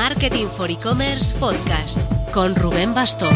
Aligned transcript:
Marketing 0.00 0.46
for 0.46 0.70
E-Commerce 0.70 1.36
Podcast 1.36 2.00
con 2.32 2.54
Rubén 2.54 2.94
Bastón. 2.94 3.34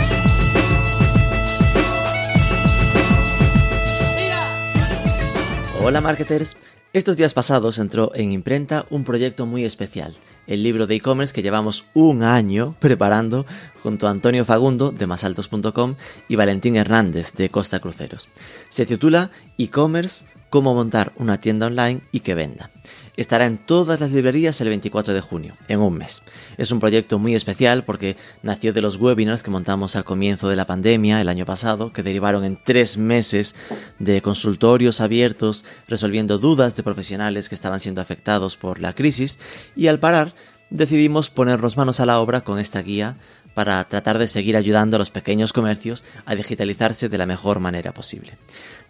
Hola 5.83 6.01
marketers, 6.01 6.57
estos 6.95 7.19
días 7.19 7.35
pasados 7.35 7.79
entró 7.79 8.13
en 8.15 8.33
imprenta 8.33 8.87
un 8.89 9.05
proyecto 9.05 9.45
muy 9.45 9.67
especial, 9.67 10.15
el 10.47 10.63
libro 10.63 10.87
de 10.87 10.95
e-commerce 10.95 11.35
que 11.35 11.43
llevamos 11.43 11.85
un 11.93 12.23
año 12.23 12.75
preparando 12.79 13.45
junto 13.83 14.09
a 14.09 14.11
Antonio 14.11 14.47
Fagundo 14.47 14.91
de 14.91 15.07
masaltos.com 15.07 15.97
y 16.29 16.37
Valentín 16.37 16.77
Hernández 16.77 17.35
de 17.35 17.51
Costa 17.51 17.79
Cruceros. 17.81 18.31
Se 18.71 18.87
titula 18.87 19.31
E-commerce, 19.59 20.25
cómo 20.49 20.75
montar 20.75 21.13
una 21.17 21.39
tienda 21.43 21.67
online 21.67 22.01
y 22.11 22.21
que 22.21 22.35
venda. 22.35 22.71
Estará 23.17 23.47
en 23.47 23.59
todas 23.59 24.01
las 24.01 24.11
librerías 24.11 24.61
el 24.61 24.69
24 24.69 25.15
de 25.15 25.21
junio, 25.21 25.55
en 25.69 25.81
un 25.81 25.97
mes. 25.97 26.23
Es 26.57 26.73
un 26.73 26.81
proyecto 26.81 27.19
muy 27.19 27.35
especial 27.35 27.85
porque 27.85 28.17
nació 28.43 28.73
de 28.73 28.81
los 28.81 28.97
webinars 28.97 29.45
que 29.45 29.53
montamos 29.53 29.95
al 29.95 30.05
comienzo 30.05 30.49
de 30.49 30.57
la 30.57 30.67
pandemia 30.67 31.21
el 31.21 31.29
año 31.29 31.47
pasado, 31.47 31.93
que 31.93 32.03
derivaron 32.03 32.45
en 32.45 32.59
tres 32.63 32.99
meses 32.99 33.55
de 34.01 34.21
consultorios 34.21 35.01
abiertos 35.01 35.65
resolviendo 35.87 36.39
dudas 36.39 36.75
de 36.75 36.83
profesionales 36.83 37.49
que 37.49 37.55
estaban 37.55 37.79
siendo 37.79 38.01
afectados 38.01 38.57
por 38.57 38.81
la 38.81 38.95
crisis 38.95 39.39
y 39.77 39.87
al 39.87 40.01
parar 40.01 40.35
decidimos 40.71 41.31
ponernos 41.31 41.77
manos 41.77 42.01
a 42.01 42.07
la 42.07 42.19
obra 42.19 42.41
con 42.41 42.59
esta 42.59 42.83
guía 42.83 43.17
para 43.55 43.85
tratar 43.85 44.19
de 44.19 44.27
seguir 44.27 44.57
ayudando 44.57 44.97
a 44.97 44.99
los 44.99 45.11
pequeños 45.11 45.53
comercios 45.53 46.05
a 46.27 46.35
digitalizarse 46.35 47.09
de 47.09 47.19
la 47.19 47.27
mejor 47.27 47.61
manera 47.61 47.95
posible. 47.95 48.37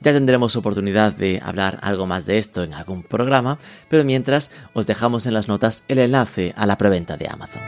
Ya 0.05 0.13
tendremos 0.13 0.55
oportunidad 0.55 1.15
de 1.15 1.41
hablar 1.43 1.79
algo 1.81 2.07
más 2.07 2.27
de 2.27 2.37
esto 2.37 2.63
en 2.63 2.75
algún 2.75 3.03
programa, 3.03 3.59
pero 3.89 4.05
mientras 4.05 4.51
os 4.75 4.87
dejamos 4.87 5.25
en 5.25 5.33
las 5.33 5.49
notas 5.49 5.85
el 5.89 5.99
enlace 5.99 6.53
a 6.59 6.67
la 6.67 6.77
preventa 6.77 7.17
de 7.17 7.27
Amazon. 7.27 7.63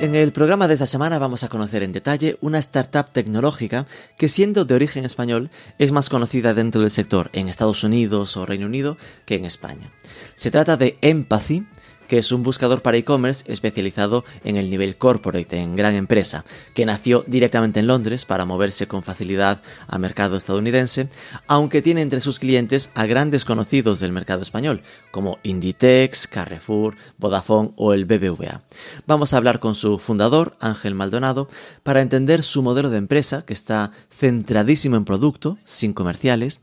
En 0.00 0.14
el 0.14 0.32
programa 0.32 0.66
de 0.66 0.72
esta 0.72 0.86
semana 0.86 1.18
vamos 1.18 1.44
a 1.44 1.50
conocer 1.50 1.82
en 1.82 1.92
detalle 1.92 2.38
una 2.40 2.58
startup 2.58 3.12
tecnológica 3.12 3.86
que 4.16 4.30
siendo 4.30 4.64
de 4.64 4.74
origen 4.74 5.04
español 5.04 5.50
es 5.78 5.92
más 5.92 6.08
conocida 6.08 6.54
dentro 6.54 6.80
del 6.80 6.90
sector 6.90 7.28
en 7.34 7.50
Estados 7.50 7.84
Unidos 7.84 8.34
o 8.38 8.46
Reino 8.46 8.64
Unido 8.64 8.96
que 9.26 9.34
en 9.34 9.44
España. 9.44 9.92
Se 10.36 10.50
trata 10.50 10.78
de 10.78 10.96
Empathy, 11.02 11.66
que 12.10 12.18
es 12.18 12.32
un 12.32 12.42
buscador 12.42 12.82
para 12.82 12.96
e-commerce 12.96 13.44
especializado 13.46 14.24
en 14.42 14.56
el 14.56 14.68
nivel 14.68 14.96
corporate, 14.96 15.60
en 15.60 15.76
gran 15.76 15.94
empresa, 15.94 16.44
que 16.74 16.84
nació 16.84 17.22
directamente 17.28 17.78
en 17.78 17.86
Londres 17.86 18.24
para 18.24 18.44
moverse 18.44 18.88
con 18.88 19.04
facilidad 19.04 19.62
al 19.86 20.00
mercado 20.00 20.36
estadounidense, 20.36 21.08
aunque 21.46 21.82
tiene 21.82 22.02
entre 22.02 22.20
sus 22.20 22.40
clientes 22.40 22.90
a 22.96 23.06
grandes 23.06 23.44
conocidos 23.44 24.00
del 24.00 24.10
mercado 24.10 24.42
español, 24.42 24.82
como 25.12 25.38
Inditex, 25.44 26.26
Carrefour, 26.26 26.96
Vodafone 27.16 27.70
o 27.76 27.94
el 27.94 28.06
BBVA. 28.06 28.62
Vamos 29.06 29.32
a 29.32 29.36
hablar 29.36 29.60
con 29.60 29.76
su 29.76 29.96
fundador, 29.98 30.56
Ángel 30.58 30.96
Maldonado, 30.96 31.46
para 31.84 32.00
entender 32.00 32.42
su 32.42 32.60
modelo 32.60 32.90
de 32.90 32.98
empresa, 32.98 33.44
que 33.46 33.52
está 33.52 33.92
centradísimo 34.10 34.96
en 34.96 35.04
producto, 35.04 35.58
sin 35.64 35.92
comerciales, 35.92 36.60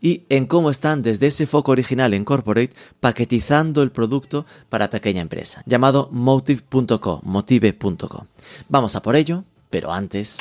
y 0.00 0.24
en 0.28 0.46
cómo 0.46 0.70
están 0.70 1.02
desde 1.02 1.26
ese 1.28 1.46
foco 1.46 1.72
original 1.72 2.14
en 2.14 2.24
corporate 2.24 2.74
paquetizando 3.00 3.82
el 3.82 3.90
producto 3.90 4.46
para 4.68 4.90
pequeña 4.90 5.22
empresa, 5.22 5.62
llamado 5.66 6.08
motive.co, 6.12 7.20
motive.co. 7.22 8.26
Vamos 8.68 8.96
a 8.96 9.02
por 9.02 9.16
ello, 9.16 9.44
pero 9.68 9.92
antes... 9.92 10.38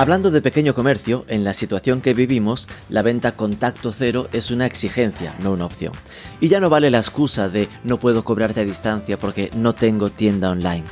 Hablando 0.00 0.30
de 0.30 0.40
pequeño 0.40 0.72
comercio, 0.72 1.26
en 1.28 1.44
la 1.44 1.52
situación 1.52 2.00
que 2.00 2.14
vivimos, 2.14 2.68
la 2.88 3.02
venta 3.02 3.36
contacto 3.36 3.92
cero 3.92 4.30
es 4.32 4.50
una 4.50 4.64
exigencia, 4.64 5.36
no 5.40 5.52
una 5.52 5.66
opción. 5.66 5.92
Y 6.40 6.48
ya 6.48 6.58
no 6.58 6.70
vale 6.70 6.90
la 6.90 6.96
excusa 6.96 7.50
de 7.50 7.68
no 7.84 7.98
puedo 7.98 8.24
cobrarte 8.24 8.60
a 8.60 8.64
distancia 8.64 9.18
porque 9.18 9.50
no 9.54 9.74
tengo 9.74 10.08
tienda 10.08 10.48
online. 10.48 10.84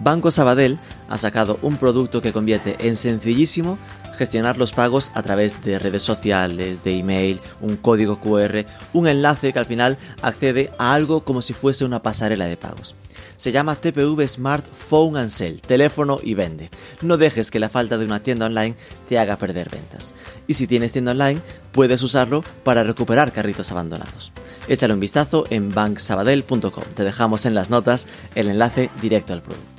Banco 0.00 0.32
Sabadell 0.32 0.80
ha 1.08 1.16
sacado 1.16 1.60
un 1.62 1.76
producto 1.76 2.20
que 2.20 2.32
convierte 2.32 2.76
en 2.80 2.96
sencillísimo 2.96 3.78
gestionar 4.16 4.58
los 4.58 4.72
pagos 4.72 5.12
a 5.14 5.22
través 5.22 5.62
de 5.62 5.78
redes 5.78 6.02
sociales, 6.02 6.82
de 6.82 6.98
email, 6.98 7.40
un 7.60 7.76
código 7.76 8.20
QR, 8.20 8.64
un 8.92 9.06
enlace 9.06 9.52
que 9.52 9.58
al 9.58 9.66
final 9.66 9.98
accede 10.22 10.70
a 10.78 10.94
algo 10.94 11.24
como 11.24 11.42
si 11.42 11.52
fuese 11.52 11.84
una 11.84 12.02
pasarela 12.02 12.46
de 12.46 12.56
pagos. 12.56 12.94
Se 13.36 13.52
llama 13.52 13.76
TPV 13.76 14.26
Smart 14.26 14.66
Phone 14.66 15.18
and 15.18 15.28
Sell, 15.28 15.60
teléfono 15.60 16.18
y 16.22 16.34
vende. 16.34 16.70
No 17.02 17.18
dejes 17.18 17.50
que 17.50 17.58
la 17.58 17.68
falta 17.68 17.98
de 17.98 18.06
una 18.06 18.22
tienda 18.22 18.46
online 18.46 18.76
te 19.06 19.18
haga 19.18 19.36
perder 19.36 19.68
ventas. 19.68 20.14
Y 20.46 20.54
si 20.54 20.66
tienes 20.66 20.92
tienda 20.92 21.12
online, 21.12 21.40
puedes 21.72 22.02
usarlo 22.02 22.42
para 22.64 22.82
recuperar 22.82 23.32
carritos 23.32 23.70
abandonados. 23.70 24.32
Échale 24.68 24.94
un 24.94 25.00
vistazo 25.00 25.44
en 25.50 25.72
banksabadell.com. 25.72 26.84
Te 26.94 27.04
dejamos 27.04 27.44
en 27.44 27.54
las 27.54 27.68
notas 27.68 28.08
el 28.34 28.48
enlace 28.48 28.90
directo 29.02 29.34
al 29.34 29.42
producto. 29.42 29.75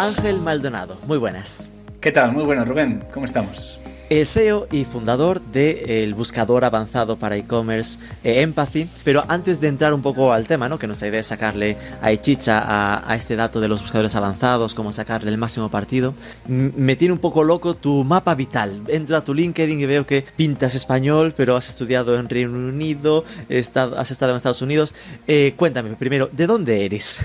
Ángel 0.00 0.40
Maldonado, 0.40 0.96
muy 1.06 1.18
buenas. 1.18 1.66
¿Qué 2.00 2.10
tal? 2.10 2.32
Muy 2.32 2.42
buenas, 2.42 2.66
Rubén. 2.66 3.04
¿Cómo 3.12 3.26
estamos? 3.26 3.78
El 4.08 4.26
CEO 4.26 4.66
y 4.72 4.84
fundador 4.84 5.42
del 5.42 6.14
buscador 6.14 6.64
avanzado 6.64 7.16
para 7.16 7.36
e-commerce 7.36 7.98
eh, 8.24 8.40
Empathy. 8.40 8.88
Pero 9.04 9.22
antes 9.28 9.60
de 9.60 9.68
entrar 9.68 9.92
un 9.92 10.00
poco 10.00 10.32
al 10.32 10.46
tema, 10.46 10.70
¿no? 10.70 10.78
que 10.78 10.86
nuestra 10.86 11.08
idea 11.08 11.20
es 11.20 11.26
sacarle 11.26 11.76
a 12.00 12.12
Echicha 12.12 12.60
a, 12.60 13.12
a, 13.12 13.14
este 13.14 13.36
dato 13.36 13.60
de 13.60 13.68
los 13.68 13.82
buscadores 13.82 14.14
avanzados, 14.14 14.74
cómo 14.74 14.90
sacarle 14.94 15.30
el 15.30 15.36
máximo 15.36 15.68
partido, 15.68 16.14
me 16.48 16.96
tiene 16.96 17.12
un 17.12 17.20
poco 17.20 17.44
loco 17.44 17.76
tu 17.76 18.02
mapa 18.02 18.34
vital. 18.34 18.80
Entro 18.88 19.18
a 19.18 19.22
tu 19.22 19.34
LinkedIn 19.34 19.80
y 19.80 19.84
veo 19.84 20.06
que 20.06 20.24
pintas 20.34 20.74
español, 20.74 21.34
pero 21.36 21.56
has 21.56 21.68
estudiado 21.68 22.18
en 22.18 22.26
Reino 22.30 22.52
Unido, 22.52 23.26
has 23.50 24.10
estado 24.10 24.30
en 24.30 24.36
Estados 24.38 24.62
Unidos. 24.62 24.94
Eh, 25.26 25.52
cuéntame 25.58 25.94
primero, 25.96 26.30
¿de 26.32 26.46
dónde 26.46 26.86
eres? 26.86 27.18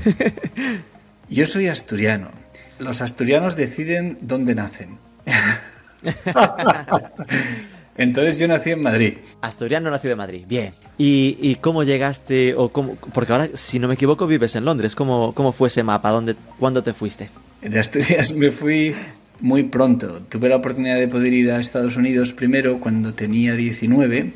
Yo 1.29 1.45
soy 1.45 1.69
asturiano 1.69 2.44
los 2.79 3.01
asturianos 3.01 3.55
deciden 3.55 4.17
dónde 4.21 4.55
nacen. 4.55 4.97
Entonces 7.97 8.39
yo 8.39 8.47
nací 8.47 8.71
en 8.71 8.81
Madrid. 8.81 9.13
Asturiano 9.41 9.89
nacido 9.89 10.13
en 10.13 10.17
Madrid, 10.17 10.43
bien. 10.47 10.73
¿Y, 10.97 11.55
cómo 11.61 11.83
llegaste, 11.83 12.53
o 12.55 12.69
cómo, 12.69 12.95
porque 13.13 13.31
ahora, 13.31 13.49
si 13.53 13.79
no 13.79 13.87
me 13.87 13.93
equivoco, 13.93 14.27
vives 14.27 14.55
en 14.55 14.65
Londres. 14.65 14.95
¿Cómo, 14.95 15.33
cómo 15.33 15.53
fue 15.53 15.69
ese 15.69 15.83
mapa? 15.83 16.09
¿Dónde, 16.09 16.35
¿Cuándo 16.59 16.83
te 16.83 16.93
fuiste? 16.93 17.29
De 17.61 17.79
Asturias 17.79 18.33
me 18.33 18.51
fui 18.51 18.93
muy 19.41 19.63
pronto. 19.63 20.21
Tuve 20.29 20.49
la 20.49 20.57
oportunidad 20.57 20.97
de 20.97 21.07
poder 21.07 21.33
ir 21.33 21.51
a 21.51 21.59
Estados 21.59 21.95
Unidos 21.95 22.33
primero 22.33 22.79
cuando 22.79 23.13
tenía 23.13 23.55
19. 23.55 24.33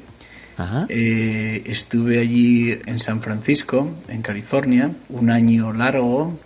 Ajá. 0.57 0.85
Eh, 0.89 1.63
estuve 1.66 2.19
allí 2.19 2.78
en 2.85 2.99
San 2.99 3.22
Francisco, 3.22 3.89
en 4.09 4.22
California, 4.22 4.91
un 5.09 5.29
año 5.29 5.72
largo, 5.73 6.37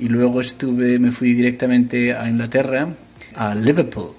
y 0.00 0.08
luego 0.08 0.40
estuve, 0.40 0.98
me 0.98 1.10
fui 1.10 1.32
directamente 1.32 2.14
a 2.14 2.28
Inglaterra, 2.28 2.88
a 3.34 3.54
Liverpool. 3.54 4.10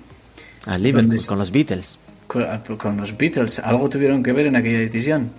A 0.65 0.77
Liverpool, 0.77 1.19
con 1.25 1.39
los 1.39 1.51
Beatles. 1.51 1.99
Ah, 2.35 2.61
con, 2.77 2.97
los 2.97 3.17
Beatles, 3.17 3.59
algo 3.59 3.89
tuvieron 3.89 4.21
que 4.21 4.33
ver 4.33 4.47
en 4.47 4.55
aquella 4.55 4.79
decisión. 4.79 5.31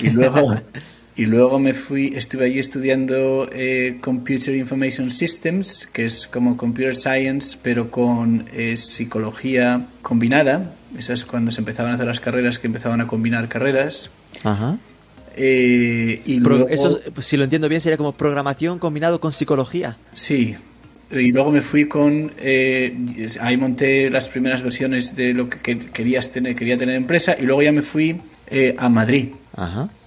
Y 0.00 0.10
luego, 0.10 0.54
y 1.16 1.26
luego 1.26 1.58
me 1.58 1.72
fui, 1.72 2.12
estuve 2.16 2.46
allí 2.46 2.58
estudiando 2.58 3.48
eh, 3.52 3.98
Computer 4.00 4.54
Information 4.54 5.10
Systems, 5.10 5.86
que 5.86 6.04
es 6.04 6.26
como 6.26 6.56
Computer 6.56 6.96
Science, 6.96 7.58
pero 7.62 7.90
con 7.90 8.46
eh, 8.52 8.76
psicología 8.76 9.86
combinada. 10.02 10.74
Esas 10.98 11.20
es 11.20 11.24
cuando 11.24 11.50
se 11.52 11.60
empezaban 11.60 11.92
a 11.92 11.94
hacer 11.94 12.06
las 12.06 12.20
carreras, 12.20 12.58
que 12.58 12.66
empezaban 12.66 13.00
a 13.00 13.06
combinar 13.06 13.48
carreras. 13.48 14.10
Ajá. 14.42 14.78
Eh, 15.36 16.22
y 16.26 16.40
luego, 16.40 16.68
Eso, 16.68 17.00
pues, 17.14 17.26
si 17.26 17.36
lo 17.36 17.44
entiendo 17.44 17.68
bien, 17.68 17.80
sería 17.80 17.96
como 17.96 18.12
programación 18.12 18.78
combinado 18.78 19.20
con 19.20 19.32
psicología. 19.32 19.96
Sí. 20.14 20.56
Y 21.10 21.30
luego 21.30 21.50
me 21.50 21.60
fui 21.60 21.88
con. 21.88 22.32
Eh, 22.38 23.28
ahí 23.40 23.56
monté 23.56 24.08
las 24.08 24.28
primeras 24.28 24.62
versiones 24.62 25.14
de 25.14 25.34
lo 25.34 25.48
que 25.48 25.78
querías 25.78 26.32
tener, 26.32 26.54
quería 26.54 26.78
tener 26.78 26.94
empresa. 26.94 27.36
Y 27.38 27.44
luego 27.44 27.62
ya 27.62 27.72
me 27.72 27.82
fui 27.82 28.20
eh, 28.48 28.74
a 28.78 28.88
Madrid. 28.88 29.28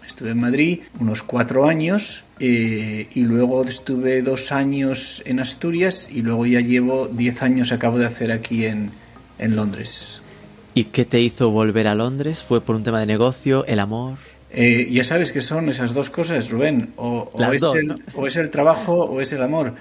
Estuve 0.06 0.31
en 0.31 0.39
Madrid 0.39 0.80
unos 1.00 1.24
cuatro 1.24 1.68
años 1.68 2.24
eh, 2.39 3.07
y 3.13 3.21
luego 3.21 3.63
estuve 3.63 4.21
dos 4.21 4.51
años 4.51 5.24
en 5.25 5.39
Asturias 5.39 6.10
y 6.12 6.21
luego 6.21 6.45
ya 6.45 6.62
llevo 6.62 7.07
diez 7.07 7.42
años, 7.42 7.71
acabo 7.71 7.98
de 7.98 8.06
hacer 8.06 8.31
aquí 8.31 8.66
en, 8.66 8.92
en 9.39 9.56
Londres. 9.56 10.21
¿Y 10.74 10.86
qué 10.86 11.06
te 11.06 11.19
hizo 11.19 11.50
volver 11.50 11.88
a 11.88 11.95
Londres? 11.95 12.44
¿Fue 12.44 12.62
por 12.62 12.75
un 12.75 12.83
tema 12.83 13.00
de 13.00 13.06
negocio, 13.06 13.66
el 13.66 13.80
amor? 13.80 14.18
Eh, 14.57 14.88
ya 14.90 15.04
sabes 15.04 15.34
que 15.34 15.42
son 15.42 15.68
esas 15.68 15.94
dos 15.94 16.10
cosas, 16.10 16.50
Rubén. 16.50 16.90
O, 16.96 17.30
o, 17.34 17.54
es, 17.54 17.62
dos, 17.62 17.75
el, 17.75 17.88
¿no? 17.88 17.96
o 18.13 18.25
es, 18.25 18.38
el, 18.38 18.50
trabajo 18.50 18.94
o 18.94 19.19
es 19.19 19.34
el 19.34 19.44
amor. 19.44 19.75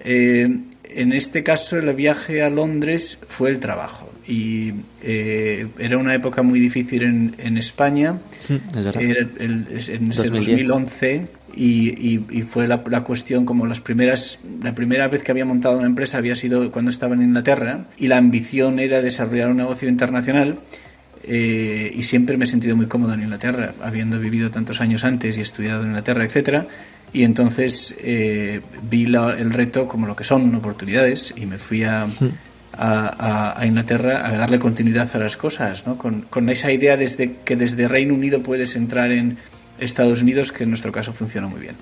Eh, 0.00 0.48
en 0.82 1.12
este 1.12 1.44
caso, 1.44 1.78
el 1.78 1.94
viaje 1.94 2.42
a 2.42 2.50
Londres 2.50 3.20
fue 3.24 3.50
el 3.50 3.60
trabajo. 3.60 4.10
Y 4.26 4.72
eh, 5.02 5.68
era 5.78 5.96
una 5.98 6.12
época 6.12 6.42
muy 6.42 6.58
difícil 6.58 7.04
en, 7.04 7.36
en 7.38 7.56
España. 7.56 8.18
Es 8.48 8.84
verdad. 8.84 9.00
Era 9.00 9.20
el, 9.38 9.66
en 9.88 10.10
ese 10.10 10.30
2011 10.30 11.28
y, 11.54 11.88
y, 11.88 12.26
y, 12.30 12.42
fue 12.42 12.66
la, 12.66 12.82
la, 12.90 13.04
cuestión 13.04 13.46
como 13.46 13.66
las 13.66 13.80
primeras 13.80 14.40
la 14.62 14.74
primera 14.74 15.08
vez 15.08 15.22
que 15.22 15.30
había 15.30 15.46
montado 15.46 15.78
una 15.78 15.86
empresa 15.86 16.18
había 16.18 16.34
sido 16.34 16.70
cuando 16.70 16.90
estaba 16.90 17.14
en 17.14 17.22
Inglaterra 17.22 17.86
y 17.96 18.08
la 18.08 18.18
ambición 18.18 18.78
era 18.78 19.00
desarrollar 19.00 19.50
un 19.50 19.56
negocio 19.56 19.88
internacional 19.88 20.58
eh, 21.26 21.90
y 21.94 22.02
siempre 22.02 22.36
me 22.36 22.44
he 22.44 22.46
sentido 22.46 22.76
muy 22.76 22.86
cómodo 22.86 23.14
en 23.14 23.22
Inglaterra 23.22 23.74
habiendo 23.82 24.18
vivido 24.18 24.50
tantos 24.50 24.80
años 24.80 25.04
antes 25.04 25.36
y 25.38 25.40
estudiado 25.40 25.82
en 25.82 25.88
Inglaterra 25.88 26.24
etcétera 26.24 26.66
y 27.12 27.24
entonces 27.24 27.96
eh, 28.02 28.60
vi 28.88 29.06
la, 29.06 29.32
el 29.38 29.52
reto 29.52 29.88
como 29.88 30.06
lo 30.06 30.16
que 30.16 30.24
son 30.24 30.54
oportunidades 30.54 31.34
y 31.36 31.46
me 31.46 31.58
fui 31.58 31.84
a, 31.84 32.06
a, 32.72 33.60
a, 33.60 33.66
Inglaterra 33.66 34.26
a 34.26 34.36
darle 34.36 34.58
continuidad 34.58 35.08
a 35.14 35.18
las 35.18 35.36
cosas 35.36 35.86
¿no? 35.86 35.96
con, 35.96 36.22
con 36.22 36.48
esa 36.48 36.70
idea 36.72 36.96
desde 36.96 37.36
que 37.44 37.56
desde 37.56 37.88
Reino 37.88 38.14
Unido 38.14 38.42
puedes 38.42 38.76
entrar 38.76 39.10
en 39.12 39.38
Estados 39.78 40.22
Unidos, 40.22 40.52
que 40.52 40.64
en 40.64 40.70
nuestro 40.70 40.92
caso 40.92 41.12
funciona 41.12 41.48
muy 41.48 41.60
bien. 41.60 41.76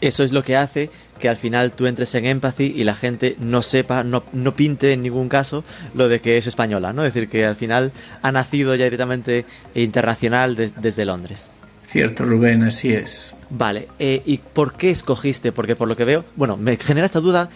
Eso 0.00 0.24
es 0.24 0.32
lo 0.32 0.42
que 0.42 0.56
hace 0.56 0.90
que 1.18 1.28
al 1.28 1.36
final 1.36 1.72
tú 1.72 1.86
entres 1.86 2.14
en 2.14 2.26
Empathy 2.26 2.74
y 2.76 2.84
la 2.84 2.94
gente 2.94 3.36
no 3.40 3.62
sepa, 3.62 4.04
no, 4.04 4.22
no 4.32 4.54
pinte 4.54 4.92
en 4.92 5.02
ningún 5.02 5.28
caso 5.28 5.64
lo 5.94 6.08
de 6.08 6.20
que 6.20 6.36
es 6.36 6.46
española, 6.46 6.92
¿no? 6.92 7.04
Es 7.04 7.14
decir, 7.14 7.28
que 7.28 7.46
al 7.46 7.56
final 7.56 7.92
ha 8.22 8.32
nacido 8.32 8.74
ya 8.74 8.84
directamente 8.84 9.44
internacional 9.74 10.56
de, 10.56 10.70
desde 10.76 11.04
Londres. 11.04 11.48
Cierto, 11.86 12.24
Rubén, 12.24 12.64
así 12.64 12.92
es. 12.92 13.34
Vale, 13.48 13.88
eh, 13.98 14.22
¿y 14.26 14.38
por 14.38 14.74
qué 14.74 14.90
escogiste? 14.90 15.52
Porque 15.52 15.76
por 15.76 15.88
lo 15.88 15.96
que 15.96 16.04
veo, 16.04 16.24
bueno, 16.34 16.56
me 16.56 16.76
genera 16.76 17.06
esta 17.06 17.20
duda, 17.20 17.48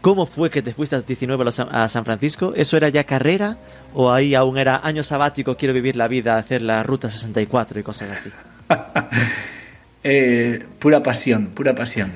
¿cómo 0.00 0.26
fue 0.26 0.50
que 0.50 0.62
te 0.62 0.72
fuiste 0.72 0.96
a 0.96 1.00
19 1.00 1.44
a 1.70 1.88
San 1.88 2.04
Francisco? 2.04 2.52
¿Eso 2.56 2.76
era 2.76 2.88
ya 2.88 3.04
carrera 3.04 3.58
o 3.92 4.12
ahí 4.12 4.34
aún 4.34 4.56
era 4.56 4.80
año 4.84 5.02
sabático, 5.02 5.56
quiero 5.56 5.74
vivir 5.74 5.96
la 5.96 6.08
vida, 6.08 6.38
hacer 6.38 6.62
la 6.62 6.82
ruta 6.82 7.10
64 7.10 7.80
y 7.80 7.82
cosas 7.82 8.10
así? 8.10 8.30
eh, 10.04 10.64
pura 10.78 11.02
pasión, 11.02 11.46
pura 11.48 11.74
pasión. 11.74 12.12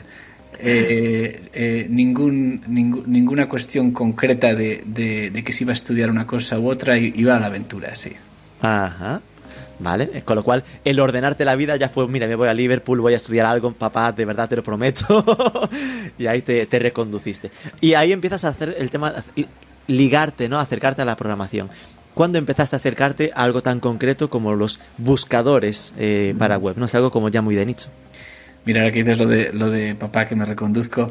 Eh, 0.58 1.48
eh, 1.52 1.86
ningún, 1.90 2.62
ninguna 2.66 3.48
cuestión 3.48 3.92
concreta 3.92 4.54
de, 4.54 5.42
que 5.44 5.52
se 5.52 5.64
iba 5.64 5.72
a 5.72 5.74
estudiar 5.74 6.10
una 6.10 6.26
cosa 6.26 6.58
u 6.58 6.70
otra, 6.70 6.96
iba 6.98 7.36
a 7.36 7.40
la 7.40 7.46
aventura, 7.46 7.94
sí. 7.94 8.12
Ajá. 8.62 9.20
Vale, 9.78 10.22
con 10.24 10.36
lo 10.36 10.42
cual 10.42 10.64
el 10.86 10.98
ordenarte 11.00 11.44
la 11.44 11.54
vida 11.54 11.76
ya 11.76 11.90
fue, 11.90 12.08
mira, 12.08 12.26
me 12.26 12.34
voy 12.34 12.48
a 12.48 12.54
Liverpool, 12.54 12.98
voy 13.02 13.12
a 13.12 13.16
estudiar 13.16 13.44
algo, 13.44 13.72
papá, 13.72 14.10
de 14.10 14.24
verdad 14.24 14.48
te 14.48 14.56
lo 14.56 14.62
prometo. 14.62 15.68
y 16.18 16.26
ahí 16.26 16.40
te, 16.40 16.64
te, 16.64 16.78
reconduciste. 16.78 17.50
Y 17.82 17.92
ahí 17.92 18.12
empiezas 18.12 18.46
a 18.46 18.48
hacer 18.48 18.74
el 18.78 18.90
tema, 18.90 19.12
ligarte, 19.86 20.48
¿no? 20.48 20.58
Acercarte 20.58 21.02
a 21.02 21.04
la 21.04 21.16
programación. 21.16 21.68
¿Cuándo 22.16 22.38
empezaste 22.38 22.74
a 22.74 22.78
acercarte 22.78 23.30
a 23.34 23.42
algo 23.42 23.62
tan 23.62 23.78
concreto 23.78 24.30
como 24.30 24.54
los 24.54 24.80
buscadores 24.96 25.92
eh, 25.98 26.34
para 26.38 26.56
web? 26.56 26.78
¿No? 26.78 26.86
Es 26.86 26.94
algo 26.94 27.10
como 27.10 27.28
ya 27.28 27.42
muy 27.42 27.54
de 27.54 27.66
nicho. 27.66 27.90
Mira, 28.64 28.80
ahora 28.80 28.90
que 28.90 29.04
dices 29.04 29.18
lo 29.18 29.26
de, 29.26 29.52
lo 29.52 29.68
de 29.68 29.94
papá 29.94 30.24
que 30.24 30.34
me 30.34 30.46
reconduzco. 30.46 31.08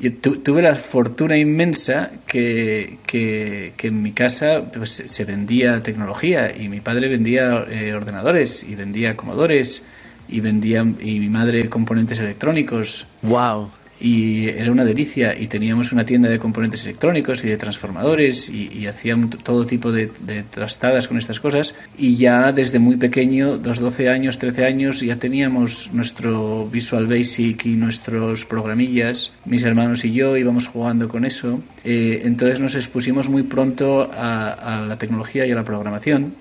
Yo 0.00 0.16
tu, 0.16 0.38
tuve 0.38 0.62
la 0.62 0.74
fortuna 0.74 1.36
inmensa 1.36 2.10
que, 2.26 3.00
que, 3.06 3.74
que 3.76 3.88
en 3.88 4.00
mi 4.00 4.12
casa 4.12 4.62
pues, 4.72 4.92
se 4.92 5.24
vendía 5.26 5.82
tecnología 5.82 6.50
y 6.56 6.70
mi 6.70 6.80
padre 6.80 7.08
vendía 7.08 7.66
eh, 7.68 7.92
ordenadores 7.92 8.64
y 8.64 8.76
vendía 8.76 9.14
comodores 9.14 9.82
y 10.26 10.40
vendía 10.40 10.86
y 11.00 11.20
mi 11.20 11.28
madre 11.28 11.68
componentes 11.68 12.18
electrónicos. 12.18 13.06
¡Wow! 13.20 13.68
Y 14.00 14.48
era 14.48 14.70
una 14.70 14.84
delicia 14.84 15.38
y 15.38 15.46
teníamos 15.46 15.92
una 15.92 16.04
tienda 16.04 16.28
de 16.28 16.38
componentes 16.38 16.84
electrónicos 16.84 17.44
y 17.44 17.48
de 17.48 17.56
transformadores 17.56 18.50
y, 18.50 18.70
y 18.72 18.86
hacían 18.86 19.30
todo 19.30 19.64
tipo 19.64 19.92
de, 19.92 20.08
trastadas 20.50 21.08
con 21.08 21.18
estas 21.18 21.40
cosas 21.40 21.74
y 21.96 22.16
ya 22.16 22.52
desde 22.52 22.78
muy 22.78 22.96
pequeño, 22.96 23.56
los 23.56 23.80
12 23.80 24.08
años, 24.10 24.38
13 24.38 24.66
años, 24.66 25.00
ya 25.00 25.16
teníamos 25.16 25.90
nuestro 25.92 26.66
Visual 26.66 27.06
Basic 27.06 27.66
y 27.66 27.76
nuestros 27.76 28.44
programillas, 28.44 29.32
mis 29.44 29.64
hermanos 29.64 30.04
y 30.04 30.12
yo 30.12 30.36
íbamos 30.36 30.68
jugando 30.68 31.08
con 31.08 31.24
eso, 31.24 31.60
eh, 31.84 32.22
entonces 32.24 32.60
nos 32.60 32.74
expusimos 32.74 33.28
muy 33.28 33.44
pronto 33.44 34.10
a 34.12 34.84
la 34.86 34.98
tecnología 34.98 35.46
y 35.46 35.52
a 35.52 35.54
la 35.54 35.64
programación 35.64 36.34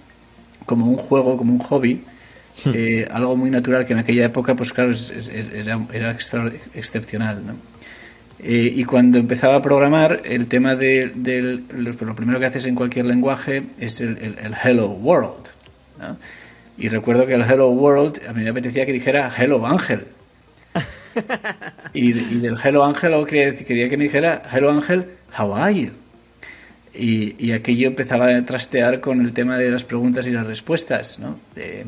como 0.66 0.88
un 0.88 0.98
juego, 0.98 1.38
como 1.38 1.54
un 1.54 1.60
hobby 1.60 2.02
eh, 2.74 3.08
algo 3.12 3.36
muy 3.36 3.50
natural 3.50 3.86
que 3.86 3.94
en 3.94 4.00
aquella 4.00 4.26
época, 4.26 4.56
pues 4.56 4.72
claro, 4.72 4.92
es, 4.92 5.10
es, 5.10 5.28
era, 5.30 5.80
era 5.94 6.12
extra, 6.12 6.52
excepcional. 6.74 7.46
¿no? 7.46 7.54
Eh, 8.40 8.74
y 8.76 8.84
cuando 8.84 9.18
empezaba 9.18 9.56
a 9.56 9.62
programar, 9.62 10.22
el 10.24 10.48
tema 10.48 10.76
de, 10.76 11.12
de, 11.16 11.62
lo 11.74 12.16
primero 12.16 12.40
que 12.40 12.46
haces 12.46 12.66
en 12.66 12.76
cualquier 12.76 13.06
lenguaje 13.06 13.64
es 13.80 14.02
el, 14.02 14.18
el, 14.18 14.38
el 14.40 14.54
Hello 14.64 14.90
World. 14.90 15.50
¿no? 16.00 16.18
Y 16.78 16.90
recuerdo 16.90 17.26
que 17.26 17.34
el 17.34 17.42
Hello 17.42 17.70
World 17.70 18.22
a 18.28 18.34
mí 18.34 18.44
me 18.44 18.50
apetecía 18.50 18.86
que 18.86 18.94
dijera 18.94 19.32
Hello 19.36 19.66
Ángel. 19.66 20.08
y, 21.94 22.12
y, 22.12 22.40
del 22.40 22.58
Hello 22.62 22.84
Ángel 22.84 23.14
quería 23.26 23.90
que 23.90 23.98
me 23.98 24.04
dijera 24.04 24.44
Hello 24.52 24.72
Ángel, 24.72 25.08
how 25.38 25.56
are 25.56 25.74
you? 25.74 25.92
Y, 26.94 27.36
y, 27.46 27.52
aquello 27.52 27.88
empezaba 27.88 28.28
a 28.28 28.46
trastear 28.46 29.02
con 29.02 29.20
el 29.20 29.34
tema 29.34 29.58
de 29.58 29.70
las 29.70 29.84
preguntas 29.84 30.28
y 30.28 30.32
las 30.32 30.48
respuestas, 30.48 31.20
¿no? 31.20 31.40
De, 31.54 31.86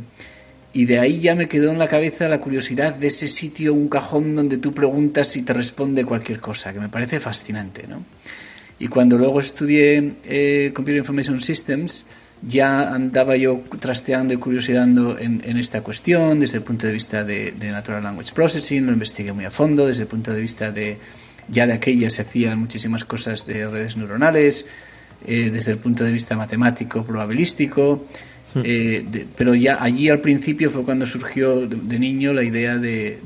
y 0.73 0.85
de 0.85 0.99
ahí 0.99 1.19
ya 1.19 1.35
me 1.35 1.47
quedó 1.47 1.71
en 1.71 1.79
la 1.79 1.87
cabeza 1.87 2.27
la 2.27 2.39
curiosidad 2.39 2.93
de 2.95 3.07
ese 3.07 3.27
sitio, 3.27 3.73
un 3.73 3.89
cajón 3.89 4.35
donde 4.35 4.57
tú 4.57 4.73
preguntas 4.73 5.35
y 5.37 5.43
te 5.43 5.53
responde 5.53 6.05
cualquier 6.05 6.39
cosa, 6.39 6.73
que 6.73 6.79
me 6.79 6.89
parece 6.89 7.19
fascinante, 7.19 7.87
¿no? 7.87 8.03
Y 8.79 8.87
cuando 8.87 9.17
luego 9.17 9.39
estudié 9.39 10.13
eh, 10.23 10.71
Computer 10.73 10.97
Information 10.97 11.41
Systems, 11.41 12.05
ya 12.43 12.93
andaba 12.93 13.35
yo 13.35 13.63
trasteando 13.79 14.33
y 14.33 14.37
curiosidando 14.37 15.17
en, 15.17 15.41
en, 15.43 15.57
esta 15.57 15.81
cuestión 15.81 16.39
desde 16.39 16.59
el 16.59 16.63
punto 16.63 16.85
de 16.85 16.93
vista 16.93 17.23
de, 17.23 17.53
Natural 17.59 18.03
Language 18.03 18.33
Processing, 18.33 18.85
lo 18.85 18.93
investigué 18.93 19.33
muy 19.33 19.45
a 19.45 19.51
fondo, 19.51 19.87
desde 19.87 20.03
el 20.03 20.07
punto 20.07 20.31
de 20.31 20.41
vista 20.41 20.71
de, 20.71 20.99
ya 21.49 21.65
de 21.65 21.73
aquella 21.73 22.09
se 22.12 22.21
hacían 22.21 22.59
muchísimas 22.59 23.05
cosas 23.05 23.47
de 23.47 23.67
redes 23.67 23.97
neuronales, 23.97 24.67
eh, 25.25 25.50
desde 25.51 25.71
el 25.71 25.79
punto 25.79 26.03
de 26.03 26.12
vista 26.12 26.36
matemático, 26.36 27.03
probabilístico, 27.03 28.05
eh, 28.63 29.05
de, 29.09 29.25
pero 29.35 29.55
ya 29.55 29.81
allí 29.81 30.09
al 30.09 30.21
principio 30.21 30.69
fue 30.69 30.83
cuando 30.83 31.05
surgió 31.05 31.67
de, 31.67 31.99
niño 31.99 32.33
la 32.33 32.43
idea 32.43 32.77
de, 32.77 33.19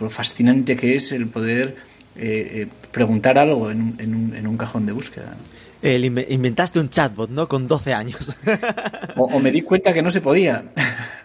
lo 0.00 0.10
fascinante 0.10 0.76
que 0.76 0.94
es 0.94 1.12
el 1.12 1.26
poder 1.26 1.76
eh, 2.16 2.62
eh, 2.62 2.68
preguntar 2.90 3.38
algo 3.38 3.70
en 3.70 3.94
en, 3.98 4.14
un, 4.14 4.34
en 4.34 4.46
un, 4.46 4.56
cajón 4.56 4.86
de 4.86 4.92
búsqueda. 4.92 5.36
El 5.82 6.04
inventaste 6.04 6.78
un 6.78 6.88
chatbot, 6.88 7.30
¿no? 7.30 7.48
Con 7.48 7.66
12 7.66 7.92
años. 7.92 8.34
o, 9.16 9.24
o, 9.24 9.40
me 9.40 9.50
di 9.50 9.62
cuenta 9.62 9.92
que 9.92 10.00
no 10.00 10.10
se 10.10 10.20
podía. 10.20 10.64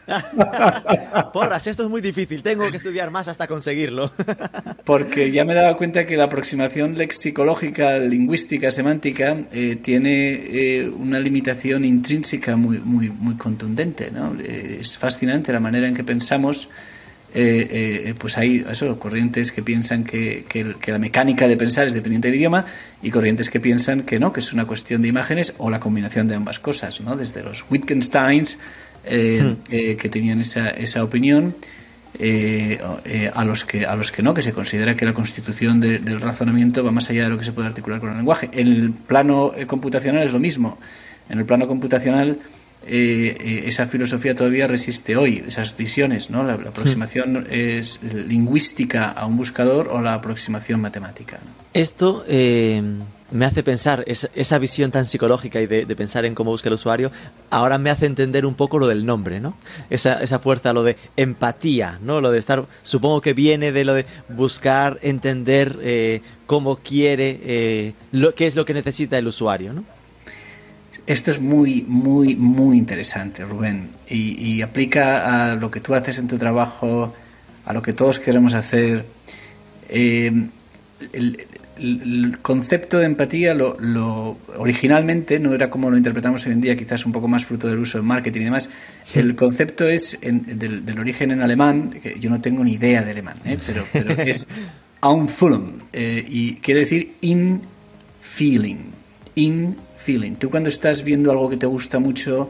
Porras, 1.34 1.68
esto 1.68 1.84
es 1.84 1.90
muy 1.90 2.02
difícil, 2.02 2.42
tengo 2.42 2.70
que 2.72 2.78
estudiar 2.78 3.12
más 3.12 3.28
hasta 3.28 3.48
conseguirlo. 3.48 4.12
Porque 4.86 5.32
ya 5.32 5.44
me 5.44 5.54
daba 5.54 5.76
cuenta 5.76 6.06
que 6.06 6.18
la 6.18 6.26
aproximación 6.26 6.98
lexicológica, 6.98 8.00
lingüística, 8.00 8.72
semántica, 8.72 9.38
eh, 9.52 9.78
tiene 9.82 10.34
eh, 10.34 10.90
una 10.90 11.20
limitación 11.20 11.86
intrínseca 11.86 12.56
muy, 12.56 12.80
muy, 12.80 13.10
muy 13.10 13.36
contundente. 13.36 14.10
¿no? 14.12 14.36
Eh, 14.40 14.80
es 14.82 14.98
fascinante 14.98 15.52
la 15.52 15.60
manera 15.60 15.88
en 15.88 15.94
que 15.94 16.04
pensamos. 16.04 16.70
Eh, 17.40 18.16
pues 18.18 18.36
hay 18.40 18.66
eso, 18.68 18.98
corrientes 18.98 19.52
que 19.52 19.62
piensan 19.62 20.04
que, 20.04 20.46
que, 20.50 20.74
que, 20.82 20.92
la 20.92 20.98
mecánica 20.98 21.48
de 21.48 21.56
pensar 21.56 21.86
es 21.86 21.94
dependiente 21.94 22.30
del 22.30 22.36
idioma 22.40 22.66
y 23.04 23.12
corrientes 23.12 23.52
que 23.52 23.60
piensan 23.60 24.02
que 24.02 24.18
no, 24.18 24.34
que 24.34 24.40
es 24.40 24.54
una 24.54 24.66
cuestión 24.66 25.04
de 25.04 25.10
imágenes 25.10 25.54
o 25.60 25.70
la 25.70 25.80
combinación 25.80 26.28
de 26.28 26.34
ambas 26.34 26.58
cosas, 26.58 27.00
¿no? 27.02 27.16
desde 27.16 27.44
los 27.44 27.64
Wittgensteins 27.70 28.58
eh, 29.06 29.42
hmm. 29.44 29.56
eh, 29.72 29.98
que 29.98 30.10
tenían 30.10 30.42
esa, 30.42 30.70
esa 30.70 31.04
opinión 31.04 31.56
eh, 32.20 32.80
a, 33.34 33.46
los 33.46 33.64
que, 33.64 33.86
a 33.86 33.96
los 33.96 34.12
que 34.12 34.24
no, 34.24 34.34
que 34.34 34.42
se 34.42 34.52
considera 34.52 34.96
que 34.96 35.06
la 35.06 35.14
constitución 35.14 35.80
de, 35.80 36.00
del 36.00 36.20
razonamiento 36.20 36.84
va 36.84 36.92
más 36.92 37.10
allá 37.12 37.26
de 37.26 37.30
lo 37.30 37.38
que 37.38 37.46
se 37.46 37.52
puede 37.52 37.68
articular 37.68 38.00
con 38.00 38.10
el 38.10 38.18
lenguaje. 38.18 38.50
En 38.52 38.68
el 38.68 38.92
plano 38.92 39.54
computacional 39.68 40.24
es 40.24 40.34
lo 40.34 40.40
mismo. 40.40 40.80
En 41.30 41.38
el 41.38 41.46
plano 41.46 41.68
computacional 41.68 42.40
esa 42.86 43.86
filosofía 43.86 44.36
todavía 44.36 44.68
resiste 44.68 45.16
hoy, 45.16 45.44
esas 45.48 45.76
visiones, 45.76 46.30
¿no? 46.30 46.44
La, 46.44 46.58
la 46.58 46.70
aproximación 46.70 47.48
es 47.50 48.00
lingüística 48.04 49.10
a 49.12 49.26
un 49.26 49.38
buscador 49.38 49.90
o 49.90 50.02
la 50.02 50.14
aproximación 50.14 50.80
matemática. 50.80 51.38
¿no? 51.44 51.52
Esto 51.74 52.24
me 53.32 53.46
hace 53.46 53.62
pensar, 53.64 54.04
esa, 54.08 54.58
visión 54.58 54.92
tan 54.92 55.06
psicológica 55.06 55.60
y 55.60 55.68
de, 55.68 55.96
pensar 55.96 56.26
en 56.26 56.34
cómo 56.34 56.52
busca 56.52 56.70
el 56.70 56.76
usuario, 56.76 57.12
ahora 57.50 57.78
me 57.78 57.90
hace 57.90 58.06
entender 58.06 58.46
un 58.46 58.56
poco 58.56 58.80
lo 58.80 58.88
del 58.88 59.06
nombre, 59.06 59.40
¿no? 59.40 59.56
Esa, 59.90 60.22
esa 60.22 60.40
fuerza, 60.40 60.72
lo 60.74 60.84
de 60.84 60.96
empatía, 61.18 62.00
¿no? 62.02 62.22
Lo 62.22 62.32
de 62.32 62.40
estar, 62.40 62.66
supongo 62.84 63.22
que 63.22 63.34
viene 63.34 63.72
de 63.72 63.84
lo 63.84 63.94
de 63.96 64.06
buscar 64.30 65.00
entender 65.02 65.78
eh, 65.82 66.22
cómo 66.46 66.78
quiere, 66.78 67.40
eh, 67.44 67.94
lo, 68.12 68.34
qué 68.34 68.48
es 68.48 68.56
lo 68.56 68.66
que 68.66 68.74
necesita 68.74 69.18
el 69.18 69.28
usuario, 69.28 69.74
¿no? 69.74 69.84
Esto 71.08 71.32
es 71.32 71.42
muy, 71.42 71.86
muy, 71.88 72.36
muy 72.36 72.78
interesante, 72.78 73.46
Rubén, 73.46 73.90
y, 74.10 74.62
aplica 74.62 75.52
a 75.52 75.56
lo 75.56 75.72
que 75.72 75.80
tú 75.80 75.96
haces 75.96 76.20
en 76.20 76.28
tu 76.28 76.38
trabajo, 76.38 77.14
a 77.66 77.74
lo 77.74 77.82
que 77.82 77.94
todos 77.94 78.20
queremos 78.20 78.54
hacer. 78.54 79.06
Eh, 79.90 80.32
el, 81.14 81.48
el 81.80 82.40
concepto 82.42 83.00
de 83.00 83.06
empatía 83.06 83.54
lo, 83.54 84.38
originalmente 84.58 85.40
no 85.40 85.54
era 85.54 85.70
como 85.70 85.90
lo 85.90 85.98
interpretamos 85.98 86.46
hoy 86.46 86.54
en 86.54 86.62
día, 86.62 86.76
quizás 86.76 87.06
un 87.06 87.12
poco 87.12 87.28
más 87.28 87.46
fruto 87.46 87.68
del 87.68 87.80
uso 87.80 87.98
del 87.98 88.06
marketing 88.06 88.42
y 88.42 88.46
demás. 88.46 88.70
El 89.14 89.36
concepto 89.36 89.88
es 89.88 90.20
del, 90.22 91.00
origen 91.00 91.32
en 91.32 91.42
alemán, 91.42 91.92
que 92.02 92.18
yo 92.20 92.30
no 92.30 92.42
tengo 92.42 92.64
ni 92.64 92.74
idea 92.74 93.04
de 93.04 93.12
alemán, 93.12 93.38
¿eh? 93.46 93.58
pero, 93.66 93.86
pero, 93.92 94.12
es 94.22 94.48
Anfühlen 95.02 95.84
eh, 95.94 96.26
y 96.28 96.56
quiere 96.56 96.82
decir 96.82 97.16
in 97.22 97.62
feeling, 98.20 98.92
in 99.36 99.78
feeling. 100.08 100.36
Tú 100.36 100.50
cuando 100.50 100.70
estás 100.70 101.04
viendo 101.04 101.32
algo 101.32 101.50
que 101.50 101.58
te 101.58 101.66
gusta 101.66 102.00
mucho, 102.00 102.50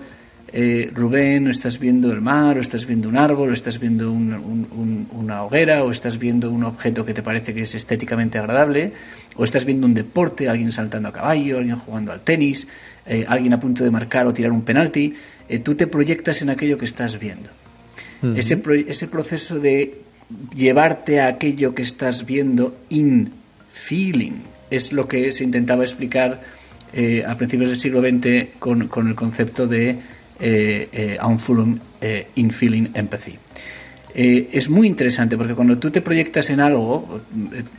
eh, 0.53 0.91
Rubén, 0.93 1.47
o 1.47 1.49
estás 1.49 1.79
viendo 1.79 2.11
el 2.11 2.21
mar, 2.21 2.55
o 2.59 2.61
estás 2.61 2.85
viendo 2.85 3.09
un 3.09 3.17
árbol, 3.17 3.49
o 3.49 3.53
estás 3.53 3.79
viendo 3.79 4.11
una 4.11 5.43
hoguera, 5.43 5.83
o 5.83 5.89
estás 5.89 6.19
viendo 6.19 6.51
un 6.51 6.63
objeto 6.63 7.03
que 7.03 7.15
te 7.15 7.23
parece 7.23 7.55
que 7.55 7.61
es 7.61 7.73
estéticamente 7.73 8.37
agradable, 8.37 8.93
o 9.35 9.43
estás 9.43 9.65
viendo 9.65 9.87
un 9.87 9.95
deporte, 9.95 10.47
alguien 10.47 10.71
saltando 10.71 11.09
a 11.09 11.13
caballo, 11.13 11.57
alguien 11.57 11.79
jugando 11.79 12.11
al 12.11 12.21
tenis, 12.21 12.67
eh, 13.07 13.25
alguien 13.27 13.53
a 13.53 13.59
punto 13.59 13.83
de 13.83 13.89
marcar 13.89 14.27
o 14.27 14.33
tirar 14.33 14.51
un 14.51 14.61
penalti, 14.61 15.15
eh, 15.49 15.57
tú 15.57 15.73
te 15.73 15.87
proyectas 15.87 16.43
en 16.43 16.51
aquello 16.51 16.77
que 16.77 16.85
estás 16.85 17.17
viendo. 17.17 17.49
ese, 18.35 18.61
ese 18.87 19.07
proceso 19.07 19.59
de 19.59 20.01
llevarte 20.55 21.21
a 21.21 21.27
aquello 21.27 21.73
que 21.73 21.81
estás 21.81 22.25
viendo 22.25 22.77
in 22.89 23.31
feeling 23.69 24.43
es 24.69 24.91
lo 24.91 25.07
que 25.07 25.31
se 25.31 25.43
intentaba 25.43 25.83
explicar 25.83 26.41
a 27.27 27.37
principios 27.37 27.69
del 27.69 27.79
siglo 27.79 28.01
XX 28.01 28.59
con, 28.59 28.87
con 28.87 29.07
el 29.07 29.15
concepto 29.15 29.67
de 29.67 29.97
eh, 30.39 30.89
eh, 30.91 31.17
a 31.19 31.25
un 31.25 31.39
full 31.39 31.79
eh, 31.99 32.27
in 32.35 32.51
feeling 32.51 32.89
empathy. 32.93 33.39
es 34.13 34.69
muy 34.69 34.87
interesante 34.87 35.35
porque 35.35 35.55
cuando 35.55 35.79
tú 35.79 35.89
te 35.89 36.01
proyectas 36.01 36.51
en 36.51 36.59
algo, 36.59 37.21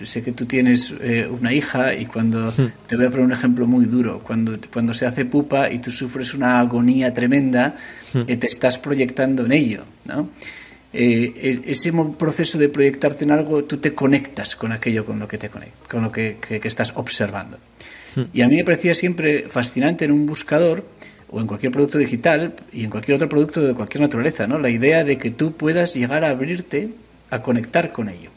sé 0.03 0.23
que 0.23 0.33
tú 0.33 0.45
tienes 0.47 0.95
una 1.31 1.53
hija 1.53 1.95
y 1.95 2.07
cuando, 2.07 2.53
te 2.87 2.95
voy 2.95 3.07
a 3.07 3.11
poner 3.11 3.27
un 3.27 3.33
ejemplo 3.33 3.67
muy 3.67 3.87
duro, 3.87 4.21
cuando, 4.21 4.57
cuando 4.73 4.95
se 4.95 5.05
hace 5.07 5.25
pupa 5.25 5.69
y 5.69 5.81
tú 5.81 5.91
sufres 5.91 6.35
una 6.35 6.61
agonía 6.61 7.13
tremenda, 7.13 7.75
te 8.13 8.47
estás 8.47 8.79
proyectando 8.79 9.47
en 9.47 9.53
ello. 9.53 9.85
¿no? 10.05 10.31
E, 10.93 11.61
ese 11.67 11.93
proceso 12.17 12.57
de 12.57 12.69
proyectarte 12.69 13.25
en 13.25 13.33
algo, 13.33 13.65
tú 13.65 13.79
te 13.79 13.93
conectas 13.95 14.55
con 14.55 14.71
aquello 14.71 15.05
con 15.05 15.19
lo 15.19 15.27
que, 15.27 15.39
te 15.39 15.49
conectas, 15.49 15.89
con 15.89 16.03
lo 16.03 16.13
que, 16.13 16.39
que, 16.41 16.61
que 16.61 16.69
estás 16.69 16.93
observando. 16.97 17.59
Y 18.33 18.43
a 18.43 18.49
mí 18.49 18.57
me 18.57 18.65
parecía 18.65 18.95
siempre 18.95 19.49
fascinante 19.49 20.05
en 20.05 20.13
un 20.13 20.27
buscador 20.27 20.85
o 21.31 21.41
en 21.41 21.47
cualquier 21.47 21.73
producto 21.73 21.99
digital 21.99 22.55
y 22.73 22.85
en 22.85 22.91
cualquier 22.91 23.17
otro 23.17 23.29
producto 23.29 23.61
de 23.61 23.75
cualquier 23.75 24.01
naturaleza, 24.03 24.47
¿no? 24.47 24.59
La 24.59 24.71
idea 24.71 25.05
de 25.05 25.19
que 25.19 25.31
tú 25.31 25.53
puedas 25.53 25.95
llegar 25.95 26.25
a 26.25 26.31
abrirte 26.31 26.91
a 27.31 27.43
conectar 27.43 27.93
con 27.93 28.09
ello 28.09 28.31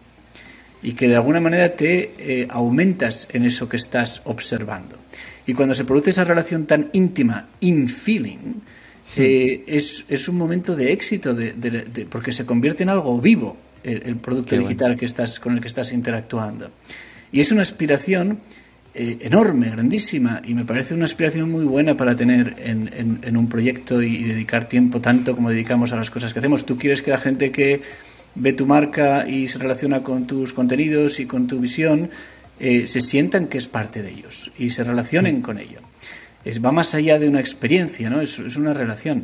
y 0.84 0.94
que 0.94 1.08
de 1.08 1.16
alguna 1.16 1.40
manera 1.40 1.76
te 1.76 2.12
eh, 2.18 2.48
aumentas 2.50 3.28
en 3.32 3.46
eso 3.46 3.70
que 3.70 3.78
estás 3.78 4.22
observando. 4.26 4.98
Y 5.46 5.54
cuando 5.54 5.74
se 5.74 5.86
produce 5.86 6.10
esa 6.10 6.24
relación 6.24 6.66
tan 6.66 6.90
íntima, 6.94 7.48
in 7.62 7.88
feeling, 7.88 8.62
eh, 9.18 9.64
es, 9.68 10.06
es, 10.08 10.28
un 10.28 10.38
momento 10.38 10.76
de 10.76 10.92
éxito 10.92 11.34
de, 11.34 12.08
porque 12.10 12.32
se 12.32 12.46
convierte 12.46 12.84
en 12.84 12.90
algo 12.90 13.20
vivo 13.20 13.58
el, 13.84 14.16
producto 14.18 14.56
digital 14.56 14.96
que 14.96 15.06
estás, 15.06 15.40
con 15.40 15.54
el 15.54 15.62
que 15.62 15.68
estás 15.68 15.92
interactuando. 15.92 16.70
Y 17.32 17.42
es 17.42 17.52
una 17.52 17.62
aspiración 17.62 18.40
eh, 18.94 19.20
enorme, 19.22 19.70
grandísima, 19.70 20.42
y 20.46 20.54
me 20.54 20.66
parece 20.66 20.94
una 20.94 21.06
aspiración 21.06 21.50
muy 21.50 21.64
buena 21.64 21.96
para 21.96 22.14
tener 22.14 22.56
en, 22.60 23.38
un 23.38 23.48
proyecto 23.48 24.02
y, 24.02 24.22
dedicar 24.22 24.68
tiempo 24.68 25.00
tanto 25.00 25.34
como 25.34 25.50
dedicamos 25.50 25.94
a 25.94 25.96
las 25.96 26.10
cosas 26.10 26.34
que 26.34 26.40
hacemos. 26.40 26.66
Tú 26.66 26.78
quieres 26.78 27.02
que 27.02 27.12
la 27.12 27.18
gente 27.18 27.52
que 27.52 27.82
ve 28.36 28.52
tu 28.52 28.66
marca 28.66 29.26
y 29.30 29.48
se 29.48 29.60
relaciona 29.60 30.04
con 30.04 30.28
tus 30.28 30.52
contenidos 30.52 31.22
y 31.22 31.26
con 31.26 31.48
tu 31.48 31.60
visión, 31.60 32.10
eh, 32.60 32.86
se 32.86 33.00
sientan 33.00 33.48
que 33.48 33.58
es 33.58 33.68
parte 33.68 34.04
de 34.04 34.10
ellos 34.10 34.52
y 34.58 34.72
se 34.72 34.84
relacionen 34.84 35.42
con 35.42 35.58
ello. 35.58 35.80
Es, 36.44 36.64
va 36.64 36.74
más 36.74 36.94
allá 36.94 37.18
de 37.18 37.30
una 37.30 37.40
experiencia, 37.40 38.10
¿no? 38.10 38.20
es, 38.20 38.40
es 38.40 38.58
una 38.58 38.74
relación. 38.74 39.24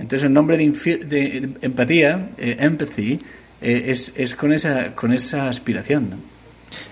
Entonces, 0.00 0.24
el 0.24 0.32
nombre 0.32 0.58
de, 0.58 1.50
empatía, 1.62 2.30
eh, 2.38 2.56
empathy, 2.58 3.20
es, 3.60 4.14
es, 4.16 4.34
con, 4.34 4.52
esa, 4.52 4.96
con 4.96 5.12
esa 5.12 5.48
aspiración. 5.48 6.10
¿no? 6.10 6.16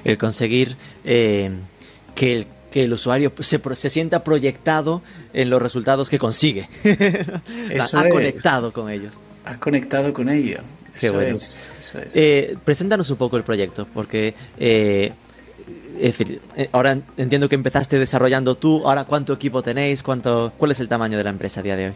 El 0.05 0.17
conseguir 0.17 0.77
que 2.15 2.33
el, 2.33 2.47
que 2.71 2.85
el 2.85 2.93
usuario 2.93 3.33
se, 3.41 3.61
se, 3.75 3.91
sienta 3.91 4.25
proyectado 4.25 5.03
en 5.33 5.51
los 5.51 5.61
resultados 5.61 6.11
que 6.11 6.19
consigue. 6.19 6.69
ha 7.95 8.09
conectado 8.09 8.73
con 8.73 8.91
ellos. 8.91 9.15
Ha 9.45 9.59
conectado 9.59 10.13
con 10.13 10.29
ellos. 10.29 10.61
Qué 10.99 11.11
bueno. 11.11 11.37
Eh, 12.15 12.57
preséntanos 12.65 13.11
un 13.11 13.17
poco 13.17 13.37
el 13.37 13.43
proyecto, 13.43 13.87
porque 13.93 14.35
eh, 14.59 15.13
es 15.97 16.19
decir, 16.19 16.41
eh, 16.57 16.69
ahora 16.73 16.99
entiendo 17.17 17.49
que 17.49 17.55
empezaste 17.55 17.99
desarrollando 17.99 18.57
tú, 18.57 18.87
ahora 18.89 19.05
cuánto 19.05 19.33
equipo 19.33 19.63
tenéis, 19.63 20.03
cuánto, 20.03 20.53
cuál 20.57 20.71
es 20.71 20.81
el 20.81 20.89
tamaño 20.89 21.19
de 21.19 21.25
la 21.25 21.31
empresa 21.31 21.61
a 21.61 21.63
día 21.63 21.77
de 21.77 21.89
hoy. 21.89 21.95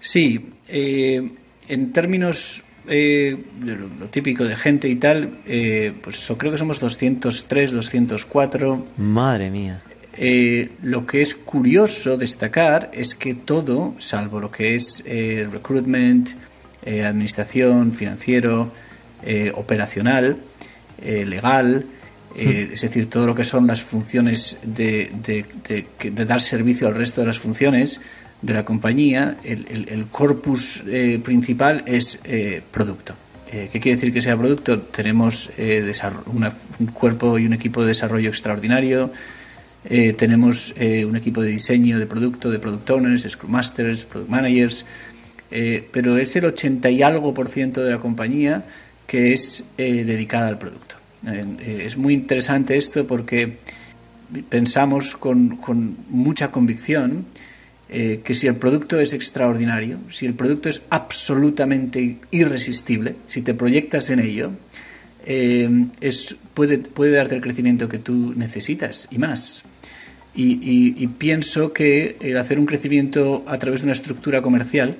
Sí, 0.00 0.52
en 0.68 1.92
términos 1.92 2.62
eh, 2.88 3.36
lo, 3.62 4.08
típico 4.08 4.44
de 4.44 4.56
gente 4.56 4.88
y 4.88 4.96
tal, 4.96 5.38
eh, 5.46 5.92
pues 6.02 6.32
creo 6.38 6.52
que 6.52 6.58
somos 6.58 6.80
203, 6.80 7.72
204. 7.72 8.86
Madre 8.96 9.50
mía. 9.50 9.82
Eh, 10.16 10.70
lo 10.82 11.06
que 11.06 11.20
es 11.20 11.34
curioso 11.34 12.16
destacar 12.16 12.90
es 12.92 13.14
que 13.14 13.34
todo, 13.34 13.94
salvo 13.98 14.40
lo 14.40 14.50
que 14.50 14.74
es 14.74 15.04
recruitment, 15.06 16.30
administración, 16.86 17.92
financiero, 17.92 18.70
operacional, 19.54 20.36
legal, 21.02 21.84
hmm. 22.34 22.72
es 22.72 22.80
decir, 22.80 23.08
todo 23.08 23.26
lo 23.26 23.34
que 23.34 23.44
son 23.44 23.66
las 23.66 23.82
funciones 23.82 24.58
de, 24.62 25.10
dar 26.26 26.40
servicio 26.40 26.88
al 26.88 26.94
resto 26.94 27.20
de 27.20 27.26
las 27.26 27.38
funciones, 27.38 28.00
de 28.42 28.54
la 28.54 28.64
compañía, 28.64 29.36
el, 29.44 30.06
corpus 30.10 30.82
eh, 30.86 31.20
principal 31.22 31.82
es 31.86 32.20
eh, 32.24 32.62
producto. 32.70 33.14
Eh, 33.52 33.68
¿Qué 33.72 33.80
quiere 33.80 33.96
decir 33.96 34.12
que 34.12 34.20
sea 34.20 34.36
producto? 34.36 34.80
Tenemos 34.80 35.50
un 35.58 36.86
cuerpo 36.92 37.38
y 37.38 37.46
un 37.46 37.54
equipo 37.54 37.82
de 37.82 37.88
desarrollo 37.88 38.28
extraordinario, 38.28 39.12
tenemos 40.16 40.74
un 40.78 41.14
equipo 41.14 41.42
de 41.42 41.50
diseño 41.50 42.00
de 42.00 42.06
producto, 42.06 42.50
de 42.50 42.58
product 42.58 42.90
owners, 42.90 43.22
scrum 43.22 43.52
masters, 43.52 44.04
product 44.04 44.28
managers, 44.28 44.84
pero 45.92 46.18
es 46.18 46.34
el 46.34 46.46
80 46.46 46.90
y 46.90 47.02
algo 47.02 47.32
por 47.32 47.48
ciento 47.48 47.84
de 47.84 47.92
la 47.92 47.98
compañía 47.98 48.64
que 49.06 49.32
es 49.32 49.62
dedicada 49.76 50.48
al 50.48 50.58
producto. 50.58 50.96
Es 51.24 51.96
muy 51.96 52.14
interesante 52.14 52.76
esto 52.76 53.06
porque 53.06 53.58
pensamos 54.48 55.16
con, 55.16 55.56
con 55.56 55.96
mucha 56.10 56.50
convicción 56.50 57.26
eh, 57.88 58.20
que 58.24 58.34
si 58.34 58.48
el 58.48 58.56
producto 58.56 58.98
es 58.98 59.14
extraordinario, 59.14 59.98
si 60.10 60.26
el 60.26 60.34
producto 60.34 60.68
es 60.68 60.82
absolutamente 60.90 62.18
irresistible, 62.32 63.14
si 63.26 63.42
te 63.42 63.54
proyectas 63.54 64.10
en 64.10 64.18
ello, 64.18 64.50
eh, 65.24 65.86
es, 66.00 66.36
puede, 66.52 66.78
puede 66.78 67.12
darte 67.12 67.36
el 67.36 67.40
crecimiento 67.40 67.88
que 67.88 67.98
tú 67.98 68.34
necesitas 68.34 69.06
y 69.12 69.18
más. 69.18 69.62
Y, 70.38 71.06
pienso 71.18 71.72
que 71.72 72.16
el 72.20 72.36
hacer 72.36 72.58
un 72.58 72.66
crecimiento 72.66 73.42
a 73.46 73.58
través 73.58 73.80
de 73.80 73.86
una 73.86 73.94
estructura 73.94 74.42
comercial, 74.42 74.96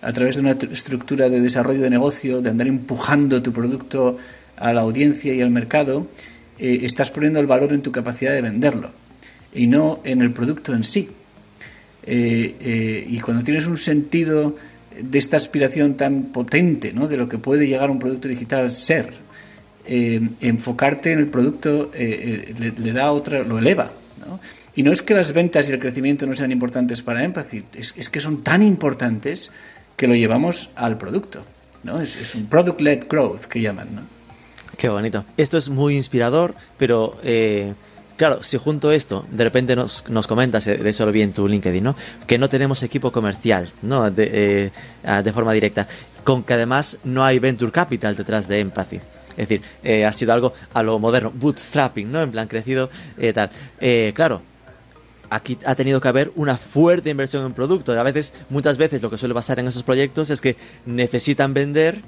a 0.00 0.12
través 0.12 0.34
de 0.34 0.40
una 0.40 0.52
estructura 0.72 1.28
de 1.28 1.40
desarrollo 1.40 1.82
de 1.82 1.90
negocio, 1.90 2.40
de 2.40 2.50
andar 2.50 2.66
empujando 2.66 3.40
tu 3.42 3.52
producto 3.52 4.18
a 4.56 4.72
la 4.72 4.82
audiencia 4.82 5.34
y 5.34 5.40
al 5.40 5.50
mercado, 5.50 6.06
eh, 6.58 6.80
estás 6.82 7.10
poniendo 7.10 7.40
el 7.40 7.46
valor 7.46 7.72
en 7.72 7.82
tu 7.82 7.90
capacidad 7.90 8.32
de 8.32 8.42
venderlo 8.42 8.90
y 9.52 9.66
no 9.66 10.00
en 10.04 10.22
el 10.22 10.32
producto 10.32 10.72
en 10.72 10.84
sí. 10.84 11.08
Eh, 12.04 12.56
eh, 12.60 13.06
y 13.08 13.20
cuando 13.20 13.42
tienes 13.42 13.66
un 13.66 13.76
sentido 13.76 14.56
de 15.00 15.18
esta 15.18 15.36
aspiración 15.36 15.96
tan 15.96 16.24
potente, 16.24 16.92
¿no? 16.92 17.08
de 17.08 17.16
lo 17.16 17.28
que 17.28 17.38
puede 17.38 17.66
llegar 17.66 17.90
un 17.90 17.98
producto 17.98 18.28
digital 18.28 18.66
a 18.66 18.70
ser, 18.70 19.08
enfocarte 19.84 21.10
en 21.10 21.18
el 21.18 21.26
producto 21.26 21.90
le, 21.92 22.92
da 22.92 23.10
otra, 23.10 23.42
lo 23.42 23.58
eleva. 23.58 23.90
Y 24.74 24.84
no 24.84 24.92
es 24.92 25.02
que 25.02 25.14
las 25.14 25.32
ventas 25.32 25.68
y 25.68 25.72
el 25.72 25.80
crecimiento 25.80 26.26
no 26.26 26.36
sean 26.36 26.52
importantes 26.52 27.02
para 27.02 27.24
Empathy, 27.24 27.64
es, 27.74 28.08
que 28.08 28.20
son 28.20 28.42
tan 28.42 28.62
importantes 28.62 29.50
que 29.96 30.06
lo 30.06 30.14
llevamos 30.14 30.70
al 30.76 30.98
producto. 30.98 31.42
¿no? 31.82 32.00
Es, 32.00 32.34
un 32.34 32.48
product-led 32.48 33.06
growth 33.08 33.46
que 33.46 33.60
llaman. 33.60 33.88
¿no? 33.94 34.02
Qué 34.82 34.88
bonito. 34.88 35.24
Esto 35.36 35.58
es 35.58 35.68
muy 35.68 35.94
inspirador, 35.94 36.56
pero 36.76 37.16
Claro, 38.16 38.42
si 38.42 38.58
junto 38.58 38.92
esto, 38.92 39.24
de 39.30 39.42
repente 39.42 39.74
nos, 39.74 40.08
nos 40.08 40.26
comentas, 40.26 40.64
de 40.64 40.88
eso 40.88 41.06
lo 41.06 41.12
vi 41.12 41.22
en 41.22 41.32
tu 41.32 41.48
LinkedIn, 41.48 41.82
¿no? 41.82 41.96
Que 42.26 42.38
no 42.38 42.48
tenemos 42.48 42.82
equipo 42.82 43.10
comercial, 43.10 43.70
¿no? 43.82 44.10
De, 44.10 44.70
eh, 45.04 45.22
de 45.22 45.32
forma 45.32 45.52
directa. 45.52 45.88
Con 46.22 46.42
que 46.42 46.54
además 46.54 46.98
no 47.04 47.24
hay 47.24 47.38
venture 47.38 47.72
capital 47.72 48.14
detrás 48.14 48.48
de 48.48 48.60
Empathy. 48.60 48.96
Es 49.30 49.48
decir, 49.48 49.62
eh, 49.82 50.04
ha 50.04 50.12
sido 50.12 50.32
algo 50.32 50.52
a 50.74 50.82
lo 50.82 50.98
moderno, 50.98 51.32
bootstrapping, 51.34 52.12
¿no? 52.12 52.22
En 52.22 52.30
plan 52.30 52.48
crecido, 52.48 52.90
eh, 53.18 53.32
tal. 53.32 53.50
Eh, 53.80 54.12
claro, 54.14 54.42
aquí 55.30 55.58
ha 55.64 55.74
tenido 55.74 56.00
que 56.00 56.08
haber 56.08 56.32
una 56.36 56.58
fuerte 56.58 57.10
inversión 57.10 57.46
en 57.46 57.54
producto. 57.54 57.98
A 57.98 58.02
veces, 58.02 58.34
muchas 58.50 58.76
veces 58.76 59.02
lo 59.02 59.10
que 59.10 59.18
suele 59.18 59.34
pasar 59.34 59.58
en 59.58 59.68
esos 59.68 59.82
proyectos 59.82 60.30
es 60.30 60.40
que 60.40 60.56
necesitan 60.86 61.54
vender, 61.54 62.02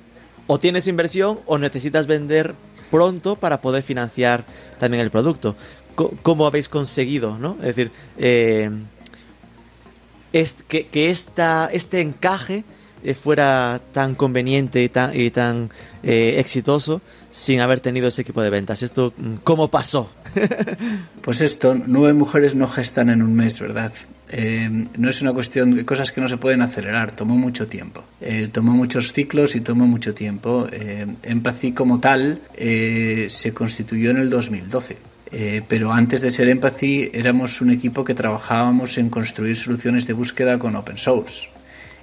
o 0.46 0.58
tienes 0.58 0.86
inversión, 0.86 1.38
o 1.46 1.58
necesitas 1.58 2.06
vender 2.06 2.54
pronto 2.90 3.36
para 3.36 3.60
poder 3.60 3.82
financiar 3.82 4.44
también 4.78 5.02
el 5.02 5.10
producto. 5.10 5.56
¿Cómo 6.22 6.46
habéis 6.46 6.68
conseguido, 6.68 7.38
no? 7.38 7.56
Es 7.60 7.76
decir, 7.76 7.90
eh, 8.18 8.70
que, 10.68 10.86
que 10.88 11.10
esta, 11.10 11.70
este 11.72 12.00
encaje 12.00 12.64
eh, 13.04 13.12
fuera 13.12 13.82
tan 13.92 14.14
conveniente 14.14 14.82
y 14.82 14.88
tan, 14.88 15.14
y 15.18 15.30
tan 15.30 15.68
eh, 16.02 16.36
exitoso 16.38 17.02
sin 17.30 17.60
haber 17.60 17.80
tenido 17.80 18.08
ese 18.08 18.22
equipo 18.22 18.40
de 18.40 18.48
ventas. 18.48 18.82
¿Esto 18.82 19.12
mm, 19.16 19.34
cómo 19.44 19.68
pasó? 19.68 20.10
pues 21.20 21.42
esto, 21.42 21.74
nueve 21.74 22.14
mujeres 22.14 22.56
no 22.56 22.66
gestan 22.66 23.10
en 23.10 23.20
un 23.20 23.34
mes, 23.34 23.60
¿verdad? 23.60 23.92
Eh, 24.36 24.68
no 24.98 25.08
es 25.08 25.22
una 25.22 25.32
cuestión 25.32 25.74
de 25.76 25.84
cosas 25.84 26.10
que 26.10 26.20
no 26.20 26.28
se 26.28 26.38
pueden 26.38 26.60
acelerar, 26.62 27.14
tomó 27.14 27.36
mucho 27.36 27.68
tiempo. 27.68 28.02
tomó 28.52 28.72
muchos 28.72 29.12
ciclos 29.12 29.54
y 29.54 29.60
tomó 29.60 29.86
mucho 29.86 30.12
tiempo. 30.12 30.66
Empathy 31.22 31.72
como 31.72 32.00
tal 32.00 32.40
se 32.56 33.52
constituyó 33.54 34.10
en 34.10 34.18
el 34.18 34.30
2012. 34.30 34.96
pero 35.68 35.92
antes 35.92 36.20
de 36.20 36.30
ser 36.30 36.48
Empathy 36.48 37.10
éramos 37.12 37.60
un 37.60 37.70
equipo 37.70 38.02
que 38.02 38.14
trabajábamos 38.14 38.98
en 38.98 39.08
construir 39.08 39.56
soluciones 39.56 40.06
de 40.06 40.14
búsqueda 40.14 40.58
con 40.58 40.74
open 40.74 40.98
source. 40.98 41.48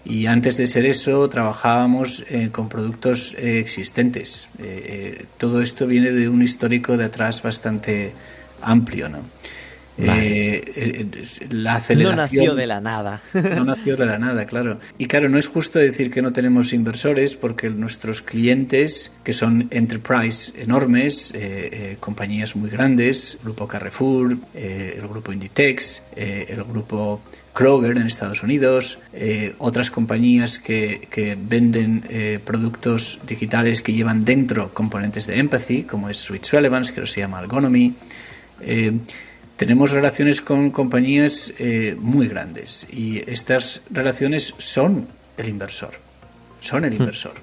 Y 0.03 0.25
antes 0.25 0.57
de 0.57 0.65
ser 0.65 0.85
eso, 0.85 1.29
trabajábamos 1.29 2.25
eh, 2.29 2.49
con 2.51 2.69
productos 2.69 3.35
eh, 3.35 3.59
existentes. 3.59 4.49
Eh, 4.57 5.25
todo 5.37 5.61
esto 5.61 5.85
viene 5.85 6.11
de 6.11 6.27
un 6.27 6.41
histórico 6.41 6.97
de 6.97 7.05
atrás 7.05 7.43
bastante 7.43 8.11
amplio, 8.61 9.09
¿no? 9.09 9.19
La 9.97 11.75
aceleración. 11.75 12.15
No 12.15 12.21
nació 12.21 12.55
de 12.55 12.67
la 12.67 12.81
nada. 12.81 13.21
no 13.33 13.65
nació 13.65 13.97
de 13.97 14.05
la 14.05 14.17
nada, 14.17 14.45
claro. 14.45 14.79
Y 14.97 15.05
claro, 15.05 15.29
no 15.29 15.37
es 15.37 15.47
justo 15.47 15.79
decir 15.79 16.11
que 16.11 16.21
no 16.21 16.33
tenemos 16.33 16.73
inversores 16.73 17.35
porque 17.35 17.69
nuestros 17.69 18.21
clientes, 18.21 19.11
que 19.23 19.33
son 19.33 19.67
enterprise 19.71 20.53
enormes, 20.61 21.33
compañías 21.99 22.55
muy 22.55 22.69
grandes, 22.69 23.35
el 23.35 23.41
grupo 23.41 23.67
Carrefour, 23.67 24.37
el 24.53 25.07
grupo 25.07 25.31
Inditex, 25.31 26.03
el 26.15 26.63
grupo 26.63 27.21
Kroger 27.53 27.97
en 27.97 28.07
Estados 28.07 28.43
Unidos, 28.43 28.99
eh, 29.13 29.55
otras 29.57 29.91
compañías 29.91 30.59
que, 30.59 31.07
que 31.09 31.37
venden 31.39 32.03
eh, 32.09 32.39
productos 32.43 33.19
digitales 33.27 33.81
que 33.81 33.93
llevan 33.93 34.23
dentro 34.23 34.73
componentes 34.73 35.27
de 35.27 35.37
empathy, 35.37 35.83
como 35.83 36.09
es 36.09 36.17
Switch 36.17 36.51
Relevance, 36.51 36.93
que 36.93 37.05
se 37.05 37.21
llama 37.21 37.39
Algonomy. 37.39 37.93
Eh, 38.61 38.93
tenemos 39.61 39.91
relaciones 39.91 40.41
con 40.41 40.71
compañías 40.71 41.53
muy 41.99 42.27
grandes 42.27 42.87
y 42.91 43.21
estas 43.29 43.83
relaciones 43.91 44.55
son 44.57 45.07
el 45.37 45.49
inversor, 45.49 45.91
son 46.59 46.83
el 46.83 46.91
hmm. 46.91 47.01
inversor. 47.01 47.33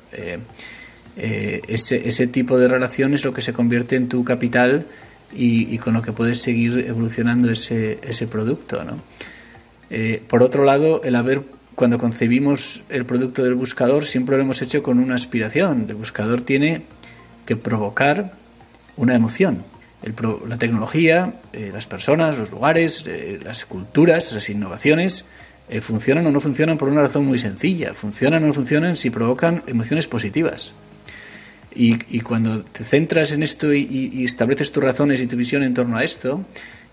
ese, 1.16 2.08
ese 2.08 2.26
tipo 2.26 2.58
de 2.58 2.66
relación 2.66 3.14
es 3.14 3.25
lo 3.25 3.32
que 3.32 3.40
se 3.40 3.52
convierte 3.52 3.94
en 3.94 4.08
tu 4.08 4.25
capital 4.25 4.84
y, 5.32 5.72
y 5.72 5.78
con 5.78 5.94
lo 5.94 6.02
que 6.02 6.10
puedes 6.10 6.42
seguir 6.42 6.84
evolucionando 6.87 7.52
ese, 7.52 8.00
ese 8.02 8.26
producto, 8.26 8.82
¿no? 8.82 8.98
Eh, 9.90 10.22
por 10.28 10.42
otro 10.42 10.64
lado, 10.64 11.02
el 11.04 11.14
haber, 11.14 11.42
cuando 11.75 11.98
concebimos 11.98 12.82
el 12.88 13.06
producto 13.06 13.44
del 13.44 13.54
buscador, 13.54 14.04
siempre 14.04 14.37
lo 14.37 14.42
hemos 14.42 14.60
hecho 14.62 14.82
con 14.82 14.98
una 14.98 15.14
aspiración. 15.14 15.87
El 15.88 15.94
buscador 15.94 16.42
tiene 16.42 16.82
que 17.46 17.56
provocar 17.56 18.32
una 18.96 19.14
emoción. 19.14 19.64
La 20.02 20.59
tecnología, 20.59 21.35
eh, 21.52 21.71
las 21.73 21.87
personas, 21.87 22.38
los 22.38 22.50
lugares, 22.50 23.04
eh, 23.06 23.41
las 23.43 23.65
culturas, 23.65 24.32
las 24.32 24.49
innovaciones, 24.49 25.26
funcionan 25.82 26.26
o 26.26 26.30
no 26.30 26.41
funcionan 26.41 26.78
por 26.78 26.89
una 26.89 27.02
razón 27.02 27.26
muy 27.26 27.39
sencilla. 27.39 27.93
Funcionan 27.93 28.43
o 28.43 28.47
no 28.47 28.52
funcionan 28.54 28.97
si 28.97 29.11
provocan 29.11 29.63
emociones 29.67 30.08
positivas. 30.08 30.73
Y, 31.75 32.21
cuando 32.23 32.63
te 32.63 32.82
centras 32.82 33.32
en 33.32 33.43
esto 33.43 33.73
y, 33.73 34.25
estableces 34.25 34.73
tus 34.73 34.82
razones 34.82 35.21
y 35.21 35.26
tu 35.26 35.37
visión 35.37 35.63
en 35.63 35.75
torno 35.75 35.97
a 35.97 36.02
esto, 36.02 36.45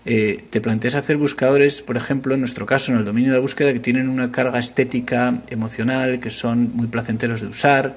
eh, 0.04 0.44
te 0.50 0.60
planteas 0.60 0.94
hacer 0.94 1.16
buscadores, 1.16 1.82
por 1.82 1.96
ejemplo, 1.96 2.34
en 2.34 2.40
nuestro 2.40 2.66
caso, 2.66 2.92
en 2.92 2.98
el 2.98 3.04
dominio 3.04 3.32
de 3.32 3.38
la 3.38 3.42
búsqueda, 3.42 3.72
que 3.72 3.80
tienen 3.80 4.08
una 4.08 4.30
carga 4.30 4.60
estética, 4.60 5.42
emocional, 5.50 6.20
que 6.20 6.30
son 6.30 6.70
muy 6.74 6.86
placenteros 6.86 7.40
de 7.40 7.48
usar. 7.48 7.96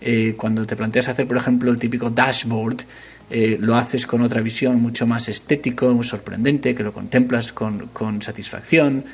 Eh, 0.00 0.34
cuando 0.36 0.64
te 0.64 0.76
planteas 0.76 1.08
hacer, 1.08 1.26
por 1.26 1.36
ejemplo, 1.36 1.72
el 1.72 1.78
típico 1.78 2.10
dashboard, 2.10 2.84
eh, 3.30 3.58
lo 3.60 3.76
haces 3.76 4.06
con 4.06 4.22
otra 4.22 4.40
visión 4.40 4.80
mucho 4.80 5.06
más 5.06 5.28
estético, 5.28 5.94
muy 5.94 6.04
sorprendente, 6.04 6.74
que 6.74 6.82
lo 6.82 6.92
contemplas 6.92 7.52
con, 7.52 7.88
con 7.88 8.22
satisfacción. 8.22 9.04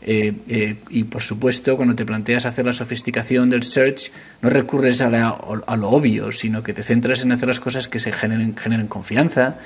y 0.00 1.04
por 1.04 1.22
supuesto, 1.22 1.76
cuando 1.76 1.96
te 1.96 2.04
planteas 2.04 2.46
hacer 2.46 2.64
la 2.64 2.72
sofisticación 2.72 3.50
del 3.50 3.64
search, 3.64 4.12
no 4.42 4.48
recurres 4.48 5.00
a, 5.00 5.06
a, 5.06 5.76
lo 5.76 5.88
obvio, 5.90 6.30
sino 6.30 6.62
que 6.62 6.72
te 6.72 6.84
centras 6.84 7.24
en 7.24 7.32
hacer 7.32 7.48
las 7.48 7.58
cosas 7.58 7.88
que 7.88 7.98
se 7.98 8.12
generen, 8.12 8.56
generen 8.56 8.86
confianza, 8.86 9.58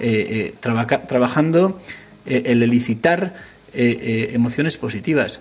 eh, 0.00 0.54
eh 0.54 0.54
trabajando 0.60 1.76
eh, 2.26 2.42
el 2.46 2.62
elicitar 2.62 3.34
eh, 3.72 4.30
emociones 4.32 4.76
positivas. 4.76 5.40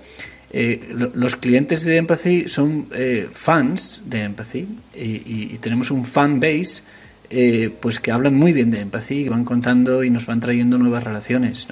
los 1.14 1.36
clientes 1.36 1.84
de 1.84 1.98
Empathy 1.98 2.48
son 2.48 2.88
fans 3.32 4.04
de 4.06 4.24
Empathy 4.24 4.68
y, 4.96 5.58
tenemos 5.58 5.92
un 5.92 6.06
fan 6.06 6.40
base 6.40 6.84
pues 7.82 8.00
que 8.00 8.12
hablan 8.12 8.36
muy 8.36 8.54
bien 8.54 8.72
de 8.72 8.82
Empathy 8.82 9.26
y 9.26 9.30
van 9.30 9.46
contando 9.46 10.04
y 10.04 10.10
nos 10.10 10.26
van 10.26 10.40
trayendo 10.40 10.78
nuevas 10.78 11.04
relaciones. 11.04 11.68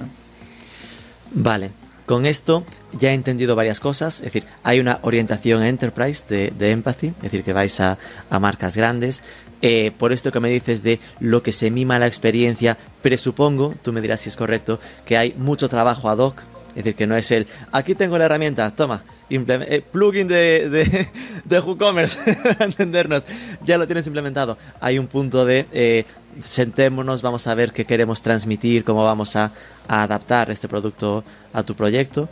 Vale, 1.32 1.72
con 2.06 2.26
esto 2.26 2.66
ya 2.94 3.12
he 3.12 3.14
entendido 3.14 3.56
varias 3.56 3.80
cosas, 3.80 4.20
es 4.20 4.26
decir, 4.26 4.44
hay 4.64 4.80
una 4.80 5.00
orientación 5.02 5.64
enterprise 5.64 6.24
de, 6.30 6.54
de 6.58 6.72
Empathy, 6.72 7.08
es 7.08 7.24
decir, 7.24 7.44
que 7.44 7.54
vais 7.54 7.80
a, 7.80 7.98
a 8.30 8.40
marcas 8.40 8.78
grandes, 8.78 9.24
eh, 9.62 9.92
por 9.98 10.14
esto 10.14 10.32
que 10.32 10.40
me 10.40 10.50
dices 10.50 10.84
de 10.84 11.00
lo 11.20 11.42
que 11.42 11.52
se 11.52 11.72
mima 11.72 11.98
la 11.98 12.06
experiencia, 12.06 12.78
presupongo, 13.02 13.74
tú 13.82 13.92
me 13.92 14.02
dirás 14.02 14.22
si 14.22 14.30
es 14.30 14.36
correcto, 14.36 14.80
que 15.06 15.18
hay 15.18 15.34
mucho 15.38 15.70
trabajo 15.70 16.08
ad 16.10 16.20
hoc. 16.20 16.44
Es 16.76 16.84
decir, 16.84 16.96
que 16.96 17.08
no 17.08 17.16
es 17.16 17.32
el, 17.32 17.48
aquí 17.72 17.96
tengo 17.96 18.18
la 18.18 18.26
herramienta, 18.26 18.70
toma, 18.72 19.04
eh, 19.30 19.84
plugin 19.92 20.28
de, 20.28 20.70
de, 20.70 21.08
de 21.46 21.60
WooCommerce, 21.60 22.20
entendernos, 22.60 23.26
ya 23.66 23.78
lo 23.78 23.88
tienes 23.88 24.06
implementado. 24.08 24.58
Hay 24.82 25.00
un 25.00 25.08
punto 25.08 25.46
de, 25.46 25.66
eh, 25.72 26.06
sentémonos, 26.40 27.22
vamos 27.22 27.48
a 27.48 27.56
ver 27.56 27.72
qué 27.72 27.86
queremos 27.86 28.22
transmitir, 28.22 28.84
cómo 28.84 29.04
vamos 29.04 29.36
a, 29.36 29.52
adaptar 29.88 30.50
este 30.50 30.68
producto 30.68 31.24
a 31.54 31.64
tu 31.64 31.76
proyecto. 31.76 32.28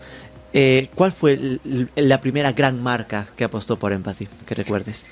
¿Cuál 0.93 1.11
fue 1.11 1.59
la 1.95 2.21
primera 2.21 2.51
gran 2.51 2.81
marca 2.81 3.27
que 3.35 3.43
apostó 3.43 3.77
por 3.77 3.91
Empathy, 3.91 4.27
que 4.45 4.53
recuerdes? 4.53 5.03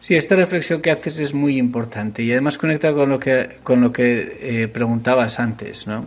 Sí, 0.00 0.14
esta 0.14 0.36
reflexión 0.36 0.80
que 0.80 0.90
haces 0.90 1.18
es 1.18 1.34
muy 1.34 1.56
importante 1.56 2.22
y 2.22 2.30
además 2.30 2.56
conecta 2.56 2.92
con 2.92 3.08
lo 3.08 3.18
que, 3.18 3.58
con 3.62 3.80
lo 3.80 3.92
que 3.92 4.38
eh, 4.40 4.68
preguntabas 4.68 5.40
antes, 5.40 5.86
¿no? 5.86 6.06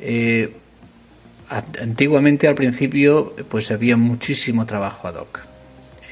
Eh, 0.00 0.52
antiguamente, 1.48 2.48
al 2.48 2.54
principio, 2.54 3.34
pues 3.48 3.70
había 3.70 3.96
muchísimo 3.96 4.66
trabajo 4.66 5.08
ad 5.08 5.16
hoc, 5.16 5.40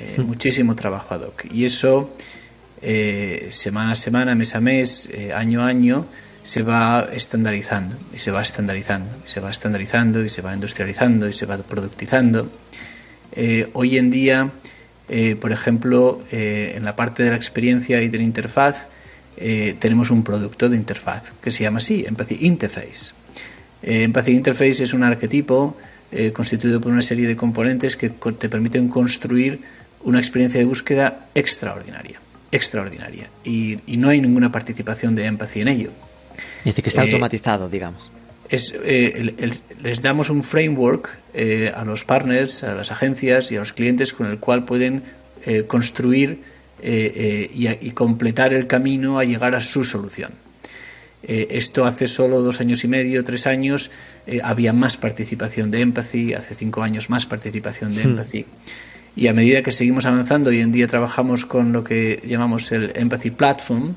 eh, 0.01 0.21
muchísimo 0.23 0.75
trabajo 0.75 1.15
ad 1.15 1.23
hoc. 1.23 1.45
Y 1.53 1.65
eso 1.65 2.11
semana 3.49 3.93
a 3.93 3.95
semana, 3.95 4.35
mes 4.35 4.55
a 4.55 4.61
mes, 4.61 5.09
año 5.35 5.63
a 5.63 5.67
año, 5.67 6.07
se 6.43 6.63
va 6.63 7.09
estandarizando 7.13 7.97
y 8.15 8.19
se 8.19 8.31
va 8.31 8.43
estandarizando 8.43 9.11
y 9.27 9.29
se 9.29 9.41
va 9.41 9.51
estandarizando 9.51 10.23
y 10.23 10.29
se 10.29 10.43
va 10.43 10.55
industrializando 10.55 11.27
y 11.29 11.33
se 11.33 11.47
va 11.47 11.59
productizando. 11.59 12.49
hoy 13.73 13.99
en 13.99 14.11
día 14.11 14.53
eh, 15.09 15.37
por 15.37 15.53
ejemplo, 15.53 16.23
eh, 16.33 16.73
en 16.77 16.85
la 16.85 16.97
parte 16.97 17.23
de 17.23 17.31
la 17.31 17.37
experiencia 17.37 18.03
y 18.03 18.09
de 18.09 18.19
la 18.19 18.25
interfaz, 18.25 18.89
eh, 19.37 19.77
tenemos 19.79 20.11
un 20.11 20.25
producto 20.25 20.69
de 20.69 20.77
interfaz 20.77 21.33
que 21.43 21.51
se 21.51 21.65
llama 21.65 21.79
así, 21.79 22.05
Empathy 22.07 22.39
Interface. 23.83 24.05
Empathy 24.05 24.33
Interface 24.33 24.85
es 24.85 24.95
un 24.95 25.03
arquetipo 25.03 25.77
constituido 26.33 26.81
por 26.81 26.93
una 26.93 27.03
serie 27.03 27.27
de 27.27 27.37
componentes 27.37 27.97
que 27.97 28.11
te 28.11 28.49
permiten 28.49 28.89
construir 28.89 29.61
una 30.05 30.19
experiencia 30.19 30.61
de 30.61 30.65
búsqueda 30.65 31.27
extraordinaria. 31.35 32.21
Extraordinaria. 32.53 33.29
Y, 33.45 33.79
no 33.99 34.09
hay 34.09 34.21
ninguna 34.21 34.51
participación 34.51 35.15
de 35.15 35.27
Empathy 35.27 35.61
en 35.63 35.69
ello. 35.69 35.91
Dice 36.65 36.81
que 36.81 36.89
está 36.89 37.03
automatizado, 37.03 37.69
digamos 37.69 38.11
es, 38.49 38.75
eh, 38.85 39.35
les 39.83 40.03
damos 40.03 40.31
un 40.31 40.43
framework 40.43 41.19
eh, 41.35 41.73
a 41.75 41.85
los 41.85 42.05
partners, 42.05 42.65
a 42.65 42.75
las 42.75 42.93
agencias 42.93 43.51
y 43.53 43.57
a 43.57 43.61
los 43.61 43.73
clientes 43.73 44.13
con 44.13 44.27
el 44.27 44.39
cual 44.39 44.65
pueden 44.65 45.03
eh, 45.45 45.65
construir 45.67 46.57
y, 46.83 47.91
completar 47.93 48.53
el 48.53 48.67
camino 48.67 49.19
a 49.19 49.25
llegar 49.25 49.55
a 49.55 49.63
su 49.63 49.83
solución. 49.83 50.31
Eh, 51.29 51.49
esto 51.51 51.85
hace 51.85 52.07
solo 52.07 52.41
dos 52.41 52.61
años 52.61 52.85
y 52.85 52.89
medio, 52.89 53.25
tres 53.25 53.49
años, 53.49 53.91
eh, 54.29 54.41
había 54.45 54.73
más 54.73 54.97
participación 54.97 55.73
de 55.73 55.81
Empathy, 55.81 56.35
hace 56.35 56.55
cinco 56.55 56.85
años 56.85 57.11
más 57.11 57.27
participación 57.27 57.95
de 57.97 58.05
hmm. 58.05 58.09
Empathy. 58.11 58.47
Y 59.17 59.27
a 59.27 59.33
medida 59.33 59.63
que 59.63 59.73
seguimos 59.73 60.07
avanzando, 60.07 60.51
hoy 60.51 60.61
en 60.61 60.71
día 60.71 60.87
trabajamos 60.87 61.45
con 61.45 61.73
lo 61.73 61.83
que 61.83 62.23
llamamos 62.25 62.71
el 62.71 62.93
Empathy 62.95 63.31
Platform, 63.31 63.97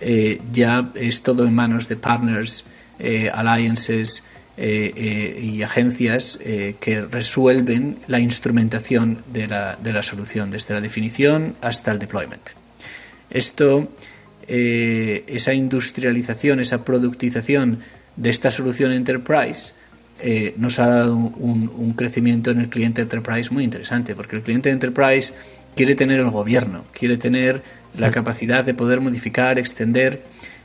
eh, 0.00 0.38
ya 0.52 0.92
es 0.94 1.22
todo 1.22 1.46
en 1.46 1.54
manos 1.54 1.88
de 1.88 1.96
partners, 1.96 2.64
alliances 3.32 4.22
y 4.58 5.62
agencias 5.62 6.38
que 6.80 7.02
resuelven 7.02 7.98
la 8.06 8.20
instrumentación 8.20 9.18
de 9.30 9.48
la, 9.48 9.76
de 9.76 9.92
la 9.92 10.02
solución, 10.02 10.50
desde 10.50 10.72
la 10.72 10.80
definición 10.80 11.56
hasta 11.60 11.92
el 11.92 11.98
deployment. 11.98 12.50
Esto 13.28 13.90
eh, 14.48 15.24
esa 15.26 15.54
industrialización, 15.54 16.60
esa 16.60 16.84
productización 16.84 17.80
de 18.16 18.30
esta 18.30 18.50
solución 18.50 18.92
enterprise 18.92 19.74
eh, 20.20 20.54
nos 20.56 20.78
ha 20.78 20.86
dado 20.86 21.16
un, 21.16 21.92
crecimiento 21.96 22.50
en 22.50 22.60
el 22.60 22.68
cliente 22.68 23.02
enterprise 23.02 23.52
muy 23.52 23.64
interesante, 23.64 24.14
porque 24.14 24.36
el 24.36 24.42
cliente 24.42 24.70
enterprise 24.70 25.34
quiere 25.74 25.94
tener 25.94 26.20
el 26.20 26.30
gobierno, 26.30 26.84
quiere 26.92 27.16
tener 27.16 27.62
la 27.98 28.10
capacidad 28.10 28.64
de 28.64 28.72
poder 28.72 29.00
modificar, 29.00 29.58
extender 29.58 30.22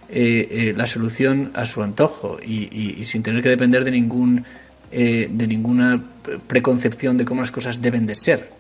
eh, 0.10 0.74
la 0.78 0.86
solución 0.86 1.52
a 1.54 1.66
su 1.66 1.82
antojo 1.82 2.38
y, 2.46 3.04
sin 3.06 3.24
tener 3.24 3.42
que 3.42 3.50
depender 3.50 3.84
de 3.84 3.92
ningún 3.92 4.46
de 4.92 5.48
ninguna 5.48 6.04
preconcepción 6.48 7.16
de 7.16 7.24
cómo 7.24 7.40
las 7.40 7.52
cosas 7.52 7.82
deben 7.82 8.06
de 8.06 8.14
ser. 8.14 8.52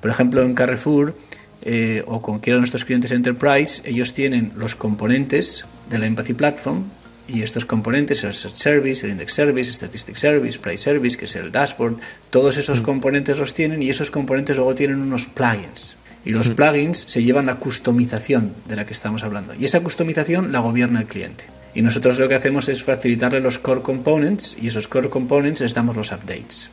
Por 0.00 0.10
ejemplo, 0.10 0.42
en 0.42 0.54
Carrefour 0.54 1.14
eh, 1.62 2.02
o 2.06 2.20
con 2.20 2.34
cualquiera 2.34 2.56
de 2.56 2.60
nuestros 2.60 2.84
clientes 2.84 3.12
enterprise, 3.12 3.82
ellos 3.84 4.14
tienen 4.14 4.52
los 4.56 4.74
componentes 4.74 5.64
de 5.88 5.98
la 5.98 6.06
Empathy 6.06 6.34
Platform 6.34 6.84
y 7.28 7.42
estos 7.42 7.64
componentes, 7.64 8.24
el 8.24 8.34
Search 8.34 8.54
Service, 8.54 9.06
el 9.06 9.12
Index 9.12 9.32
Service, 9.32 9.72
Statistic 9.72 10.16
Service, 10.16 10.58
Price 10.58 10.82
Service, 10.82 11.16
que 11.16 11.26
es 11.26 11.36
el 11.36 11.52
dashboard, 11.52 11.96
todos 12.30 12.56
esos 12.56 12.80
mm. 12.80 12.84
componentes 12.84 13.38
los 13.38 13.54
tienen 13.54 13.82
y 13.82 13.90
esos 13.90 14.10
componentes 14.10 14.56
luego 14.56 14.74
tienen 14.74 15.00
unos 15.00 15.26
plugins. 15.26 15.96
Y 16.24 16.30
los 16.30 16.50
mm. 16.50 16.54
plugins 16.54 16.98
se 16.98 17.22
llevan 17.22 17.46
la 17.46 17.56
customización 17.56 18.52
de 18.66 18.76
la 18.76 18.84
que 18.84 18.92
estamos 18.92 19.22
hablando. 19.22 19.54
Y 19.54 19.64
esa 19.64 19.80
customización 19.80 20.52
la 20.52 20.60
gobierna 20.60 21.00
el 21.00 21.06
cliente. 21.06 21.44
Y 21.74 21.82
nosotros 21.82 22.18
lo 22.18 22.28
que 22.28 22.34
hacemos 22.34 22.68
es 22.68 22.82
facilitarle 22.82 23.40
los 23.40 23.58
core 23.58 23.82
components 23.82 24.56
y 24.60 24.66
esos 24.66 24.88
core 24.88 25.08
components 25.08 25.60
les 25.60 25.74
damos 25.74 25.96
los 25.96 26.12
updates. 26.12 26.70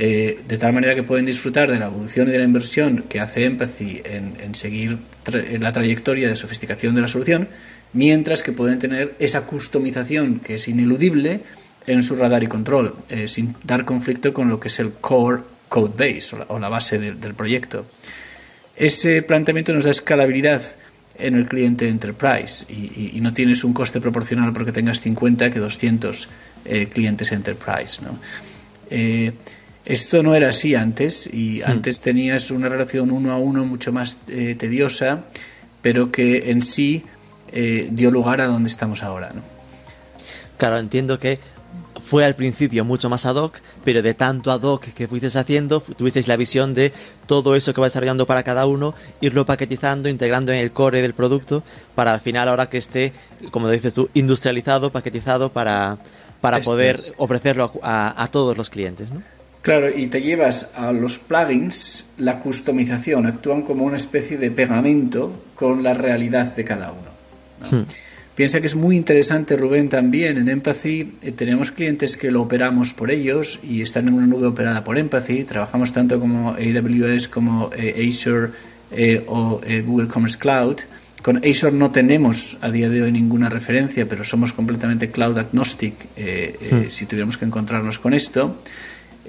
Eh, 0.00 0.38
de 0.46 0.58
tal 0.58 0.72
manera 0.72 0.94
que 0.94 1.02
pueden 1.02 1.26
disfrutar 1.26 1.68
de 1.68 1.76
la 1.76 1.86
evolución 1.86 2.28
y 2.28 2.30
de 2.30 2.38
la 2.38 2.44
inversión 2.44 3.04
que 3.08 3.18
hace 3.18 3.44
Empathy 3.44 4.00
en, 4.04 4.54
seguir 4.54 4.96
la 5.58 5.72
trayectoria 5.72 6.28
de 6.28 6.36
sofisticación 6.36 6.94
de 6.94 7.00
la 7.00 7.08
solución, 7.08 7.48
mientras 7.92 8.44
que 8.44 8.52
pueden 8.52 8.78
tener 8.78 9.16
esa 9.18 9.44
customización 9.44 10.38
que 10.38 10.54
es 10.54 10.68
ineludible 10.68 11.40
en 11.88 12.04
su 12.04 12.14
radar 12.14 12.44
y 12.44 12.46
control, 12.46 12.94
eh, 13.08 13.26
sin 13.26 13.56
dar 13.64 13.84
conflicto 13.84 14.32
con 14.32 14.48
lo 14.48 14.60
que 14.60 14.68
es 14.68 14.78
el 14.78 14.92
core 14.92 15.42
code 15.68 15.92
base 15.98 16.36
o 16.46 16.58
la, 16.60 16.68
base 16.68 16.98
del 16.98 17.34
proyecto. 17.34 17.84
Ese 18.76 19.22
planteamiento 19.22 19.72
nos 19.72 19.84
da 19.84 19.90
escalabilidad 19.90 20.62
en 21.18 21.34
el 21.34 21.46
cliente 21.46 21.88
enterprise 21.88 22.64
y, 22.72 23.20
no 23.20 23.34
tienes 23.34 23.64
un 23.64 23.72
coste 23.72 24.00
proporcional 24.00 24.52
porque 24.52 24.70
tengas 24.70 25.00
50 25.00 25.50
que 25.50 25.58
200 25.58 26.28
eh, 26.64 26.86
clientes 26.86 27.32
enterprise. 27.32 28.00
¿no? 28.02 28.18
Esto 29.88 30.22
no 30.22 30.34
era 30.34 30.50
así 30.50 30.74
antes 30.74 31.30
y 31.32 31.60
hmm. 31.60 31.70
antes 31.70 32.02
tenías 32.02 32.50
una 32.50 32.68
relación 32.68 33.10
uno 33.10 33.32
a 33.32 33.38
uno 33.38 33.64
mucho 33.64 33.90
más 33.90 34.20
eh, 34.28 34.54
tediosa, 34.54 35.24
pero 35.80 36.12
que 36.12 36.50
en 36.50 36.60
sí 36.60 37.04
eh, 37.52 37.88
dio 37.90 38.10
lugar 38.10 38.42
a 38.42 38.48
donde 38.48 38.68
estamos 38.68 39.02
ahora. 39.02 39.30
¿no? 39.34 39.40
Claro, 40.58 40.76
entiendo 40.76 41.18
que 41.18 41.40
fue 42.04 42.26
al 42.26 42.34
principio 42.34 42.84
mucho 42.84 43.08
más 43.08 43.24
ad 43.24 43.36
hoc, 43.36 43.60
pero 43.82 44.02
de 44.02 44.12
tanto 44.12 44.50
ad 44.52 44.60
hoc 44.60 44.84
que 44.92 45.08
fuisteis 45.08 45.36
haciendo, 45.36 45.80
tuvisteis 45.80 46.28
la 46.28 46.36
visión 46.36 46.74
de 46.74 46.92
todo 47.24 47.56
eso 47.56 47.72
que 47.72 47.80
va 47.80 47.86
desarrollando 47.86 48.26
para 48.26 48.42
cada 48.42 48.66
uno, 48.66 48.94
irlo 49.22 49.46
paquetizando, 49.46 50.10
integrando 50.10 50.52
en 50.52 50.58
el 50.58 50.70
core 50.72 51.00
del 51.00 51.14
producto, 51.14 51.62
para 51.94 52.12
al 52.12 52.20
final 52.20 52.48
ahora 52.48 52.68
que 52.68 52.76
esté, 52.76 53.14
como 53.50 53.70
dices 53.70 53.94
tú, 53.94 54.10
industrializado, 54.12 54.92
paquetizado 54.92 55.50
para, 55.50 55.96
para 56.42 56.60
poder 56.60 57.00
ofrecerlo 57.16 57.72
a, 57.82 58.22
a 58.22 58.26
todos 58.26 58.54
los 58.54 58.68
clientes. 58.68 59.10
¿no? 59.10 59.37
Claro, 59.62 59.88
y 59.94 60.06
te 60.06 60.22
llevas 60.22 60.70
a 60.74 60.92
los 60.92 61.18
plugins 61.18 62.06
la 62.16 62.38
customización, 62.38 63.26
actúan 63.26 63.62
como 63.62 63.84
una 63.84 63.96
especie 63.96 64.38
de 64.38 64.50
pegamento 64.50 65.44
con 65.54 65.82
la 65.82 65.94
realidad 65.94 66.54
de 66.54 66.64
cada 66.64 66.92
uno. 66.92 67.08
Hmm. 67.70 67.84
Piensa 68.38 68.60
que 68.60 68.68
es 68.68 68.76
muy 68.76 68.96
interesante, 68.96 69.56
Rubén, 69.56 69.88
también 69.88 70.38
en 70.38 70.48
Empathy. 70.48 71.14
Eh, 71.22 71.32
tenemos 71.32 71.72
clientes 71.72 72.16
que 72.16 72.30
lo 72.30 72.42
operamos 72.42 72.92
por 72.92 73.10
ellos 73.10 73.58
y 73.64 73.82
están 73.82 74.06
en 74.06 74.14
una 74.14 74.28
nube 74.28 74.46
operada 74.46 74.84
por 74.84 74.96
Empathy. 74.96 75.42
Trabajamos 75.42 75.92
tanto 75.92 76.20
como 76.20 76.50
AWS 76.50 77.26
como 77.26 77.70
eh, 77.76 78.08
Azure 78.08 78.50
eh, 78.92 79.24
o 79.26 79.60
Google 79.84 80.06
Commerce 80.06 80.38
Cloud. 80.38 80.76
Con 81.20 81.38
Azure 81.38 81.72
no 81.72 81.90
tenemos 81.90 82.58
a 82.60 82.70
día 82.70 82.88
de 82.88 83.02
hoy 83.02 83.10
ninguna 83.10 83.48
referencia, 83.48 84.08
pero 84.08 84.22
somos 84.22 84.52
completamente 84.52 85.10
cloud 85.10 85.36
agnostic 85.36 85.94
hmm. 86.16 86.88
si 86.90 87.06
tuviéramos 87.06 87.38
que 87.38 87.44
encontrarnos 87.44 87.98
con 87.98 88.14
esto. 88.14 88.56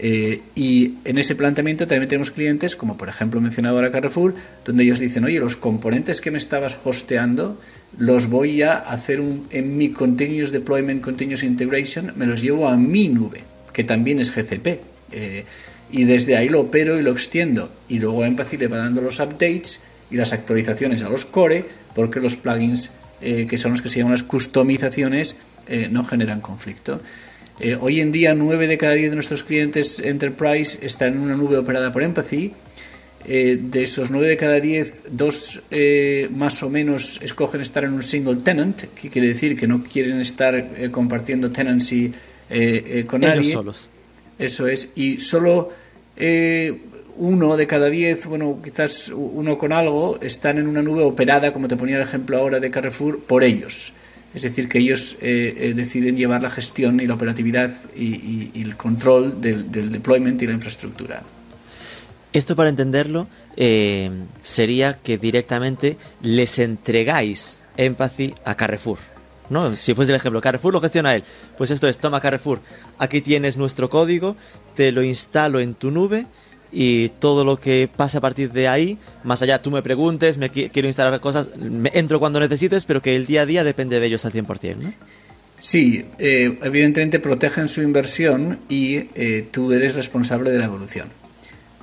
Eh, 0.01 0.39
y 0.55 0.93
en 1.03 1.17
ese 1.17 1.35
planteamiento 1.35 1.85
también 1.85 2.07
tenemos 2.07 2.31
clientes, 2.31 2.77
como 2.77 2.95
por 2.95 3.09
ejemplo 3.09 3.41
mencionado 3.41 3.75
ahora 3.75 3.91
Carrefour, 3.91 4.33
donde 4.63 4.85
ellos 4.85 4.99
dicen, 4.99 5.25
oye, 5.25 5.41
los 5.41 5.57
componentes 5.57 6.21
que 6.21 6.31
me 6.31 6.38
estabas 6.38 6.79
hosteando 6.85 7.59
los 7.97 8.29
voy 8.29 8.62
a 8.62 8.75
hacer 8.75 9.21
en 9.49 9.77
mi 9.77 9.89
Continuous 9.89 10.53
Deployment, 10.53 11.01
Continuous 11.01 11.43
Integration, 11.43 12.13
me 12.15 12.25
los 12.25 12.41
llevo 12.41 12.69
a 12.69 12.77
mi 12.77 13.09
nube, 13.09 13.41
que 13.73 13.83
también 13.83 14.19
es 14.19 14.33
GCP. 14.33 14.79
Eh, 15.12 15.43
y 15.91 16.05
desde 16.05 16.38
ahí 16.38 16.47
lo 16.47 16.62
opero 16.62 16.97
y 16.97 17.01
lo 17.01 17.12
extiendo. 17.12 17.69
Y 17.89 17.99
luego 17.99 18.23
Empathy 18.23 18.55
le 18.55 18.67
va 18.67 18.77
dando 18.77 19.01
los 19.01 19.19
updates 19.19 19.81
y 20.09 20.15
las 20.15 20.31
actualizaciones 20.31 21.03
a 21.03 21.09
los 21.09 21.25
core, 21.25 21.65
porque 21.93 22.21
los 22.21 22.38
plugins, 22.38 22.93
eh, 23.21 23.47
que 23.49 23.57
son 23.57 23.71
los 23.71 23.81
que 23.81 23.89
se 23.89 23.97
llaman 23.97 24.13
las 24.13 24.23
customizaciones, 24.23 25.35
no 25.91 26.03
generan 26.03 26.41
conflicto. 26.41 26.99
Eh, 27.60 27.78
hoy 27.80 28.00
en 28.00 28.12
día, 28.12 28.34
9 28.34 28.67
de 28.67 28.78
cada 28.78 28.93
10 28.93 29.12
de 29.12 29.15
nuestros 29.15 29.43
clientes 29.43 30.00
Enterprise 30.00 30.80
están 30.82 31.13
en 31.13 31.19
una 31.19 31.36
nube 31.36 31.58
operada 31.58 31.91
por 31.91 32.04
Empathy. 32.04 32.54
Eh, 33.26 33.60
de 33.62 33.84
esos 33.84 34.12
9 34.12 34.28
de 34.28 34.38
cada 34.38 34.60
10, 34.62 35.04
dos 35.12 35.62
eh, 35.69 36.30
más 36.32 36.63
o 36.63 36.69
menos 36.69 37.19
escogen 37.22 37.60
estar 37.60 37.84
en 37.84 37.93
un 37.93 38.02
single 38.02 38.38
tenant, 38.38 38.82
que 38.95 39.10
quiere 39.10 39.28
decir 39.28 39.58
que 39.58 39.67
no 39.67 39.84
quieren 39.84 40.22
estar 40.22 40.89
compartiendo 40.91 41.52
tenancy 41.52 42.13
con 43.08 43.24
Ellos 43.24 43.36
nadie. 43.36 43.52
solos. 43.52 43.89
Eso 44.39 44.67
es. 44.67 44.89
Y 44.95 45.19
solo 45.19 45.69
uno 47.17 47.58
de 47.58 47.67
cada 47.67 47.89
10, 47.89 48.26
bueno, 48.28 48.60
quizás 48.63 49.12
uno 49.13 49.58
con 49.58 49.74
algo, 49.74 50.17
están 50.22 50.58
en 50.58 50.67
una 50.67 50.82
nube 50.82 51.04
operada, 51.04 51.52
como 51.52 51.67
te 51.67 51.76
ponía 51.76 51.98
el 51.98 52.04
ejemplo 52.04 52.38
ahora 52.38 52.62
de 52.62 52.72
Carrefour, 52.72 53.19
por 53.19 53.43
ellos. 53.43 53.93
Es 54.33 54.43
decir, 54.43 54.69
que 54.69 54.79
ellos 54.79 55.17
eh, 55.21 55.55
eh, 55.57 55.73
deciden 55.75 56.15
llevar 56.15 56.41
la 56.41 56.49
gestión 56.49 56.99
y 56.99 57.07
la 57.07 57.15
operatividad 57.15 57.71
y, 57.95 58.51
el 58.61 58.75
control 58.75 59.41
del, 59.41 59.71
deployment 59.71 60.41
y 60.41 60.47
la 60.47 60.53
infraestructura. 60.53 61.23
Esto 62.31 62.55
para 62.55 62.69
entenderlo 62.69 63.27
eh, 63.57 64.11
sería 64.43 64.93
que 64.93 65.17
directamente 65.17 65.97
les 66.21 66.59
entregáis 66.59 67.59
Empathy 67.75 68.35
a 68.45 68.55
Carrefour. 68.55 68.99
¿no? 69.49 69.75
Si 69.75 69.95
fuese 69.95 70.11
el 70.11 70.17
ejemplo, 70.17 70.41
Carrefour 70.41 70.73
lo 70.73 70.81
gestiona 70.81 71.15
él. 71.15 71.23
Pues 71.57 71.71
esto 71.71 71.87
es, 71.87 71.97
toma 71.97 72.21
Carrefour, 72.21 72.61
aquí 72.99 73.21
tienes 73.21 73.57
nuestro 73.57 73.89
código, 73.89 74.35
te 74.75 74.91
lo 74.91 75.01
instalo 75.01 75.59
en 75.59 75.73
tu 75.73 75.89
nube 75.89 76.27
y 76.71 77.10
todo 77.10 77.43
lo 77.43 77.60
que 77.60 77.89
pasa 77.93 78.19
a 78.19 78.21
partir 78.21 78.51
de 78.51 78.67
ahí, 78.67 78.97
más 79.23 79.41
allá 79.41 79.62
tú 79.62 79.71
me 79.71 79.82
preguntes, 79.82 80.38
me 80.38 80.49
quiero 80.49 80.88
instalar 80.88 81.19
cosas, 81.19 81.49
me 81.58 81.91
entro 81.93 82.19
cuando 82.19 82.39
necesites, 82.39 82.86
pero 82.86 83.01
que 83.01 83.15
el 83.15 83.25
día 83.25 83.41
a 83.41 83.45
día 83.45 83.63
depende 83.63 83.99
de 83.99 84.05
ellos 84.05 84.25
al 84.25 84.34
100%, 84.34 84.75
¿no? 84.77 84.93
Sí, 85.60 86.05
eh, 86.19 86.58
evidentemente 86.63 87.19
protegen 87.19 87.67
su 87.67 87.82
inversión 87.82 88.60
y 88.69 89.10
eh, 89.15 89.47
tú 89.51 89.73
eres 89.73 89.95
responsable 89.95 90.51
de 90.51 90.60
la 90.60 90.65
evolución 90.65 91.10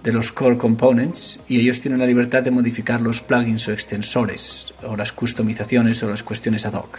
de 0.07 0.13
los 0.13 0.31
core 0.31 0.57
components 0.57 1.41
y 1.49 1.59
ellos 1.61 1.81
tienen 1.81 1.99
la 1.99 2.07
libertad 2.07 2.41
de 2.43 2.53
modificar 2.53 3.01
los 3.01 3.21
plugins 3.21 3.67
o 3.67 3.73
extensores 3.73 4.73
o 4.85 4.97
las 4.97 5.11
customizaciones 5.11 6.01
o 6.05 6.09
las 6.09 6.23
cuestiones 6.23 6.65
ad 6.65 6.75
hoc. 6.75 6.97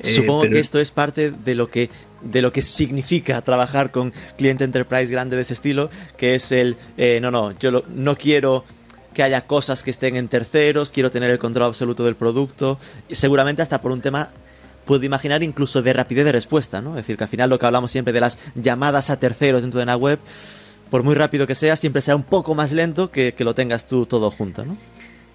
Eh, 0.00 0.06
Supongo 0.06 0.48
que 0.48 0.58
esto 0.58 0.80
es 0.80 0.90
parte 0.90 1.30
de 1.30 1.54
lo 1.54 1.68
que 1.68 1.90
de 2.22 2.42
lo 2.42 2.52
que 2.52 2.62
significa 2.62 3.40
trabajar 3.42 3.90
con 3.90 4.12
cliente 4.36 4.64
enterprise 4.64 5.12
grande 5.12 5.36
de 5.36 5.42
ese 5.42 5.54
estilo, 5.54 5.90
que 6.16 6.34
es 6.34 6.52
el 6.52 6.76
eh, 6.96 7.18
no 7.20 7.30
no 7.30 7.52
yo 7.58 7.82
no 7.88 8.16
quiero 8.16 8.64
que 9.14 9.22
haya 9.22 9.46
cosas 9.46 9.82
que 9.82 9.90
estén 9.90 10.16
en 10.16 10.28
terceros, 10.28 10.92
quiero 10.92 11.10
tener 11.10 11.30
el 11.30 11.38
control 11.38 11.66
absoluto 11.66 12.04
del 12.04 12.14
producto, 12.14 12.78
seguramente 13.10 13.62
hasta 13.62 13.80
por 13.80 13.92
un 13.92 14.00
tema 14.00 14.30
puedo 14.84 15.04
imaginar 15.04 15.42
incluso 15.42 15.82
de 15.82 15.92
rapidez 15.92 16.24
de 16.24 16.32
respuesta, 16.32 16.80
¿no? 16.80 16.90
Es 16.90 16.96
decir, 17.02 17.18
que 17.18 17.24
al 17.24 17.30
final 17.30 17.50
lo 17.50 17.58
que 17.58 17.66
hablamos 17.66 17.90
siempre 17.90 18.12
de 18.12 18.20
las 18.20 18.38
llamadas 18.54 19.10
a 19.10 19.20
terceros 19.20 19.60
dentro 19.60 19.78
de 19.78 19.84
una 19.84 19.96
web, 19.96 20.18
por 20.90 21.02
muy 21.02 21.14
rápido 21.14 21.46
que 21.46 21.54
sea, 21.54 21.76
siempre 21.76 22.00
sea 22.00 22.16
un 22.16 22.22
poco 22.22 22.54
más 22.54 22.72
lento 22.72 23.10
que, 23.10 23.34
que 23.34 23.44
lo 23.44 23.54
tengas 23.54 23.86
tú 23.86 24.06
todo 24.06 24.30
junto, 24.30 24.64
¿no? 24.64 24.76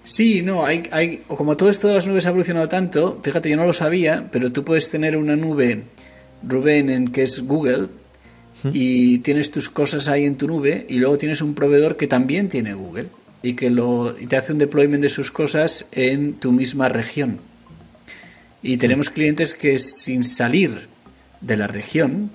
Sí, 0.03 0.41
no, 0.41 0.65
hay, 0.65 0.83
hay, 0.91 1.17
como 1.27 1.55
todo 1.55 1.69
esto 1.69 1.87
de 1.87 1.93
las 1.93 2.07
nubes 2.07 2.25
ha 2.25 2.29
evolucionado 2.29 2.67
tanto, 2.67 3.19
fíjate, 3.23 3.49
yo 3.49 3.55
no 3.55 3.65
lo 3.65 3.73
sabía, 3.73 4.27
pero 4.31 4.51
tú 4.51 4.65
puedes 4.65 4.89
tener 4.89 5.15
una 5.15 5.35
nube, 5.35 5.83
Rubén, 6.47 6.89
en 6.89 7.09
que 7.09 7.23
es 7.23 7.41
Google, 7.41 7.87
y 8.71 9.19
tienes 9.19 9.51
tus 9.51 9.69
cosas 9.69 10.07
ahí 10.07 10.25
en 10.25 10.37
tu 10.37 10.47
nube, 10.47 10.85
y 10.89 10.97
luego 10.99 11.17
tienes 11.17 11.41
un 11.41 11.53
proveedor 11.53 11.97
que 11.97 12.07
también 12.07 12.49
tiene 12.49 12.73
Google, 12.73 13.07
y 13.41 13.53
que 13.53 13.69
lo, 13.69 14.15
y 14.17 14.27
te 14.27 14.37
hace 14.37 14.53
un 14.53 14.59
deployment 14.59 15.03
de 15.03 15.09
sus 15.09 15.31
cosas 15.31 15.87
en 15.91 16.33
tu 16.35 16.51
misma 16.51 16.89
región. 16.89 17.39
Y 18.61 18.77
tenemos 18.77 19.09
clientes 19.09 19.53
que 19.53 19.77
sin 19.77 20.23
salir 20.23 20.87
de 21.41 21.57
la 21.57 21.67
región, 21.67 22.31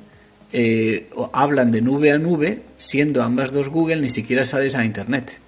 eh, 0.52 1.08
hablan 1.32 1.70
de 1.70 1.80
nube 1.80 2.12
a 2.12 2.18
nube, 2.18 2.62
siendo 2.76 3.22
ambas 3.22 3.52
dos 3.52 3.70
Google, 3.70 4.00
ni 4.00 4.08
siquiera 4.08 4.44
sales 4.44 4.74
a 4.74 4.84
Internet. 4.84 5.40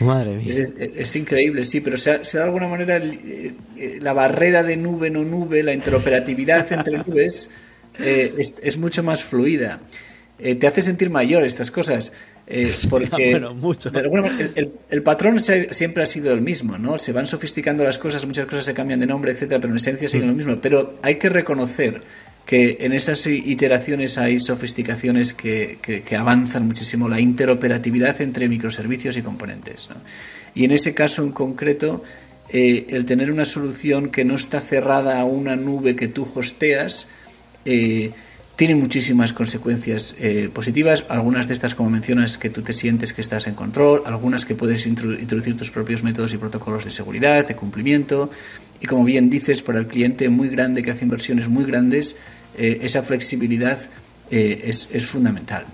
Madre 0.00 0.36
mía. 0.36 0.52
Es, 0.94 1.16
increíble, 1.16 1.64
sí, 1.64 1.80
pero 1.80 1.96
se 1.96 2.18
de 2.18 2.42
alguna 2.42 2.66
manera 2.66 2.96
eh, 2.96 3.54
eh, 3.76 3.98
la 4.00 4.12
barrera 4.12 4.62
de 4.62 4.76
nube 4.76 5.10
no 5.10 5.24
nube, 5.24 5.62
la 5.62 5.72
interoperatividad 5.72 6.70
entre 6.72 6.98
nubes 7.06 7.50
es, 7.98 8.76
mucho 8.76 9.02
más 9.02 9.22
fluida. 9.22 9.80
te 10.38 10.66
hace 10.66 10.82
sentir 10.82 11.10
mayor 11.10 11.44
estas 11.44 11.70
cosas. 11.70 12.12
porque 12.90 13.40
mucho. 13.54 13.90
el, 14.90 15.02
patrón 15.02 15.38
siempre 15.38 16.02
ha 16.02 16.06
sido 16.06 16.32
el 16.32 16.40
mismo, 16.40 16.78
¿no? 16.78 16.98
Se 16.98 17.12
van 17.12 17.26
sofisticando 17.26 17.84
las 17.84 17.98
cosas, 17.98 18.26
muchas 18.26 18.46
cosas 18.46 18.64
se 18.64 18.74
cambian 18.74 19.00
de 19.00 19.06
nombre, 19.06 19.32
etcétera, 19.32 19.60
pero 19.60 19.72
en 19.72 19.76
esencia 19.76 20.08
siguen 20.08 20.28
lo 20.28 20.34
mismo. 20.34 20.56
Pero 20.60 20.96
hay 21.02 21.16
que 21.16 21.28
reconocer 21.28 22.02
que 22.44 22.78
en 22.80 22.92
esas 22.92 23.26
iteraciones 23.26 24.18
hay 24.18 24.40
sofisticaciones 24.40 25.32
que, 25.32 25.78
avanzan 26.18 26.66
muchísimo 26.66 27.08
la 27.08 27.20
interoperatividad 27.20 28.20
entre 28.20 28.48
microservicios 28.48 29.16
y 29.16 29.22
componentes. 29.22 29.90
Y 30.54 30.64
en 30.64 30.72
ese 30.72 30.92
caso 30.92 31.22
en 31.22 31.32
concreto, 31.32 32.02
eh, 32.48 32.86
el 32.90 33.04
tener 33.04 33.30
una 33.30 33.44
solución 33.44 34.10
que 34.10 34.24
no 34.24 34.34
está 34.34 34.60
cerrada 34.60 35.20
a 35.20 35.24
una 35.24 35.56
nube 35.56 35.96
que 35.96 36.08
tú 36.08 36.28
hosteas, 36.34 37.08
eh, 37.64 38.12
tiene 38.56 38.74
muchísimas 38.74 39.32
consecuencias 39.32 40.14
eh, 40.20 40.50
positivas, 40.52 41.06
algunas 41.08 41.48
de 41.48 41.54
estas 41.54 41.74
como 41.74 41.90
mencionas 41.90 42.36
que 42.36 42.50
tú 42.50 42.62
te 42.62 42.72
sientes 42.72 43.12
que 43.12 43.20
estás 43.20 43.46
en 43.46 43.54
control, 43.54 44.02
algunas 44.04 44.44
que 44.44 44.54
puedes 44.54 44.86
introducir 44.86 45.56
tus 45.56 45.70
propios 45.70 46.02
métodos 46.02 46.34
y 46.34 46.38
protocolos 46.38 46.84
de 46.84 46.90
seguridad, 46.90 47.46
de 47.46 47.56
cumplimiento, 47.56 48.30
y 48.80 48.86
como 48.86 49.04
bien 49.04 49.30
dices, 49.30 49.62
para 49.62 49.78
el 49.78 49.86
cliente 49.86 50.28
muy 50.28 50.48
grande 50.48 50.82
que 50.82 50.90
hace 50.90 51.04
inversiones 51.04 51.48
muy 51.48 51.64
grandes, 51.64 52.16
eh, 52.56 52.78
esa 52.82 53.02
flexibilidad 53.02 53.78
eh, 54.30 54.60
es, 54.64 55.06
fundamental. 55.06 55.64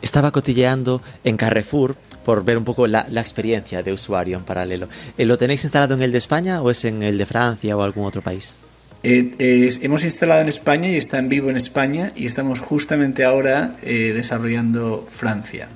Estaba 0.00 0.30
cotilleando 0.30 1.02
en 1.24 1.36
Carrefour 1.36 1.96
por 2.24 2.44
ver 2.44 2.56
un 2.56 2.64
poco 2.64 2.86
la, 2.86 3.06
la, 3.10 3.20
experiencia 3.20 3.82
de 3.82 3.92
usuario 3.92 4.38
en 4.38 4.44
paralelo. 4.44 4.88
¿Lo 5.16 5.36
tenéis 5.36 5.64
instalado 5.64 5.94
en 5.94 6.02
el 6.02 6.12
de 6.12 6.18
España 6.18 6.62
o 6.62 6.70
es 6.70 6.84
en 6.84 7.02
el 7.02 7.18
de 7.18 7.26
Francia 7.26 7.76
o 7.76 7.82
algún 7.82 8.06
otro 8.06 8.22
país? 8.22 8.58
Eh, 9.02 9.68
hemos 9.82 10.04
instalado 10.04 10.40
en 10.40 10.48
España 10.48 10.88
y 10.88 10.96
está 10.96 11.18
en 11.18 11.28
vivo 11.28 11.50
en 11.50 11.56
España 11.56 12.12
y 12.16 12.26
estamos 12.26 12.60
justamente 12.60 13.24
ahora 13.24 13.76
eh, 13.82 14.12
desarrollando 14.14 15.06
Francia. 15.08 15.68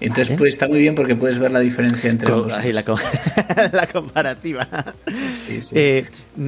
Entonces 0.00 0.36
pues 0.36 0.54
está 0.54 0.68
muy 0.68 0.78
bien 0.78 0.94
porque 0.94 1.16
puedes 1.16 1.38
ver 1.38 1.50
la 1.50 1.60
diferencia 1.60 2.08
entre 2.08 2.30
ambos. 2.30 2.54
La, 3.72 3.86
comparativa. 3.88 4.68
Eh, 5.72 6.04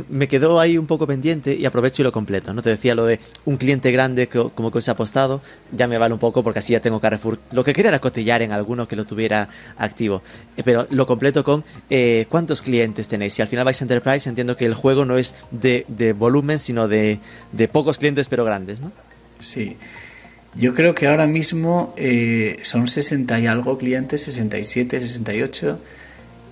me 0.09 0.29
quedó 0.29 0.61
ahí 0.61 0.79
un 0.79 0.87
poco 0.87 1.07
pendiente 1.07 1.55
y 1.55 1.65
aprovecho 1.65 2.03
y 2.03 2.05
lo 2.05 2.13
completo. 2.13 2.55
¿no? 2.55 2.63
Te 2.63 2.71
decía 2.71 2.95
lo 2.95 3.07
de 3.07 3.19
un 3.45 3.57
cliente 3.57 3.91
grande 3.91 4.29
que, 4.29 4.51
como 4.55 4.71
que 4.71 4.79
os 4.79 4.89
ha 4.89 4.93
apostado, 4.93 5.41
ya 5.73 5.89
me 5.89 5.99
vale 5.99 6.15
un 6.15 6.21
poco 6.21 6.45
porque 6.45 6.61
así 6.61 6.75
ya 6.75 6.81
tengo 6.81 7.01
Carrefour. 7.01 7.41
Lo 7.51 7.65
que 7.65 7.73
quería 7.73 7.89
era 7.89 7.99
cotillar 7.99 8.43
en 8.43 8.53
alguno 8.53 8.87
que 8.87 8.95
lo 8.95 9.05
tuviera 9.05 9.49
activo. 9.79 10.23
Eh, 10.57 10.63
pero 10.65 10.87
lo 10.91 11.07
completo 11.07 11.43
con 11.43 11.65
eh, 11.89 12.27
cuántos 12.29 12.63
clientes 12.63 13.09
tenéis. 13.09 13.35
Si 13.35 13.43
al 13.43 13.49
final 13.49 13.65
vais 13.65 13.81
a 13.81 13.85
Enterprise, 13.85 14.29
entiendo 14.29 14.57
que 14.57 14.67
el 14.67 14.75
juego 14.75 15.05
no 15.05 15.19
es 15.19 15.35
de, 15.51 15.85
de 15.89 16.13
volumen, 16.13 16.61
sino 16.61 16.87
de, 16.87 17.19
de 17.51 17.69
pocos 17.69 17.99
clientes 17.99 18.29
pero 18.29 18.45
grandes, 18.45 18.81
¿no? 18.81 18.93
Sí. 19.41 19.77
Yo 20.55 20.75
creo 20.75 20.95
que 20.95 21.07
ahora 21.07 21.27
mismo 21.27 21.95
eh, 21.97 22.59
son 22.63 22.89
60 22.89 23.39
y 23.39 23.47
algo 23.47 23.79
clientes, 23.79 24.23
67, 24.23 25.01
68, 25.01 25.79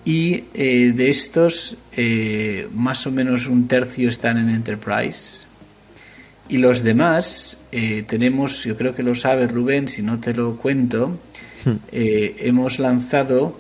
y 0.05 0.45
eh, 0.55 0.93
de 0.95 1.11
estos 1.11 1.77
eh, 1.97 2.69
más 2.73 3.07
o 3.07 3.11
menos 3.11 3.49
un 3.49 3.67
tercio 3.67 4.09
están 4.09 4.39
en 4.39 4.51
Enterprise. 4.51 5.47
Y 6.49 6.57
los 6.57 6.83
demás 6.83 7.59
tenemos, 8.07 8.65
yo 8.65 8.75
creo 8.75 8.95
que 8.95 9.03
lo 9.03 9.15
sabe 9.15 9.47
Rubén, 9.47 9.87
si 9.87 10.03
no 10.03 10.19
te 10.19 10.33
lo 10.33 10.57
cuento, 10.57 11.19
hmm. 11.67 11.77
hemos 11.93 12.79
lanzado 12.79 13.59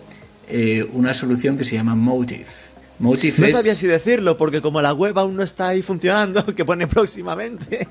una 0.94 1.12
solución 1.12 1.58
que 1.58 1.64
se 1.64 1.76
llama 1.76 1.94
Motive 1.94 2.46
no 2.98 3.14
sabía 3.14 3.74
si 3.74 3.86
decirlo, 3.86 4.36
porque 4.36 4.60
como 4.60 4.82
la 4.82 4.92
web 4.92 5.18
aún 5.18 5.36
no 5.36 5.42
está 5.42 5.68
ahí 5.68 5.82
funcionando, 5.82 6.44
que 6.54 6.64
pone 6.64 6.86
próximamente. 6.86 7.86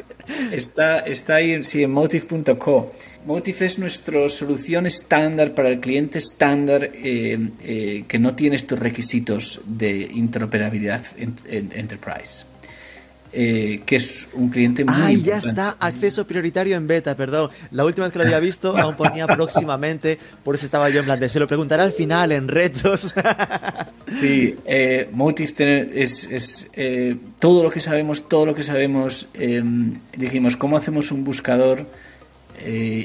Está, 0.52 1.00
está 1.00 1.36
ahí 1.36 1.64
sí, 1.64 1.84
en 1.84 1.92
motive.co. 1.92 2.92
Motive 3.26 3.66
es 3.66 3.80
nuestra 3.80 4.28
solución 4.30 4.86
estándar 4.86 5.54
para 5.54 5.70
el 5.70 5.80
cliente 5.80 6.18
estándar 6.18 6.92
eh, 6.94 7.50
eh, 7.62 8.06
que 8.08 8.20
no 8.20 8.36
tiene 8.36 8.56
estos 8.56 8.80
requisitos 8.80 9.62
de 9.66 10.10
interoperabilidad 10.14 11.04
en 11.18 11.36
Enterprise. 11.74 12.46
Eh, 13.40 13.84
que 13.86 13.98
es 13.98 14.30
un 14.34 14.50
cliente 14.50 14.84
muy 14.84 14.96
Ay, 14.98 15.22
ya 15.22 15.38
está, 15.38 15.78
acceso 15.80 16.26
prioritario 16.26 16.76
en 16.76 16.88
beta, 16.88 17.16
perdón. 17.16 17.52
La 17.70 17.86
última 17.86 18.08
vez 18.08 18.14
que 18.14 18.18
lo 18.18 18.26
había 18.26 18.40
visto 18.40 18.76
aún 18.76 18.96
ponía 18.96 19.28
próximamente, 19.36 20.18
por 20.44 20.56
eso 20.56 20.66
estaba 20.66 20.90
yo 20.90 21.02
en 21.02 21.06
plan 21.06 21.20
de, 21.20 21.30
se 21.30 21.40
lo 21.40 21.46
preguntará 21.46 21.84
al 21.84 21.94
final 21.94 22.32
en 22.32 22.48
retos. 22.48 23.14
sí, 24.08 24.56
eh, 24.66 25.08
Motive 25.12 25.88
es, 25.94 26.68
eh, 26.74 27.16
todo 27.38 27.62
lo 27.62 27.70
que 27.70 27.80
sabemos, 27.80 28.28
todo 28.28 28.48
lo 28.48 28.56
que 28.56 28.64
sabemos. 28.64 29.28
Em, 29.36 30.00
dijimos, 30.18 30.58
¿cómo 30.58 30.76
hacemos 30.76 31.12
un 31.12 31.24
buscador 31.24 31.86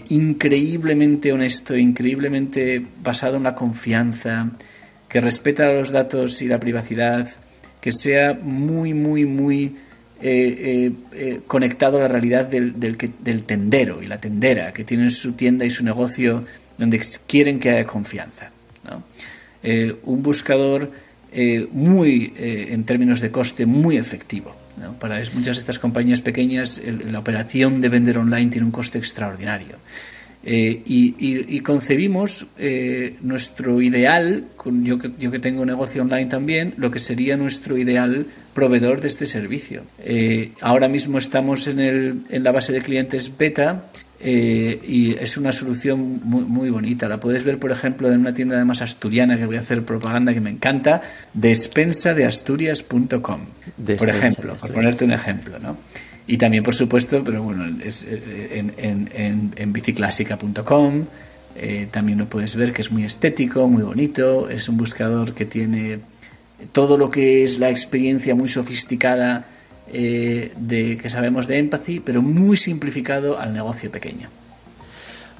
increíblemente 0.08 1.30
honesto, 1.30 1.76
increíblemente 1.76 2.86
basado 3.02 3.36
en 3.36 3.42
la 3.42 3.54
confianza, 3.54 4.48
que 5.10 5.20
respeta 5.20 5.70
los 5.70 5.90
datos 5.90 6.40
y 6.40 6.48
la 6.48 6.58
privacidad, 6.58 7.28
que 7.82 7.92
sea 7.92 8.32
muy, 8.32 8.94
muy, 8.94 9.26
muy 9.26 9.76
eh, 10.24 10.28
eh, 10.30 10.92
eh, 11.14 11.40
conectado 11.48 11.98
a 11.98 12.02
la 12.02 12.06
realidad 12.06 12.46
del, 12.46 12.78
del, 12.78 13.42
tendero 13.42 14.00
y 14.00 14.06
la 14.06 14.20
tendera, 14.20 14.72
que 14.72 14.84
tienen 14.84 15.10
su 15.10 15.32
tienda 15.32 15.64
y 15.64 15.70
su 15.70 15.82
negocio 15.82 16.44
donde 16.78 17.02
quieren 17.26 17.58
que 17.58 17.70
haya 17.70 17.84
confianza. 17.84 18.52
un 20.04 20.22
buscador 20.22 20.92
muy, 21.72 22.32
en 22.36 22.84
términos 22.84 23.20
de 23.20 23.30
coste, 23.32 23.66
muy 23.66 23.96
efectivo. 23.96 24.54
Para 25.00 25.16
muchas 25.34 25.56
de 25.56 25.60
estas 25.60 25.78
compañías 25.78 26.20
pequeñas, 26.20 26.80
la 27.10 27.18
operación 27.18 27.80
de 27.80 27.88
vender 27.88 28.18
online 28.18 28.50
tiene 28.50 28.66
un 28.66 28.72
coste 28.72 28.98
extraordinario. 28.98 29.76
Eh, 30.44 30.82
y, 30.84 31.60
concebimos 31.60 32.48
eh, 32.58 33.16
nuestro 33.20 33.80
ideal, 33.80 34.48
yo 34.82 34.98
que, 34.98 35.12
yo 35.18 35.30
que 35.30 35.38
tengo 35.38 35.62
un 35.62 35.68
negocio 35.68 36.02
online 36.02 36.26
también, 36.26 36.74
lo 36.76 36.90
que 36.90 36.98
sería 36.98 37.36
nuestro 37.36 37.78
ideal 37.78 38.26
proveedor 38.52 39.00
de 39.00 39.06
este 39.08 39.28
servicio. 39.28 39.82
Eh, 40.00 40.50
ahora 40.60 40.88
mismo 40.88 41.18
estamos 41.18 41.68
en, 41.68 41.78
el, 41.78 42.22
en, 42.28 42.42
la 42.42 42.50
base 42.50 42.72
de 42.72 42.82
clientes 42.82 43.38
beta 43.38 43.88
y 44.24 45.16
es 45.18 45.36
una 45.36 45.50
solución 45.50 46.20
muy, 46.22 46.44
muy, 46.44 46.70
bonita. 46.70 47.08
La 47.08 47.18
puedes 47.18 47.42
ver, 47.44 47.58
por 47.58 47.72
ejemplo, 47.72 48.12
en 48.12 48.20
una 48.20 48.34
tienda 48.34 48.54
además 48.56 48.82
asturiana 48.82 49.36
que 49.36 49.46
voy 49.46 49.56
a 49.56 49.60
hacer 49.60 49.84
propaganda 49.84 50.32
que 50.32 50.40
me 50.40 50.50
encanta, 50.50 51.00
despensadeasturias.com, 51.34 53.40
por 53.98 54.08
ejemplo, 54.08 54.54
por 54.54 54.72
ponerte 54.72 55.04
un 55.04 55.12
ejemplo. 55.12 55.58
¿no? 55.58 55.76
Y 56.26 56.38
también, 56.38 56.62
por 56.62 56.74
supuesto, 56.74 57.22
pero 57.24 57.42
bueno, 57.42 57.64
es 57.84 58.04
eh, 58.08 58.50
en, 58.52 58.72
en, 59.12 59.52
en, 59.56 59.72
biciclásica.com 59.72 61.04
eh, 61.56 61.88
también 61.90 62.18
lo 62.18 62.26
puedes 62.28 62.56
ver 62.56 62.72
que 62.72 62.80
es 62.80 62.90
muy 62.90 63.04
estético, 63.04 63.68
muy 63.68 63.82
bonito, 63.82 64.48
es 64.48 64.68
un 64.68 64.76
buscador 64.76 65.34
que 65.34 65.44
tiene 65.44 65.98
todo 66.70 66.96
lo 66.96 67.10
que 67.10 67.42
es 67.42 67.58
la 67.58 67.70
experiencia 67.70 68.34
muy 68.34 68.48
sofisticada 68.48 69.46
eh, 69.92 70.52
de 70.56 70.96
que 70.96 71.10
sabemos 71.10 71.48
de 71.48 71.58
Empathy, 71.58 72.00
pero 72.00 72.22
muy 72.22 72.56
simplificado 72.56 73.38
al 73.38 73.52
negocio 73.52 73.90
pequeño. 73.90 74.28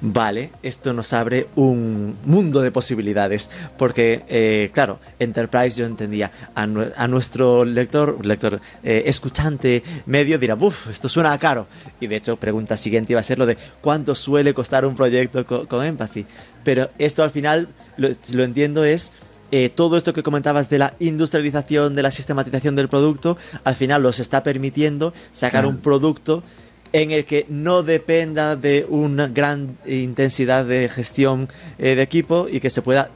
Vale, 0.05 0.51
esto 0.65 0.93
nos 0.93 1.13
abre 1.13 1.47
un 1.55 2.17
mundo 2.25 2.61
de 2.61 2.73
posibilidades, 2.73 3.49
porque, 3.79 4.25
eh, 4.27 4.71
claro, 4.75 4.99
Enterprise 5.21 5.79
yo 5.79 5.87
entendía, 5.87 6.29
a, 6.57 6.67
nuestro 7.07 7.65
lector, 7.65 8.27
lector 8.27 8.61
eh, 8.83 9.05
escuchante 9.07 9.81
medio 10.07 10.41
dirá, 10.41 10.57
uff, 10.57 10.89
esto 10.89 11.09
suena 11.09 11.39
caro. 11.39 11.69
Y 12.01 12.09
de 12.09 12.17
hecho, 12.17 12.37
pregunta 12.37 12.77
siguiente 12.77 13.13
iba 13.13 13.21
a 13.21 13.23
ser 13.23 13.39
lo 13.39 13.47
de 13.47 13.57
cuánto 13.81 14.17
suele 14.17 14.53
costar 14.53 14.85
un 14.85 14.97
proyecto 14.97 15.47
con, 15.47 15.85
Empathy. 15.85 16.27
Pero 16.65 16.91
esto 16.99 17.23
al 17.23 17.31
final, 17.31 17.69
lo, 17.97 18.43
entiendo, 18.43 18.83
es 18.83 19.13
eh, 19.53 19.69
todo 19.69 19.97
esto 19.97 20.13
que 20.13 20.25
comentabas 20.25 20.69
de 20.69 20.79
la 20.79 20.95
industrialización, 20.99 21.95
de 21.95 22.03
la 22.03 22.11
sistematización 22.11 22.75
del 22.75 22.89
producto, 22.89 23.37
al 23.63 23.77
final 23.77 24.03
los 24.03 24.19
está 24.19 24.43
permitiendo 24.43 25.15
sacar 25.31 25.65
un 25.65 25.77
producto 25.77 26.43
en 26.93 27.11
el 27.11 27.25
que 27.25 27.47
no 27.49 27.83
dependa 27.83 28.57
de 28.57 28.87
una 28.89 29.29
gran 29.29 29.77
intensidad 29.87 30.67
de 30.67 30.89
gestión 30.89 31.49
eh, 31.79 31.95
de 31.95 32.03
equipo 32.03 32.49
y 32.51 32.61
que 32.61 32.71
se 32.71 32.83
pueda 32.83 33.11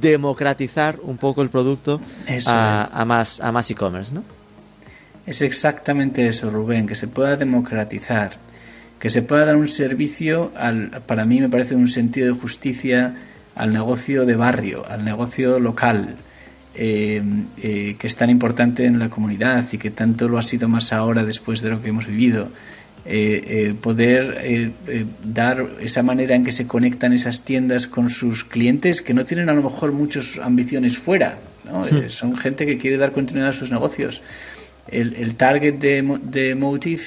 democratizar 0.00 0.98
un 1.02 1.18
poco 1.18 1.42
el 1.42 1.48
producto 1.48 2.00
a 2.46 3.04
más 3.06 3.40
a 3.40 3.50
más 3.50 3.70
e-commerce, 3.70 4.14
¿no? 4.14 4.22
Es 5.26 5.40
exactamente 5.40 6.26
eso, 6.26 6.50
Rubén, 6.50 6.86
que 6.86 6.94
se 6.94 7.06
pueda 7.06 7.36
democratizar, 7.36 8.32
que 8.98 9.08
se 9.08 9.22
pueda 9.22 9.44
dar 9.46 9.56
un 9.56 9.68
servicio, 9.68 10.52
al, 10.56 11.02
para 11.06 11.24
mí 11.24 11.40
me 11.40 11.48
parece 11.48 11.76
un 11.76 11.88
sentido 11.88 12.34
de 12.34 12.40
justicia 12.40 13.14
al 13.54 13.72
negocio 13.72 14.26
de 14.26 14.34
barrio, 14.34 14.84
al 14.88 15.04
negocio 15.04 15.60
local, 15.60 16.16
eh, 16.74 17.22
eh, 17.62 17.96
que 17.98 18.06
es 18.06 18.16
tan 18.16 18.30
importante 18.30 18.84
en 18.84 18.98
la 18.98 19.10
comunidad 19.10 19.64
y 19.72 19.78
que 19.78 19.90
tanto 19.90 20.28
lo 20.28 20.38
ha 20.38 20.42
sido 20.42 20.68
más 20.68 20.92
ahora 20.92 21.24
después 21.24 21.60
de 21.60 21.70
lo 21.70 21.82
que 21.82 21.90
hemos 21.90 22.06
vivido. 22.06 22.48
Eh, 23.04 23.42
eh, 23.46 23.74
poder 23.74 24.38
eh, 24.42 24.70
eh, 24.86 25.04
dar 25.24 25.70
esa 25.80 26.04
manera 26.04 26.36
en 26.36 26.44
que 26.44 26.52
se 26.52 26.68
conectan 26.68 27.12
esas 27.12 27.44
tiendas 27.44 27.88
con 27.88 28.08
sus 28.08 28.44
clientes 28.44 29.02
que 29.02 29.12
no 29.12 29.24
tienen 29.24 29.48
a 29.48 29.54
lo 29.54 29.62
mejor 29.64 29.90
muchas 29.90 30.38
ambiciones 30.38 30.98
fuera, 30.98 31.36
¿no? 31.64 31.84
Son 32.08 32.36
gente 32.36 32.64
que 32.64 32.78
quiere 32.78 32.98
dar 32.98 33.10
continuidad 33.10 33.48
a 33.48 33.52
sus 33.52 33.72
negocios. 33.72 34.22
El, 34.86 35.14
el 35.16 35.34
target 35.34 35.74
de, 35.74 36.18
de 36.22 36.54
Motive 36.54 37.02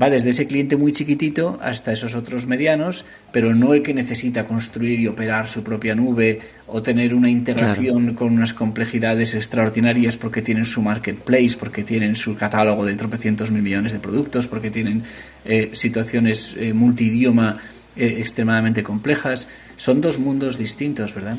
va 0.00 0.10
desde 0.10 0.30
ese 0.30 0.46
cliente 0.46 0.76
muy 0.76 0.92
chiquitito 0.92 1.58
hasta 1.62 1.92
esos 1.92 2.14
otros 2.14 2.46
medianos, 2.46 3.04
pero 3.32 3.54
no 3.54 3.74
el 3.74 3.82
que 3.82 3.94
necesita 3.94 4.46
construir 4.46 5.00
y 5.00 5.06
operar 5.06 5.46
su 5.46 5.64
propia 5.64 5.94
nube 5.94 6.40
o 6.66 6.82
tener 6.82 7.14
una 7.14 7.28
integración 7.28 8.14
con 8.14 8.32
unas 8.32 8.52
complejidades 8.52 9.34
extraordinarias 9.34 10.16
porque 10.16 10.42
tienen 10.42 10.64
su 10.64 10.82
marketplace, 10.82 11.56
porque 11.58 11.82
tienen 11.82 12.14
su 12.14 12.36
catálogo 12.36 12.84
de 12.86 12.94
tropecientos 12.94 13.50
mil 13.50 13.62
millones 13.62 13.92
de 13.92 13.98
productos, 13.98 14.46
porque 14.46 14.70
tienen 14.70 15.02
eh, 15.44 15.70
situaciones 15.72 16.56
eh, 16.56 16.72
multidioma 16.72 17.58
eh, 17.96 18.16
extremadamente 18.18 18.82
complejas. 18.82 19.48
Son 19.76 20.00
dos 20.00 20.18
mundos 20.18 20.58
distintos, 20.58 21.14
¿verdad? 21.14 21.36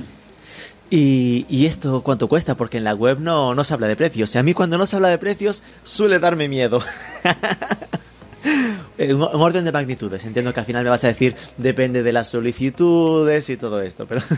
Y, 0.89 1.45
y 1.47 1.67
esto 1.67 2.01
cuánto 2.01 2.27
cuesta? 2.27 2.55
Porque 2.55 2.77
en 2.77 2.83
la 2.83 2.93
web 2.93 3.19
no, 3.21 3.55
no 3.55 3.63
se 3.63 3.73
habla 3.73 3.87
de 3.87 3.95
precios. 3.95 4.35
Y 4.35 4.37
a 4.37 4.43
mí 4.43 4.53
cuando 4.53 4.77
no 4.77 4.85
se 4.85 4.97
habla 4.97 5.07
de 5.07 5.17
precios 5.17 5.63
suele 5.83 6.19
darme 6.19 6.49
miedo. 6.49 6.83
en, 8.97 9.11
en 9.11 9.21
orden 9.21 9.65
de 9.65 9.71
magnitudes. 9.71 10.25
Entiendo 10.25 10.53
que 10.53 10.59
al 10.59 10.65
final 10.65 10.83
me 10.83 10.89
vas 10.89 11.03
a 11.03 11.07
decir 11.07 11.35
depende 11.57 12.03
de 12.03 12.11
las 12.11 12.29
solicitudes 12.29 13.49
y 13.49 13.57
todo 13.57 13.81
esto. 13.81 14.05
Pero 14.07 14.21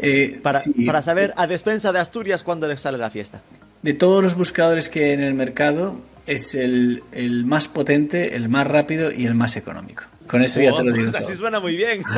Eh, 0.00 0.40
para, 0.42 0.58
sí. 0.58 0.84
para 0.84 1.02
saber 1.02 1.32
a 1.36 1.46
despensa 1.46 1.92
de 1.92 1.98
Asturias 1.98 2.42
cuándo 2.42 2.68
le 2.68 2.76
sale 2.76 2.98
la 2.98 3.10
fiesta. 3.10 3.42
De 3.82 3.94
todos 3.94 4.22
los 4.22 4.34
buscadores 4.34 4.88
que 4.88 5.04
hay 5.04 5.10
en 5.12 5.22
el 5.22 5.34
mercado, 5.34 5.96
es 6.26 6.54
el, 6.54 7.02
el 7.12 7.44
más 7.44 7.68
potente, 7.68 8.36
el 8.36 8.48
más 8.48 8.66
rápido 8.66 9.12
y 9.12 9.26
el 9.26 9.34
más 9.34 9.56
económico. 9.56 10.04
Con 10.26 10.42
eso 10.42 10.60
ya 10.60 10.74
te 10.74 10.82
lo 10.84 10.92
digo. 10.92 11.10
Pues 11.10 11.22
así 11.22 11.34
suena 11.36 11.60
muy 11.60 11.76
bien. 11.76 12.02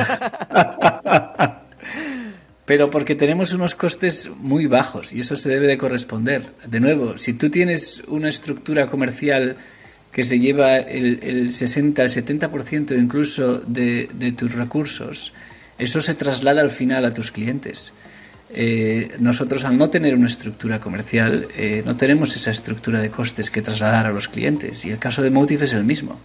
Pero 2.65 2.89
porque 2.89 3.15
tenemos 3.15 3.53
unos 3.53 3.75
costes 3.75 4.29
muy 4.39 4.65
bajos 4.65 5.13
y 5.13 5.21
eso 5.21 5.37
se 5.37 5.49
debe 5.49 5.67
de 5.67 5.77
corresponder. 5.77 6.43
De 6.65 6.81
nuevo, 6.81 7.17
si 7.17 7.33
tú 7.33 7.49
tienes 7.49 8.03
una 8.07 8.27
estructura 8.27 8.87
comercial 8.87 9.55
que 10.17 10.23
se 10.23 10.39
lleva 10.39 10.77
el, 10.77 11.19
el 11.21 11.51
60, 11.53 12.01
el 12.03 12.09
70% 12.09 12.97
incluso 12.99 13.59
de, 13.59 14.09
de 14.17 14.31
tus 14.31 14.55
recursos, 14.55 15.31
eso 15.77 16.01
se 16.01 16.15
traslada 16.15 16.61
al 16.61 16.71
final 16.71 17.05
a 17.05 17.13
tus 17.13 17.29
clientes. 17.29 17.93
Eh, 18.49 19.11
nosotros 19.19 19.63
al 19.63 19.77
no 19.77 19.91
tener 19.91 20.15
una 20.15 20.25
estructura 20.25 20.79
comercial 20.79 21.47
eh, 21.55 21.83
no 21.85 21.97
tenemos 21.97 22.35
esa 22.35 22.49
estructura 22.49 22.99
de 22.99 23.09
costes 23.11 23.51
que 23.51 23.61
trasladar 23.61 24.07
a 24.07 24.11
los 24.11 24.27
clientes 24.27 24.85
y 24.85 24.89
el 24.89 24.97
caso 24.97 25.21
de 25.21 25.29
Motive 25.29 25.65
es 25.65 25.73
el 25.73 25.83
mismo. 25.83 26.19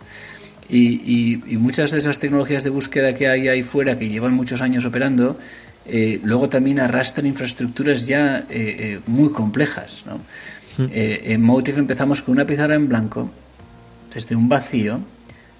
Y, 0.71 1.03
y- 1.05 1.43
y 1.49 1.57
muchas 1.59 1.91
de 1.91 1.99
esas 1.99 2.19
tecnologías 2.19 2.65
de 2.65 2.71
búsqueda 2.71 3.13
que 3.15 3.29
hay 3.29 3.49
ahí 3.49 3.63
fuera, 3.63 3.99
que 3.99 4.09
llevan 4.09 4.33
muchos 4.33 4.63
años 4.63 4.87
operando, 4.87 5.37
eh, 5.85 6.19
luego 6.25 6.49
también 6.49 6.81
arrastran 6.81 7.27
infraestructuras 7.27 8.07
ya 8.07 8.39
eh, 8.39 8.45
eh, 8.49 9.01
muy 9.07 9.31
complejas. 9.33 10.07
¿no? 10.07 10.19
Eh, 10.91 11.25
en 11.27 11.43
Motive 11.43 11.79
empezamos 11.81 12.23
con 12.23 12.33
una 12.33 12.47
pizarra 12.47 12.75
en 12.77 12.89
blanco, 12.89 13.31
desde 14.15 14.37
un 14.37 14.49
vacío, 14.49 15.01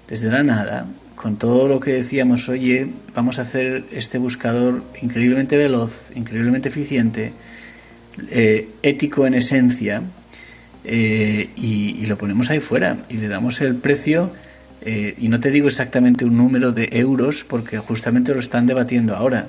desde 0.07 0.29
la 0.29 0.43
nada, 0.43 0.87
con 1.15 1.37
todo 1.37 1.67
lo 1.67 1.79
que 1.79 1.91
decíamos, 1.91 2.49
oye, 2.49 2.87
vamos 3.15 3.39
a 3.39 3.43
hacer 3.43 3.85
este 3.91 4.17
buscador 4.17 4.83
increíblemente 5.01 5.55
veloz, 5.57 6.11
increíblemente 6.15 6.69
eficiente, 6.69 7.33
eh, 8.29 8.69
ético 8.83 9.25
en 9.25 9.33
esencia, 9.35 10.01
eh, 10.85 11.49
y, 11.55 11.95
y 12.01 12.05
lo 12.07 12.17
ponemos 12.17 12.49
ahí 12.49 12.59
fuera 12.59 12.97
y 13.09 13.17
le 13.17 13.27
damos 13.27 13.61
el 13.61 13.75
precio. 13.75 14.31
eh, 14.85 15.15
y 15.17 15.29
no 15.29 15.39
te 15.39 15.49
digo 15.49 15.67
exactamente 15.67 16.25
un 16.25 16.35
número 16.35 16.73
de 16.73 16.89
euros 16.91 17.45
porque 17.45 17.77
justamente 17.77 18.33
lo 18.33 18.39
están 18.41 18.65
debatiendo 18.67 19.15
ahora. 19.15 19.47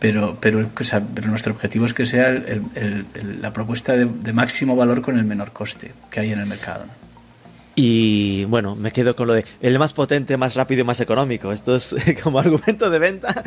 Pero, 0.00 0.38
pero, 0.40 0.60
el- 0.60 0.68
o 0.74 0.82
sea, 0.84 1.02
pero 1.14 1.28
nuestro 1.28 1.52
objetivo 1.52 1.84
es 1.84 1.92
que 1.92 2.06
sea 2.06 2.30
el- 2.30 2.64
el- 2.74 3.04
el- 3.14 3.42
la 3.42 3.52
propuesta 3.52 3.92
de, 3.94 4.06
de 4.06 4.32
máximo 4.32 4.74
valor 4.76 5.02
con 5.02 5.18
el 5.18 5.26
menor 5.26 5.52
coste 5.52 5.92
que 6.10 6.20
hay 6.20 6.32
en 6.32 6.40
el 6.40 6.46
mercado. 6.46 6.86
¿no? 6.86 7.01
Y 7.74 8.44
bueno, 8.44 8.76
me 8.76 8.92
quedo 8.92 9.16
con 9.16 9.26
lo 9.26 9.32
de 9.32 9.46
el 9.62 9.78
más 9.78 9.94
potente, 9.94 10.36
más 10.36 10.54
rápido 10.54 10.82
y 10.82 10.84
más 10.84 11.00
económico. 11.00 11.52
Esto 11.52 11.76
es 11.76 11.94
como 12.22 12.38
argumento 12.38 12.90
de 12.90 12.98
venta. 12.98 13.42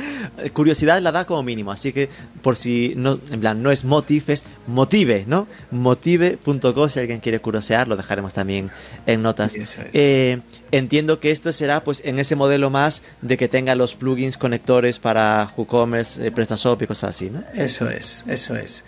Curiosidad 0.54 1.00
la 1.02 1.12
da 1.12 1.26
como 1.26 1.44
mínimo. 1.44 1.72
Así 1.72 1.94
que 1.94 2.10
por 2.42 2.56
si 2.56 2.94
no, 2.96 3.20
en 3.32 3.40
plan, 3.40 3.62
no 3.62 3.72
es 3.72 3.86
Motive, 3.86 4.34
es 4.34 4.46
Motive, 4.68 5.26
¿no? 5.28 5.48
Motive.co, 5.72 6.90
si 6.90 7.00
alguien 7.00 7.20
quiere 7.20 7.40
curiosear, 7.40 7.88
lo 7.88 7.96
dejaremos 7.96 8.34
también 8.34 8.72
en 9.06 9.22
notas. 9.22 9.56
Es. 9.56 9.78
Eh, 9.94 10.40
entiendo 10.72 11.20
que 11.20 11.32
esto 11.32 11.52
será 11.52 11.84
pues 11.84 12.02
en 12.04 12.18
ese 12.18 12.36
modelo 12.36 12.70
más 12.70 13.04
de 13.22 13.38
que 13.38 13.48
tenga 13.48 13.76
los 13.76 13.94
plugins 13.94 14.38
conectores 14.38 14.98
para 14.98 15.54
WooCommerce, 15.56 16.28
eh, 16.28 16.32
PrestaShop 16.32 16.82
y 16.82 16.88
cosas 16.88 17.12
así, 17.12 17.30
¿no? 17.30 17.44
Eso 17.54 17.90
es, 17.90 18.24
eso 18.28 18.56
es. 18.56 18.86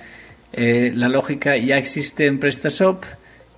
Eh, 0.53 0.91
la 0.95 1.09
lógica 1.09 1.57
ya 1.57 1.77
existe 1.77 2.25
en 2.25 2.39
PrestaShop, 2.39 3.03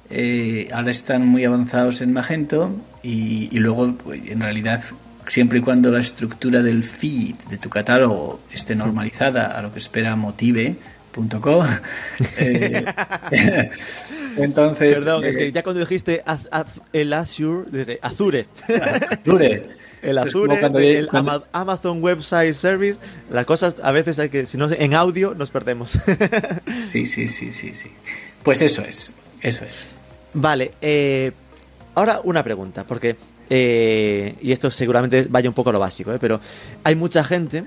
eh, 0.10 0.70
ahora 0.74 0.92
están 0.92 1.26
muy 1.28 1.46
avanzados 1.46 2.02
en 2.02 2.14
Magento 2.14 2.76
y, 3.04 3.50
y 3.56 3.60
luego, 3.60 3.94
pues, 3.96 4.22
en 4.30 4.42
realidad, 4.42 4.82
siempre 5.28 5.60
y 5.60 5.62
cuando 5.62 5.92
la 5.92 6.00
estructura 6.00 6.62
del 6.64 6.84
feed 6.84 7.36
de 7.50 7.58
tu 7.58 7.70
catálogo 7.70 8.40
esté 8.52 8.76
normalizada 8.76 9.58
a 9.58 9.62
lo 9.62 9.72
que 9.72 9.80
espera 9.80 10.16
Motive.co, 10.16 11.64
eh, 12.40 12.86
entonces... 14.38 15.00
Perdón, 15.04 15.24
es 15.26 15.36
eh, 15.36 15.40
que 15.40 15.52
ya 15.52 15.64
cuando 15.64 15.80
dijiste 15.82 16.24
az- 16.26 16.48
az- 16.52 16.82
el 16.94 17.14
Azure, 17.14 17.66
dije, 17.72 18.00
Azure. 18.02 18.46
Azure. 18.68 19.80
El 20.02 20.18
Azure, 20.18 20.56
el 20.98 21.08
cuando- 21.10 21.46
Amazon 21.52 22.02
Website 22.02 22.54
Service, 22.54 22.98
las 23.30 23.46
cosas 23.46 23.76
a 23.84 23.92
veces 23.92 24.18
hay 24.18 24.30
que, 24.30 24.46
si 24.46 24.58
no, 24.58 24.72
en 24.72 24.94
audio 24.94 25.34
nos 25.36 25.50
perdemos. 25.50 26.00
Sí, 26.90 27.06
sí, 27.06 27.28
sí, 27.28 27.52
sí, 27.52 27.74
sí. 27.74 27.92
Pues 28.42 28.62
eso 28.62 28.82
es, 28.82 29.12
eso 29.42 29.66
es. 29.66 29.88
Vale, 30.34 30.74
eh, 30.82 31.32
ahora 31.96 32.22
una 32.24 32.44
pregunta, 32.44 32.86
porque, 32.86 33.16
eh, 33.50 34.36
y 34.42 34.52
esto 34.52 34.72
seguramente 34.72 35.28
vaya 35.30 35.50
un 35.50 35.56
poco 35.56 35.70
a 35.70 35.74
lo 35.74 35.80
básico, 35.80 36.14
eh, 36.14 36.18
pero 36.20 36.40
hay 36.84 36.96
mucha 36.96 37.24
gente, 37.24 37.66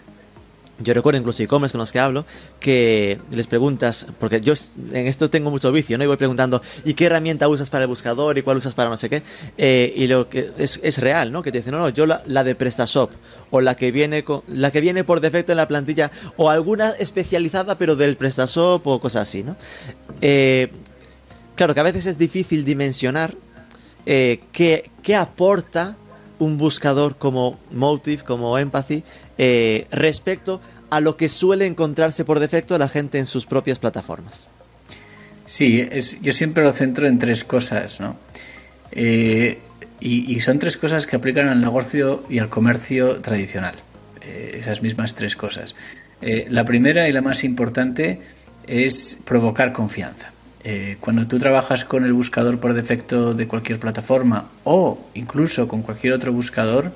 yo 0.79 0.95
recuerdo 0.95 1.19
incluso 1.19 1.43
e-commerce 1.43 1.73
con 1.73 1.81
los 1.81 1.93
que 1.93 2.01
hablo, 2.01 2.25
que 2.59 3.19
les 3.31 3.47
preguntas, 3.47 4.07
porque 4.19 4.41
yo 4.41 4.55
en 4.93 5.07
esto 5.07 5.31
tengo 5.31 5.51
mucho 5.51 5.71
vicio, 5.71 5.99
¿no? 5.99 6.05
Y 6.05 6.07
voy 6.07 6.17
preguntando, 6.17 6.63
¿y 6.85 6.95
qué 6.95 7.07
herramienta 7.07 7.49
usas 7.49 7.71
para 7.71 7.85
el 7.85 7.89
buscador 7.89 8.39
y 8.39 8.43
cuál 8.43 8.57
usas 8.57 8.75
para 8.75 8.91
no 8.91 8.97
sé 8.97 9.09
qué? 9.09 9.23
Eh, 9.59 9.93
y 9.95 10.07
lo 10.07 10.29
que 10.29 10.51
es, 10.59 10.81
es 10.83 10.99
real, 10.99 11.31
¿no? 11.31 11.43
Que 11.43 11.53
te 11.53 11.59
dicen, 11.59 11.73
no, 11.73 11.79
no, 11.79 11.89
yo 11.91 12.07
la, 12.07 12.23
la 12.27 12.43
de 12.43 12.55
PrestaShop, 12.55 13.11
o 13.51 13.61
la 13.61 13.77
que 13.77 13.93
viene 13.93 14.25
con, 14.25 14.43
la 14.49 14.71
que 14.71 14.81
viene 14.81 15.05
por 15.05 15.21
defecto 15.21 15.53
en 15.53 15.59
la 15.59 15.69
plantilla, 15.69 16.11
o 16.37 16.51
alguna 16.51 16.91
especializada 16.91 17.77
pero 17.77 17.97
del 17.97 18.17
PrestaShop 18.17 18.87
o 18.87 19.01
cosas 19.01 19.29
así, 19.29 19.43
¿no? 19.43 19.57
Eh, 20.21 20.71
claro 21.57 21.75
que 21.75 21.81
a 21.81 21.85
veces 21.85 22.07
es 22.07 22.19
difícil 22.19 22.65
dimensionar 22.65 23.35
eh, 24.07 24.41
qué, 24.53 24.91
qué 25.03 25.17
aporta 25.17 25.97
un 26.39 26.59
buscador 26.59 27.17
como 27.17 27.59
Motive, 27.71 28.25
como 28.25 28.59
Empathy, 28.59 29.05
eh, 29.39 29.87
respecto 29.93 30.61
a 30.91 31.01
lo 31.01 31.17
que 31.17 31.29
suele 31.29 31.67
encontrarse 31.67 32.25
por 32.25 32.41
defecto 32.41 32.77
la 32.79 32.89
gente 32.89 33.19
en 33.19 33.27
sus 33.27 33.47
propias 33.47 33.79
plataformas. 33.79 34.49
Sí, 35.47 35.89
yo 36.21 36.33
siempre 36.33 36.65
lo 36.65 36.73
centro 36.73 37.07
en 37.07 37.19
tres 37.19 37.45
cosas, 37.45 38.01
¿no? 38.01 38.17
Eh, 38.91 39.59
y, 40.01 40.41
son 40.41 40.59
tres 40.59 40.77
cosas 40.77 41.07
que 41.07 41.15
aplican 41.15 41.49
al 41.49 41.61
negocio 41.61 42.25
y 42.29 42.41
al 42.41 42.49
comercio 42.49 43.21
tradicional. 43.21 43.77
Esas 44.21 44.83
mismas 44.83 45.15
tres 45.15 45.37
cosas. 45.37 45.77
La 46.21 46.65
primera 46.65 47.09
y 47.09 47.13
la 47.13 47.23
más 47.23 47.45
importante 47.45 48.21
es 48.67 49.19
provocar 49.25 49.73
confianza. 49.73 50.33
Eh, 50.65 50.97
cuando 51.01 51.27
tú 51.27 51.39
trabajas 51.39 51.85
con 51.85 52.05
el 52.05 52.13
buscador 52.13 52.61
por 52.61 52.73
defecto 52.75 53.35
de 53.35 53.49
cualquier 53.49 53.81
plataforma 53.81 54.49
o 54.65 55.07
incluso 55.15 55.67
con 55.67 55.83
cualquier 55.83 56.13
otro 56.13 56.33
buscador, 56.33 56.93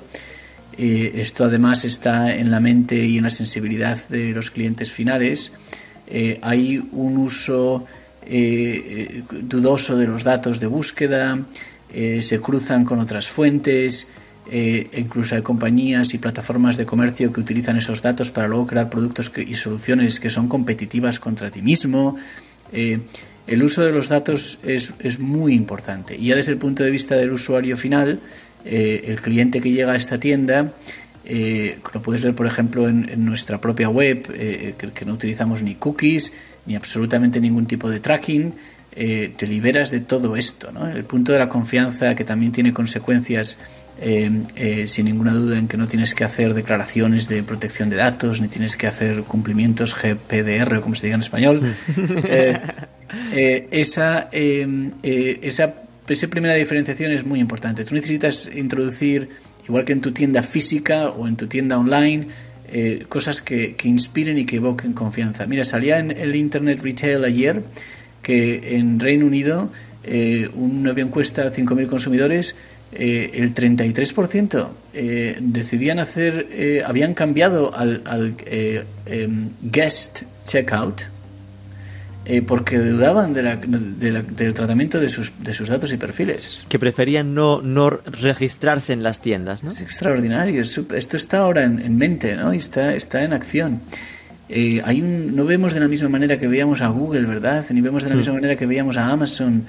eh, 0.77 1.11
esto 1.15 1.45
además 1.45 1.83
está 1.85 2.33
en 2.33 2.51
la 2.51 2.59
mente 2.59 2.95
y 2.95 3.17
en 3.17 3.23
la 3.23 3.29
sensibilidad 3.29 3.97
de 4.07 4.31
los 4.31 4.51
clientes 4.51 4.91
finales. 4.91 5.51
Eh, 6.07 6.39
hay 6.41 6.77
un 6.91 7.17
uso 7.17 7.85
dudoso 9.41 9.95
de 9.95 10.05
los 10.05 10.25
datos 10.25 10.59
de 10.59 10.67
búsqueda, 10.67 11.39
se 12.19 12.41
cruzan 12.41 12.83
con 12.83 12.99
otras 12.99 13.29
fuentes, 13.29 14.09
eh, 14.49 14.89
incluso 14.95 15.35
hay 15.35 15.41
compañías 15.41 16.13
y 16.13 16.19
plataformas 16.19 16.77
de 16.77 16.85
comercio 16.85 17.33
que 17.33 17.41
utilizan 17.41 17.75
esos 17.77 18.01
datos 18.01 18.31
para 18.31 18.47
luego 18.47 18.65
crear 18.65 18.89
productos 18.89 19.31
y 19.37 19.55
soluciones 19.55 20.19
que 20.19 20.29
son 20.29 20.47
competitivas 20.47 21.19
contra 21.19 21.51
ti 21.51 21.61
mismo. 21.61 22.15
El 23.47 23.63
uso 23.63 23.83
de 23.83 23.91
los 23.91 24.09
datos 24.09 24.59
es, 24.63 24.93
es, 24.99 25.19
muy 25.19 25.53
importante. 25.53 26.15
Y 26.15 26.27
ya 26.27 26.35
desde 26.35 26.51
el 26.51 26.57
punto 26.57 26.83
de 26.83 26.91
vista 26.91 27.15
del 27.15 27.31
usuario 27.31 27.77
final, 27.77 28.19
eh, 28.65 29.03
el 29.05 29.21
cliente 29.21 29.61
que 29.61 29.71
llega 29.71 29.93
a 29.93 29.95
esta 29.95 30.19
tienda, 30.19 30.73
lo 31.93 32.01
puedes 32.01 32.21
ver, 32.23 32.35
por 32.35 32.45
ejemplo, 32.45 32.87
en, 32.87 33.25
nuestra 33.25 33.59
propia 33.59 33.89
web, 33.89 34.27
que, 34.27 35.05
no 35.05 35.13
utilizamos 35.13 35.63
ni 35.63 35.75
cookies, 35.75 36.31
ni 36.65 36.75
absolutamente 36.75 37.41
ningún 37.41 37.65
tipo 37.65 37.89
de 37.89 37.99
tracking. 37.99 38.53
te 38.93 39.47
liberas 39.47 39.91
de 39.91 39.99
todo 39.99 40.35
esto. 40.37 40.71
¿no? 40.71 40.87
El 40.87 41.03
punto 41.03 41.33
de 41.33 41.39
la 41.39 41.49
confianza, 41.49 42.15
que 42.15 42.23
también 42.23 42.51
tiene 42.51 42.73
consecuencias 42.73 43.57
eh, 43.99 44.29
eh, 44.55 44.85
sin 44.87 45.05
ninguna 45.05 45.33
duda 45.33 45.57
en 45.57 45.67
que 45.67 45.75
no 45.75 45.87
tienes 45.87 46.13
que 46.13 46.23
hacer 46.23 46.53
declaraciones 46.53 47.27
de 47.27 47.41
protección 47.41 47.89
de 47.89 47.95
datos, 47.95 48.41
ni 48.41 48.47
tienes 48.47 48.77
que 48.77 48.85
hacer 48.85 49.23
cumplimientos 49.23 49.95
GPDR, 49.95 50.81
como 50.81 50.93
se 50.95 51.07
diga 51.07 51.15
en 51.15 51.21
español. 51.21 51.61
Eh, 53.31 53.69
esa, 53.71 54.27
esa, 54.33 55.75
esa 56.09 56.27
primera 56.27 56.53
diferenciación 56.55 57.13
es 57.13 57.25
muy 57.25 57.39
importante. 57.39 57.85
Tú 57.85 57.95
necesitas 57.95 58.51
introducir, 58.53 59.29
igual 59.65 59.85
que 59.85 59.93
en 59.93 60.01
tu 60.01 60.11
tienda 60.11 60.43
física 60.43 61.07
o 61.11 61.25
en 61.25 61.37
tu 61.37 61.47
tienda 61.47 61.77
online, 61.77 62.27
cosas 63.07 63.41
que, 63.41 63.75
que, 63.75 63.87
inspiren 63.87 64.37
y 64.37 64.45
que 64.45 64.57
evoquen 64.57 64.91
confianza. 64.91 65.45
Mira, 65.45 65.63
salía 65.63 65.99
en 65.99 66.11
el 66.11 66.35
Internet 66.35 66.81
Retail 66.83 67.23
ayer 67.23 67.63
que 68.21 68.75
en 68.75 68.99
Reino 68.99 69.25
Unido 69.25 69.71
una 70.53 70.91
encuesta 70.91 71.43
a 71.43 71.51
5.000 71.51 71.87
consumidores 71.87 72.57
eh, 72.91 73.31
el 73.33 73.53
33% 73.53 74.69
eh, 74.93 75.37
decidían 75.41 75.99
hacer, 75.99 76.47
eh, 76.51 76.83
habían 76.85 77.13
cambiado 77.13 77.75
al, 77.75 78.01
em, 79.05 79.49
guest 79.61 80.23
checkout 80.45 81.03
porque 82.45 82.77
dudaban 82.77 83.31
del 83.31 84.53
tratamiento 84.53 84.99
de 84.99 85.07
sus, 85.07 85.31
de 85.41 85.53
sus 85.53 85.69
datos 85.69 85.93
y 85.93 85.97
perfiles. 85.97 86.65
Que 86.67 86.77
preferían 86.77 87.33
no, 87.33 87.61
no 87.61 87.89
registrarse 87.89 88.91
en 88.91 89.01
las 89.01 89.21
tiendas, 89.21 89.63
¿no? 89.63 89.71
Es 89.71 89.79
extraordinario. 89.79 90.61
esto 90.61 91.15
está 91.15 91.37
ahora 91.37 91.63
en, 91.63 91.95
mente, 91.95 92.35
¿no? 92.35 92.53
Y 92.53 92.57
está, 92.57 92.93
está 92.93 93.23
en 93.23 93.31
acción. 93.31 93.79
hay 94.49 95.01
un, 95.01 95.37
no 95.37 95.45
vemos 95.45 95.73
de 95.73 95.79
la 95.79 95.87
misma 95.87 96.09
manera 96.09 96.37
que 96.37 96.49
veíamos 96.49 96.81
a 96.81 96.87
Google, 96.87 97.21
¿verdad? 97.21 97.65
Ni 97.69 97.79
vemos 97.79 98.03
de 98.03 98.09
la 98.09 98.17
misma 98.17 98.33
manera 98.33 98.57
que 98.57 98.65
veíamos 98.65 98.97
a 98.97 99.07
Amazon. 99.07 99.63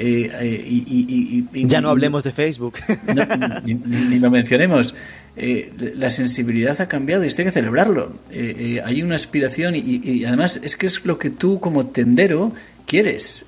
Eh, 0.00 0.30
eh, 0.32 0.64
y, 0.64 1.66
ya 1.66 1.80
no 1.80 1.88
hablemos 1.88 2.22
de 2.22 2.30
Facebook. 2.30 2.74
ni, 3.64 4.18
lo 4.20 4.30
mencionemos. 4.30 4.94
Eh, 5.36 5.72
la 5.96 6.08
sensibilidad 6.10 6.80
ha 6.80 6.86
cambiado 6.86 7.24
y 7.24 7.26
esto 7.26 7.42
hay 7.42 7.46
que 7.46 7.52
celebrarlo. 7.52 8.12
hay 8.30 9.02
una 9.02 9.16
aspiración 9.16 9.74
y, 9.76 10.24
además 10.24 10.60
es 10.62 10.76
que 10.76 10.86
es 10.86 11.04
lo 11.04 11.18
que 11.18 11.30
tú 11.30 11.58
como 11.58 11.88
tendero 11.88 12.52
quieres. 12.86 13.46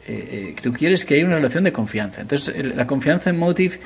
tú 0.60 0.72
quieres 0.72 1.04
que 1.04 1.14
haya 1.14 1.24
una 1.24 1.36
relación 1.36 1.62
de 1.62 1.72
confianza. 1.72 2.20
Entonces, 2.22 2.54
la 2.74 2.86
confianza 2.86 3.30
en 3.30 3.38
Motive 3.38 3.78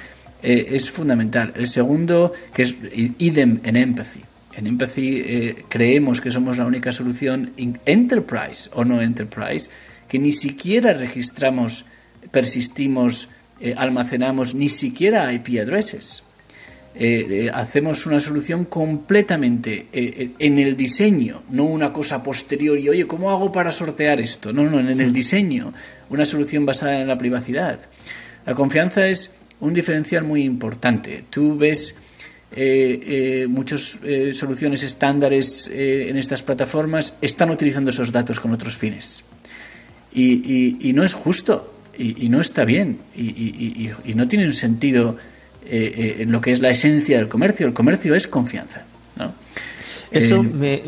es 0.42 0.90
fundamental. 0.90 1.52
El 1.56 1.66
segundo, 1.66 2.32
que 2.54 2.62
es 2.62 2.76
idem 3.18 3.60
en 3.64 3.76
Empathy. 3.76 4.20
En 4.56 4.66
Empathy 4.68 5.54
creemos 5.68 6.22
que 6.22 6.30
somos 6.30 6.56
la 6.56 6.64
única 6.64 6.92
solución 6.92 7.52
en 7.58 7.78
Enterprise 7.84 8.70
o 8.72 8.86
no 8.86 9.02
Enterprise 9.02 9.68
que 10.08 10.18
ni 10.18 10.32
siquiera 10.32 10.94
registramos 10.94 11.86
persistimos, 12.30 13.28
eh, 13.60 13.74
almacenamos 13.76 14.54
ni 14.54 14.68
siquiera 14.68 15.32
IP 15.32 15.60
addresses. 15.60 16.24
Eh, 16.96 17.26
eh, 17.28 17.50
hacemos 17.52 18.06
una 18.06 18.20
solución 18.20 18.66
completamente 18.66 19.88
en 19.92 20.58
el 20.60 20.76
diseño, 20.76 21.42
no 21.50 21.64
una 21.64 21.92
cosa 21.92 22.22
posterior 22.22 22.78
y 22.78 22.88
oye, 22.88 23.06
¿cómo 23.06 23.32
hago 23.32 23.50
para 23.50 23.72
sortear 23.72 24.20
esto? 24.20 24.52
No, 24.52 24.62
no, 24.70 24.78
en 24.78 25.00
el 25.00 25.12
diseño, 25.12 25.72
una 26.10 26.24
solución 26.24 26.64
basada 26.64 27.00
en 27.00 27.08
la 27.08 27.18
privacidad. 27.18 27.80
La 28.46 28.54
confianza 28.54 29.08
es 29.08 29.32
un 29.58 29.74
diferencial 29.74 30.22
muy 30.22 30.44
importante. 30.44 31.24
Tú 31.30 31.56
ves 31.56 31.96
muchas 33.48 33.98
soluciones 34.34 34.84
estándares 34.84 35.68
en 35.74 36.16
estas 36.16 36.44
plataformas 36.44 37.14
están 37.20 37.50
utilizando 37.50 37.90
esos 37.90 38.12
datos 38.12 38.38
con 38.38 38.52
otros 38.52 38.76
fines. 38.76 39.24
y 40.12 40.92
no 40.94 41.02
es 41.02 41.14
justo 41.14 41.74
y, 41.98 42.28
no 42.28 42.40
está 42.40 42.64
bien 42.64 42.98
y, 43.16 43.90
no 44.14 44.28
tiene 44.28 44.46
un 44.46 44.52
sentido 44.52 45.16
eh, 45.66 45.92
eh, 45.96 46.16
en 46.22 46.32
lo 46.32 46.40
que 46.40 46.52
es 46.52 46.60
la 46.60 46.70
esencia 46.70 47.16
del 47.16 47.28
comercio. 47.28 47.66
El 47.66 47.72
comercio 47.72 48.14
es 48.14 48.26
confianza. 48.26 48.84
Eso 50.10 50.44
eh, 50.62 50.84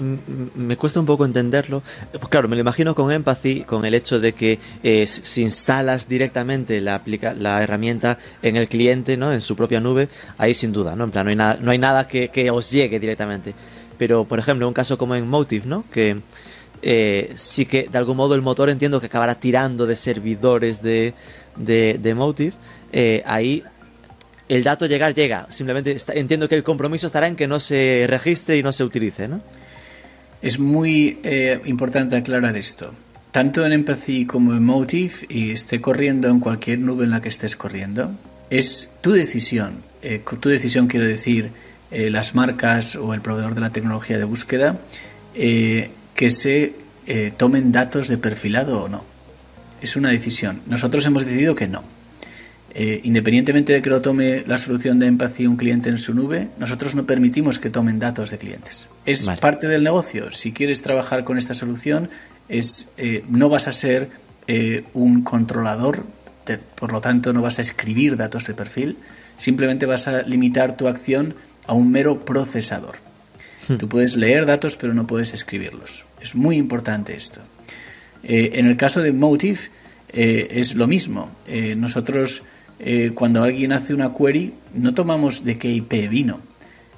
me, 0.55 0.77
cuesta 0.77 1.01
un 1.01 1.07
poco 1.07 1.25
entenderlo. 1.25 1.83
Claro, 2.31 2.49
me 2.49 2.55
lo 2.55 2.61
imagino 2.61 2.95
con 2.95 3.11
Empathy, 3.11 3.63
con 3.63 3.85
el 3.85 3.95
hecho 3.95 4.21
de 4.21 4.35
que 4.35 4.59
si 5.07 5.43
instalas 5.43 6.09
directamente 6.09 6.81
la, 6.81 7.03
la 7.37 7.63
herramienta 7.63 8.19
en 8.43 8.55
el 8.57 8.69
cliente, 8.69 9.17
¿no? 9.17 9.33
en 9.33 9.41
su 9.41 9.57
propia 9.57 9.81
nube, 9.81 10.09
ahí 10.39 10.55
sin 10.55 10.73
duda, 10.73 10.95
¿no? 10.95 11.05
En 11.05 11.11
plan, 11.11 11.25
no 11.25 11.31
hay 11.31 11.37
nada, 11.37 11.59
no 11.61 11.71
hay 11.73 11.79
nada 11.79 12.07
que, 12.07 12.29
que 12.29 12.51
os 12.51 12.71
llegue 12.71 13.01
directamente. 13.01 13.55
Pero, 13.99 14.25
por 14.25 14.39
ejemplo, 14.39 14.69
un 14.69 14.75
caso 14.75 14.97
como 14.99 15.17
en 15.17 15.27
Motive, 15.27 15.67
¿no? 15.67 15.85
Que 15.91 16.21
eh, 16.83 17.33
sí 17.37 17.66
que 17.66 17.89
de 17.91 17.99
algún 17.99 18.16
modo 18.16 18.35
el 18.35 18.43
motor 18.43 18.70
entiendo 18.70 19.01
que 19.01 19.07
acabará 19.07 19.37
tirando 19.37 19.87
de 19.87 19.97
servidores 19.97 20.83
de, 20.83 21.14
de, 21.57 22.14
Motive. 22.14 22.53
Eh, 22.93 23.22
ahí 23.27 23.62
el 24.49 24.62
dato 24.62 24.87
llegar 24.87 25.14
llega. 25.14 25.47
Simplemente 25.51 25.97
entiendo 26.14 26.49
que 26.49 26.55
el 26.55 26.62
compromiso 26.62 27.07
estará 27.07 27.27
en 27.27 27.37
que 27.37 27.47
no 27.47 27.59
se 27.61 28.07
registre 28.09 28.57
y 28.57 28.62
no 28.62 28.72
se 28.72 28.85
utilice, 28.85 29.29
¿no? 29.29 29.41
Es 30.43 30.59
muy 30.59 31.18
eh, 31.24 31.61
importante 31.64 32.16
aclarar 32.16 32.57
esto. 32.57 32.93
Tanto 33.33 33.66
en 33.66 33.72
Empathy 33.72 34.27
como 34.27 34.53
en 34.53 34.64
Motive, 34.64 35.12
y 35.29 35.51
esté 35.51 35.81
corriendo 35.81 36.29
en 36.29 36.41
cualquier 36.41 36.79
nube 36.79 37.05
en 37.05 37.11
la 37.11 37.20
que 37.20 37.29
estés 37.29 37.57
corriendo, 37.57 38.12
es 38.51 38.93
tu 39.01 39.12
decisión. 39.12 39.83
tu 40.41 40.49
decisión 40.49 40.87
quiero 40.87 41.07
decir 41.07 41.51
las 41.91 42.35
marcas 42.35 42.97
o 42.97 43.12
el 43.14 43.20
proveedor 43.20 43.55
de 43.55 43.61
la 43.61 43.70
tecnología 43.70 44.18
de 44.18 44.24
búsqueda 44.24 44.79
que 46.17 46.31
se 46.31 46.75
eh, 47.07 47.33
tomen 47.37 47.71
datos 47.71 48.09
de 48.09 48.19
perfilado 48.19 48.83
o 48.83 48.89
no. 48.89 49.05
Es 49.81 49.95
una 49.95 50.11
decisión. 50.11 50.62
Nosotros 50.67 51.05
hemos 51.07 51.25
decidido 51.25 51.55
que 51.55 51.69
no. 51.69 51.85
Eh, 52.75 53.01
independientemente 53.05 53.73
de 53.73 53.81
que 53.81 53.89
lo 53.89 54.03
tome 54.03 54.43
la 54.47 54.59
solución 54.59 54.99
de 54.99 55.07
Empathy 55.07 55.47
un 55.47 55.57
cliente 55.57 55.89
en 55.89 55.99
su 55.99 56.14
nube, 56.14 56.49
nosotros 56.59 56.95
no 56.95 57.07
permitimos 57.07 57.59
que 57.59 57.71
tomen 57.71 57.99
datos 57.99 58.31
de 58.31 58.39
clientes. 58.39 58.89
Es 59.05 59.29
parte 59.41 59.69
del 59.69 59.85
negocio. 59.85 60.33
Si 60.33 60.53
quieres 60.53 60.83
trabajar 60.83 61.25
con 61.25 61.39
esta 61.39 61.55
solución, 61.55 62.11
es, 62.49 62.89
eh, 62.97 63.25
no 63.29 63.49
vas 63.49 63.69
a 63.69 63.73
ser 63.73 64.11
un 64.95 65.23
controlador, 65.25 66.07
por 66.77 66.93
lo 66.93 67.01
tanto 67.01 67.33
no 67.33 67.43
vas 67.43 67.59
a 67.59 67.62
escribir 67.62 68.17
datos 68.17 68.47
de 68.47 68.55
perfil, 68.55 68.97
simplemente 69.37 69.87
vas 69.87 70.07
a 70.07 70.23
limitar 70.23 70.77
tu 70.77 70.87
acción 70.87 71.35
a 71.67 71.73
un 71.73 71.91
mero 71.91 72.25
procesador. 72.25 72.95
Hmm. 73.69 73.77
Tú 73.77 73.89
puedes 73.89 74.17
leer 74.17 74.47
datos, 74.47 74.77
pero 74.77 74.95
no 74.95 75.07
puedes 75.07 75.35
escribirlos. 75.35 76.05
Es 76.21 76.35
muy 76.35 76.57
importante 76.57 77.17
esto. 77.17 77.41
Eh, 78.23 78.59
en 78.59 78.67
el 78.67 78.77
caso 78.77 79.03
de 79.03 79.12
Motive 79.12 79.59
eh, 80.12 80.49
es 80.51 80.75
lo 80.75 80.87
mismo. 80.87 81.31
Eh, 81.47 81.77
nosotros, 81.77 82.43
cuando 83.14 83.43
alguien 83.43 83.73
hace 83.73 83.95
una 83.95 84.12
query, 84.12 84.53
no 84.75 84.93
tomamos 84.93 85.45
de 85.45 85.57
qué 85.57 85.71
IP 85.71 86.11
vino, 86.11 86.41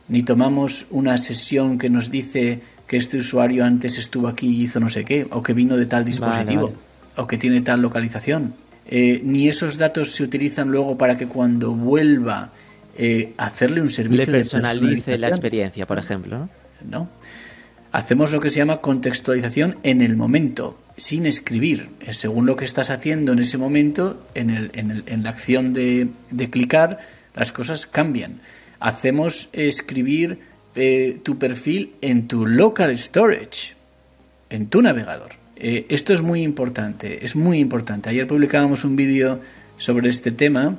ni 0.09 0.25
tomamos 0.25 0.89
una 0.91 1.17
sesión 1.19 1.79
que 1.79 1.89
nos 1.89 2.11
dice 2.11 2.61
que 2.89 2.97
este 2.97 3.19
usuario 3.19 3.65
antes 3.65 3.97
estuvo 3.97 4.27
aquí 4.27 4.49
y 4.49 4.63
hizo 4.63 4.81
no 4.81 4.89
sé 4.89 5.05
qué, 5.05 5.29
o 5.31 5.41
que 5.41 5.53
vino 5.53 5.77
de 5.77 5.87
tal 5.87 6.05
dispositivo, 6.05 6.73
o 7.17 7.29
que 7.29 7.39
tiene 7.39 7.61
tal 7.61 7.81
localización. 7.81 8.55
ni 8.91 9.47
esos 9.47 9.79
datos 9.79 10.17
se 10.17 10.25
utilizan 10.25 10.69
luego 10.69 10.99
para 10.99 11.17
que 11.17 11.29
cuando 11.29 11.71
vuelva 11.71 12.51
hacerle 13.37 13.81
un 13.81 13.91
servicio 13.91 14.27
le 14.27 14.33
personalice 14.33 15.19
la 15.19 15.29
experiencia, 15.29 15.87
por 15.87 15.99
ejemplo. 15.99 16.49
¿no? 16.89 17.09
Hacemos 17.93 18.33
lo 18.33 18.41
que 18.41 18.51
se 18.51 18.57
llama 18.57 18.81
contextualización 18.81 19.79
en 19.83 20.03
el 20.03 20.17
momento, 20.17 20.79
sin 20.97 21.25
escribir. 21.25 21.89
Según 22.11 22.45
lo 22.45 22.57
que 22.57 22.67
estás 22.67 22.91
haciendo 22.91 23.33
en 23.33 23.39
ese 23.39 23.57
momento, 23.57 24.27
en, 24.35 24.51
el, 24.51 24.71
en, 24.75 25.23
la 25.23 25.31
acción 25.31 25.73
de, 25.73 26.09
clicar, 26.51 26.99
las 27.35 27.51
cosas 27.51 27.87
cambian. 27.87 28.41
Hacemos 28.79 29.49
escribir 29.53 30.39
eh, 30.75 31.19
tu 31.23 31.39
perfil 31.39 31.95
en 32.03 32.29
tu 32.29 32.47
local 32.47 32.97
storage, 32.97 33.75
en 34.51 34.69
tu 34.69 34.83
navegador. 34.83 35.33
Eh, 35.57 35.87
esto 35.89 36.13
es 36.13 36.21
muy 36.21 36.43
importante, 36.43 37.25
es 37.25 37.37
muy 37.37 37.59
importante. 37.59 38.11
Ayer 38.11 38.27
publicábamos 38.27 38.85
un 38.85 38.97
vídeo 38.97 39.41
sobre 39.79 40.11
este 40.11 40.31
tema 40.31 40.77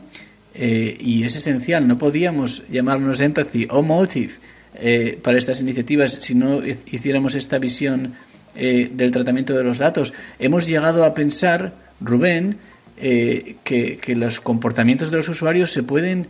eh, 0.61 0.97
y 0.99 1.23
es 1.23 1.37
esencial. 1.37 1.87
No 1.87 1.97
podíamos 1.97 2.63
llamarnos 2.69 3.21
empathy 3.21 3.65
o 3.69 3.81
motive 3.81 4.33
eh, 4.75 5.17
para 5.23 5.37
estas 5.37 5.61
iniciativas 5.61 6.19
si 6.19 6.35
no 6.35 6.61
hiciéramos 6.65 7.35
esta 7.35 7.59
visión 7.59 8.11
eh, 8.57 8.91
del 8.91 9.11
tratamiento 9.11 9.55
de 9.55 9.63
los 9.63 9.77
datos. 9.77 10.13
Hemos 10.37 10.67
llegado 10.67 11.05
a 11.05 11.13
pensar, 11.13 11.73
Rubén, 12.01 12.57
que, 12.99 13.97
los 14.17 14.41
comportamientos 14.41 15.11
de 15.11 15.15
los 15.15 15.29
usuarios 15.29 15.71
se 15.71 15.83
pueden 15.83 16.27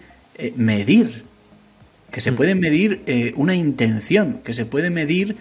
medir. 0.55 1.23
que 2.11 2.21
se 2.21 2.31
puede 2.31 2.53
medir 2.53 3.33
una 3.35 3.55
intención, 3.55 4.41
que 4.43 4.53
se 4.53 4.67
puede 4.67 4.91
medir 4.91 5.37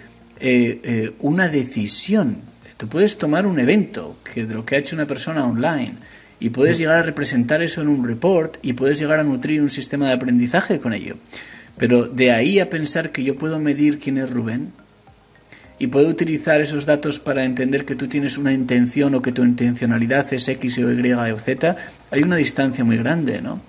una 1.19 1.49
decisión. 1.49 2.39
Tú 2.79 2.89
puedes 2.89 3.19
tomar 3.19 3.47
un 3.47 3.61
evento 3.61 4.17
que 4.25 4.47
de 4.47 4.55
lo 4.55 4.65
que 4.65 4.77
ha 4.77 4.79
hecho 4.79 4.97
una 4.97 5.07
persona 5.07 5.45
online 5.45 5.97
y 6.41 6.51
puedes 6.51 6.79
llegar 6.79 6.97
a 6.99 7.03
representar 7.03 7.63
eso 7.63 7.83
en 7.83 7.89
un 7.89 8.07
report 8.07 8.57
y 8.63 8.75
puedes 8.75 8.99
llegar 8.99 9.19
a 9.21 9.25
nutrir 9.25 9.61
un 9.61 9.71
sistema 9.71 10.07
de 10.09 10.15
aprendizaje 10.15 10.79
con 10.79 10.93
ello. 10.93 11.17
Pero 11.77 12.07
de 12.07 12.33
ahí 12.33 12.61
a 12.61 12.69
pensar 12.69 13.13
que 13.13 13.23
yo 13.23 13.37
puedo 13.37 13.59
medir 13.59 13.99
quién 13.99 14.19
es 14.19 14.31
Rubén 14.31 14.73
y 15.79 15.87
puedo 15.87 16.09
utilizar 16.09 16.61
esos 16.61 16.87
datos 16.87 17.21
para 17.21 17.45
entender 17.45 17.85
que 17.85 17.95
tú 17.95 18.09
tienes 18.09 18.37
una 18.37 18.53
intención 18.53 19.15
o 19.15 19.23
que 19.23 19.33
tu 19.33 19.45
intencionalidad 19.45 20.33
es 20.33 20.49
X 20.49 20.79
o 20.79 20.93
Y 20.93 21.13
o 21.13 21.39
Z, 21.39 21.77
hay 22.11 22.23
una 22.23 22.37
distancia 22.37 22.85
muy 22.85 22.97
grande, 22.97 23.41
¿no? 23.41 23.61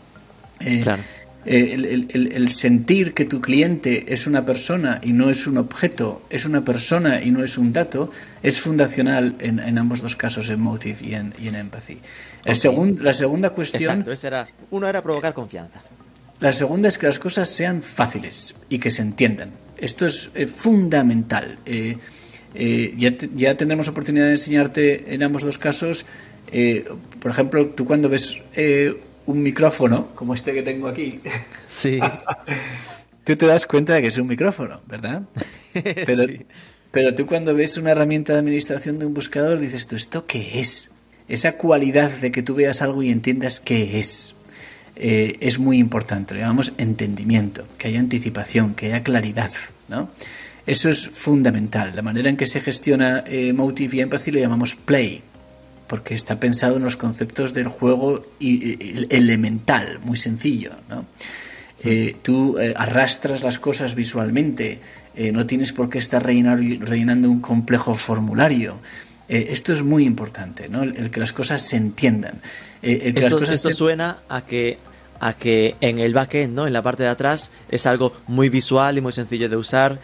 claro. 0.82 1.01
Eh, 1.46 2.06
el, 2.12 2.50
sentir 2.50 3.14
que 3.14 3.24
tu 3.24 3.40
cliente 3.40 4.14
es 4.14 4.28
una 4.28 4.44
persona 4.44 5.00
y 5.02 5.14
no 5.14 5.30
es 5.30 5.48
un 5.48 5.58
objeto, 5.58 6.22
es 6.30 6.46
una 6.46 6.66
persona 6.66 7.22
y 7.22 7.32
no 7.32 7.44
es 7.44 7.58
un 7.58 7.72
dato, 7.72 8.12
es 8.44 8.60
fundacional 8.60 9.36
en, 9.40 9.78
ambos 9.78 10.02
dos 10.02 10.18
casos, 10.18 10.50
en 10.50 10.60
Motive 10.60 10.98
y 11.02 11.14
en, 11.14 11.34
y 11.40 11.48
en 11.48 11.56
Empathy. 11.56 12.00
El 12.44 13.04
la 13.04 13.14
segunda 13.14 13.52
cuestión... 13.52 14.02
Exacto, 14.02 14.28
era, 14.28 14.48
uno 14.72 14.88
era 14.88 15.02
provocar 15.02 15.34
confianza. 15.34 15.82
La 16.42 16.52
segunda 16.52 16.90
es 16.90 16.98
que 16.98 17.06
las 17.06 17.20
cosas 17.20 17.50
sean 17.50 17.82
fáciles 17.82 18.56
y 18.68 18.78
que 18.78 18.92
se 18.92 19.02
entiendan. 19.02 19.52
Esto 19.78 20.06
es 20.06 20.32
eh, 20.36 20.46
fundamental. 20.46 21.58
Eh, 21.66 21.98
ya, 22.98 23.14
ya, 23.34 23.56
tendremos 23.56 23.88
oportunidad 23.88 24.26
de 24.26 24.32
enseñarte 24.32 25.14
en 25.14 25.24
ambos 25.24 25.44
dos 25.44 25.58
casos. 25.58 26.06
por 27.22 27.32
ejemplo, 27.32 27.68
tú 27.68 27.86
cuando 27.86 28.10
ves 28.10 28.42
un 29.30 29.44
micrófono, 29.44 30.08
como 30.16 30.34
este 30.34 30.54
que 30.54 30.64
tengo 30.64 30.88
aquí, 30.88 31.20
sí. 31.68 32.00
tú 33.24 33.36
te 33.36 33.46
das 33.46 33.68
cuenta 33.68 33.94
de 33.94 34.02
que 34.02 34.08
es 34.08 34.18
un 34.18 34.28
micrófono, 34.28 34.82
¿verdad? 34.88 35.22
Pero, 35.74 36.26
pero 36.92 37.14
tú 37.14 37.28
cuando 37.28 37.54
ves 37.54 37.78
una 37.78 37.92
herramienta 37.92 38.34
de 38.34 38.40
administración 38.40 38.98
de 38.98 39.06
un 39.06 39.14
buscador 39.14 39.60
dices, 39.60 39.86
¿tú 39.86 39.96
esto 39.96 40.26
qué 40.26 40.60
es? 40.60 40.90
Esa 41.28 41.52
cualidad 41.52 42.10
de 42.10 42.32
que 42.32 42.42
tú 42.42 42.56
veas 42.56 42.82
algo 42.82 43.04
y 43.04 43.12
entiendas 43.12 43.60
qué 43.60 44.00
es. 44.00 44.36
Eh, 44.96 45.38
es 45.42 45.60
muy 45.60 45.78
importante, 45.78 46.34
lo 46.34 46.40
llamamos 46.40 46.74
entendimiento, 46.80 47.66
que 47.78 47.90
haya 47.90 48.00
anticipación, 48.00 48.74
que 48.74 48.88
haya 48.88 49.04
claridad, 49.04 49.52
¿no? 49.88 50.10
Eso 50.66 50.90
es 50.90 51.08
fundamental. 51.08 51.96
La 51.96 52.02
manera 52.02 52.32
en 52.32 52.38
que 52.38 52.48
se 52.48 52.62
gestiona 52.62 53.24
eh, 53.28 53.54
Motive 53.54 53.98
y 53.98 54.02
Empathy 54.02 54.32
lo 54.32 54.40
llamamos 54.40 54.74
play, 54.76 55.22
porque 55.90 56.14
está 56.14 56.40
pensado 56.40 56.78
en 56.78 56.84
los 56.84 56.96
conceptos 56.96 57.56
del 57.56 57.68
juego 57.68 58.22
elemental, 58.40 60.00
muy 60.04 60.18
sencillo. 60.18 60.72
¿no? 60.88 61.06
Eh, 61.84 62.16
tú 62.22 62.60
eh, 62.60 62.76
arrastras 62.78 63.44
las 63.44 63.58
cosas 63.58 63.96
visualmente, 63.96 64.80
eh, 65.16 65.32
no 65.32 65.48
tienes 65.48 65.74
por 65.74 65.90
qué 65.90 65.98
estar 65.98 66.24
rellenando 66.24 67.30
un 67.30 67.42
complejo 67.42 67.96
formulario. 67.96 68.78
esto 69.28 69.74
es 69.74 69.82
muy 69.82 70.06
importante, 70.06 70.70
¿no? 70.70 70.84
el, 70.84 71.10
que 71.10 71.20
las 71.20 71.34
cosas 71.34 71.62
se 71.64 71.78
entiendan. 71.78 72.40
esto, 72.84 73.72
suena 73.72 74.20
a 74.30 74.46
que 74.46 74.78
a 75.22 75.34
que 75.34 75.76
en 75.82 76.00
el 76.00 76.14
backend, 76.14 76.56
¿no? 76.56 76.66
en 76.66 76.72
la 76.72 76.82
parte 76.82 77.04
de 77.04 77.10
atrás, 77.10 77.52
es 77.70 77.86
algo 77.86 78.14
muy 78.28 78.48
visual 78.48 78.98
y 78.98 79.02
muy 79.02 79.12
sencillo 79.12 79.50
de 79.50 79.58
usar, 79.58 80.00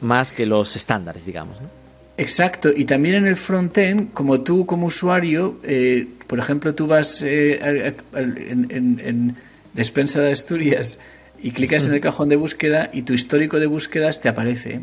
más 0.00 0.32
que 0.32 0.44
los 0.44 0.76
estándares, 0.76 1.24
digamos. 1.24 1.60
¿no? 1.60 1.81
Exacto, 2.22 2.70
y 2.74 2.84
también 2.84 3.16
en 3.16 3.26
el 3.26 3.34
frontend, 3.34 4.12
como 4.12 4.42
tú 4.42 4.64
como 4.64 4.86
usuario, 4.86 5.58
eh, 5.64 6.06
por 6.28 6.38
ejemplo, 6.38 6.72
tú 6.72 6.86
vas 6.86 7.20
eh, 7.24 7.96
en, 8.14 9.36
Despensa 9.74 10.20
de 10.20 10.30
Asturias 10.30 11.00
y 11.42 11.50
clicas 11.50 11.84
en 11.84 11.94
el 11.94 12.00
cajón 12.00 12.28
de 12.28 12.36
búsqueda 12.36 12.90
y 12.92 13.02
tu 13.02 13.12
histórico 13.12 13.58
de 13.58 13.66
búsquedas 13.66 14.20
te 14.20 14.28
aparece. 14.28 14.82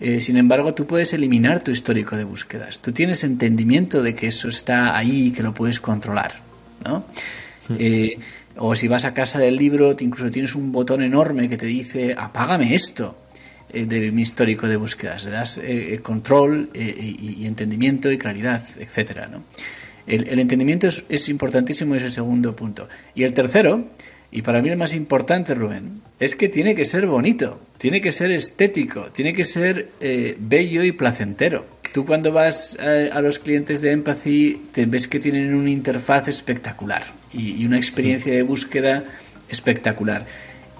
Eh, 0.00 0.20
sin 0.20 0.38
embargo, 0.38 0.72
tú 0.72 0.86
puedes 0.86 1.12
eliminar 1.12 1.62
tu 1.62 1.70
histórico 1.70 2.16
de 2.16 2.24
búsquedas. 2.24 2.80
Tú 2.80 2.92
tienes 2.92 3.24
entendimiento 3.24 4.02
de 4.02 4.14
que 4.14 4.28
eso 4.28 4.48
está 4.48 4.96
ahí 4.96 5.26
y 5.26 5.30
que 5.32 5.42
lo 5.42 5.52
puedes 5.52 5.80
controlar, 5.80 6.32
¿no? 6.82 7.04
o 8.56 8.74
si 8.74 8.88
vas 8.88 9.04
a 9.04 9.12
casa 9.12 9.38
del 9.38 9.56
libro, 9.56 9.96
incluso 9.98 10.30
tienes 10.30 10.54
un 10.54 10.72
botón 10.72 11.02
enorme 11.02 11.48
que 11.48 11.56
te 11.56 11.66
dice 11.66 12.14
apágame 12.16 12.74
esto 12.74 13.16
eh, 13.16 13.23
de 13.74 14.12
mi 14.12 14.22
histórico 14.22 14.68
de 14.68 14.76
búsquedas. 14.76 15.24
Le 15.24 15.30
das 15.30 15.58
eh, 15.58 15.94
eh, 15.94 15.98
control 16.00 16.70
y, 16.74 17.46
entendimiento 17.46 18.10
y 18.10 18.18
claridad, 18.18 18.62
etcétera. 18.78 19.26
¿no? 19.26 19.44
El, 20.06 20.38
entendimiento 20.38 20.86
es, 20.86 21.04
es 21.08 21.28
importantísimo, 21.28 21.94
es 21.94 22.02
el 22.02 22.10
segundo 22.10 22.54
punto. 22.54 22.88
Y 23.14 23.24
el 23.24 23.34
tercero, 23.34 23.84
y 24.30 24.42
para 24.42 24.62
mí 24.62 24.68
el 24.68 24.76
más 24.76 24.94
importante, 24.94 25.54
Rubén, 25.54 26.02
es 26.18 26.34
que 26.36 26.48
tiene 26.48 26.74
que 26.74 26.84
ser 26.84 27.06
bonito, 27.06 27.60
tiene 27.78 28.00
que 28.00 28.12
ser 28.12 28.30
estético, 28.30 29.06
tiene 29.12 29.32
que 29.32 29.44
ser 29.44 29.90
bello 30.38 30.82
y 30.84 30.92
placentero. 30.92 31.66
Tú 31.92 32.04
cuando 32.04 32.32
vas 32.32 32.76
a, 32.80 33.20
los 33.20 33.38
clientes 33.38 33.80
de 33.80 33.92
Empathy 33.92 34.62
te 34.72 34.86
ves 34.86 35.06
que 35.06 35.20
tienen 35.20 35.54
una 35.54 35.70
interfaz 35.70 36.26
espectacular 36.26 37.04
y 37.32 37.64
una 37.64 37.76
experiencia 37.76 38.32
de 38.32 38.42
búsqueda 38.42 39.04
espectacular. 39.48 40.26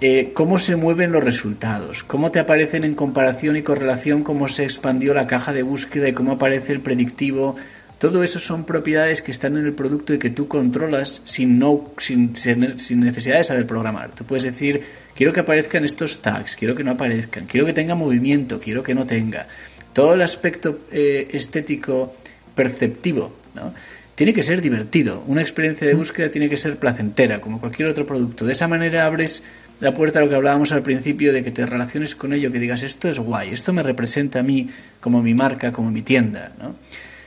Eh, 0.01 0.33
cómo 0.35 0.59
se 0.59 0.75
mueven 0.75 1.13
los 1.13 1.23
resultados, 1.23 2.03
cómo 2.03 2.33
te 2.33 2.41
aparecen 2.41 2.85
en 2.85 2.95
comparación 2.95 3.57
y 3.57 3.63
correlación, 3.63 4.25
cómo 4.25 4.49
se 4.49 4.65
expandió 4.65 5.15
la 5.15 5.29
caja 5.29 5.53
de 5.53 5.63
búsqueda 5.63 6.09
y 6.09 6.13
cómo 6.13 6.33
aparece 6.33 6.73
el 6.73 6.81
predictivo. 6.81 7.55
Todo 7.99 8.25
eso 8.25 8.41
son 8.41 8.65
propiedades 8.65 9.23
que 9.23 9.31
están 9.31 9.57
en 9.57 9.67
el 9.67 9.73
producto 9.73 10.13
y 10.13 10.19
que 10.19 10.31
tú 10.31 10.49
controlas 10.49 11.23
sin, 11.25 11.61
no, 11.61 11.93
sin, 11.97 12.35
sin 12.35 13.01
necesidad 13.01 13.39
de 13.39 13.45
saber 13.45 13.67
programar. 13.67 14.11
Tú 14.15 14.25
puedes 14.25 14.43
decir, 14.43 14.83
quiero 15.15 15.33
que 15.33 15.41
aparezcan 15.41 15.85
estos 15.85 16.21
tags, 16.21 16.57
quiero 16.57 16.75
que 16.75 16.83
no 16.83 16.91
aparezcan, 16.91 17.47
quiero 17.47 17.65
que 17.65 17.73
tenga 17.73 17.95
movimiento, 17.95 18.61
quiero 18.61 18.83
que 18.83 18.95
no 18.95 19.07
tenga. 19.07 19.47
Todo 19.93 20.15
el 20.15 20.23
aspecto 20.23 20.81
eh, 20.91 21.29
estético 21.31 22.13
perceptivo, 22.55 23.33
¿no? 23.55 23.73
tiene 24.15 24.33
que 24.33 24.43
ser 24.43 24.61
divertido. 24.61 25.25
Una 25.27 25.41
experiencia 25.41 25.87
de 25.87 25.95
búsqueda 25.95 26.31
tiene 26.31 26.49
que 26.49 26.57
ser 26.57 26.79
placentera, 26.79 27.41
como 27.41 27.61
cualquier 27.61 27.89
otro 27.89 28.07
producto. 28.07 28.45
De 28.45 28.53
esa 28.53 28.69
manera 28.69 29.07
abres 29.07 29.43
la 29.81 29.93
puerta 29.93 30.19
a 30.19 30.23
lo 30.23 30.29
que 30.29 30.35
hablábamos 30.35 30.73
al 30.73 30.83
principio 30.83 31.33
de 31.33 31.43
que 31.43 31.51
te 31.51 31.67
relaciones 31.67 32.15
con 32.15 32.33
ello, 32.33 32.53
que 32.53 32.59
digas 32.59 32.83
esto 32.83 33.09
es 33.09 33.19
guay, 33.19 33.51
esto 33.53 33.73
me 33.73 33.83
representa 33.83 34.41
a 34.41 34.43
mí 34.43 34.69
como 35.01 35.23
mi 35.23 35.35
marca, 35.35 35.73
como 35.73 35.91
mi 35.91 36.03
tienda. 36.03 36.53
¿no? 36.59 36.75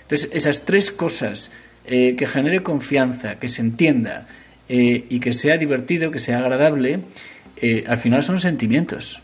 Entonces, 0.04 0.30
esas 0.34 0.66
tres 0.66 0.92
cosas, 0.92 1.52
eh, 1.86 2.16
que 2.16 2.28
genere 2.28 2.64
confianza, 2.64 3.40
que 3.40 3.48
se 3.48 3.62
entienda 3.62 4.28
eh, 4.70 5.06
y 5.10 5.20
que 5.20 5.34
sea 5.34 5.58
divertido, 5.58 6.12
que 6.12 6.20
sea 6.20 6.40
agradable, 6.40 7.00
eh, 7.58 7.84
al 7.88 7.98
final 7.98 8.24
son 8.24 8.40
sentimientos. 8.40 9.22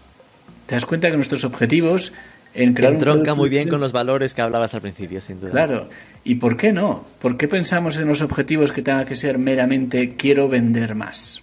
Te 0.66 0.76
das 0.76 0.86
cuenta 0.86 1.10
que 1.10 1.16
nuestros 1.16 1.44
objetivos 1.44 2.14
en 2.54 2.74
crear 2.74 2.94
Entronca 2.94 3.34
muy 3.36 3.50
bien 3.50 3.68
con 3.68 3.80
los 3.80 3.92
valores 3.92 4.34
que 4.34 4.42
hablabas 4.42 4.74
al 4.76 4.82
principio, 4.82 5.22
sin 5.22 5.40
duda. 5.40 5.52
Claro. 5.52 5.90
¿Y 6.24 6.36
por 6.36 6.56
qué 6.56 6.72
no? 6.72 7.04
¿Por 7.20 7.36
qué 7.36 7.48
pensamos 7.48 7.98
en 7.98 8.08
los 8.08 8.22
objetivos 8.22 8.72
que 8.72 8.82
tenga 8.82 9.06
que 9.06 9.16
ser 9.16 9.38
meramente 9.38 10.16
quiero 10.16 10.48
vender 10.48 10.96
más? 10.96 11.43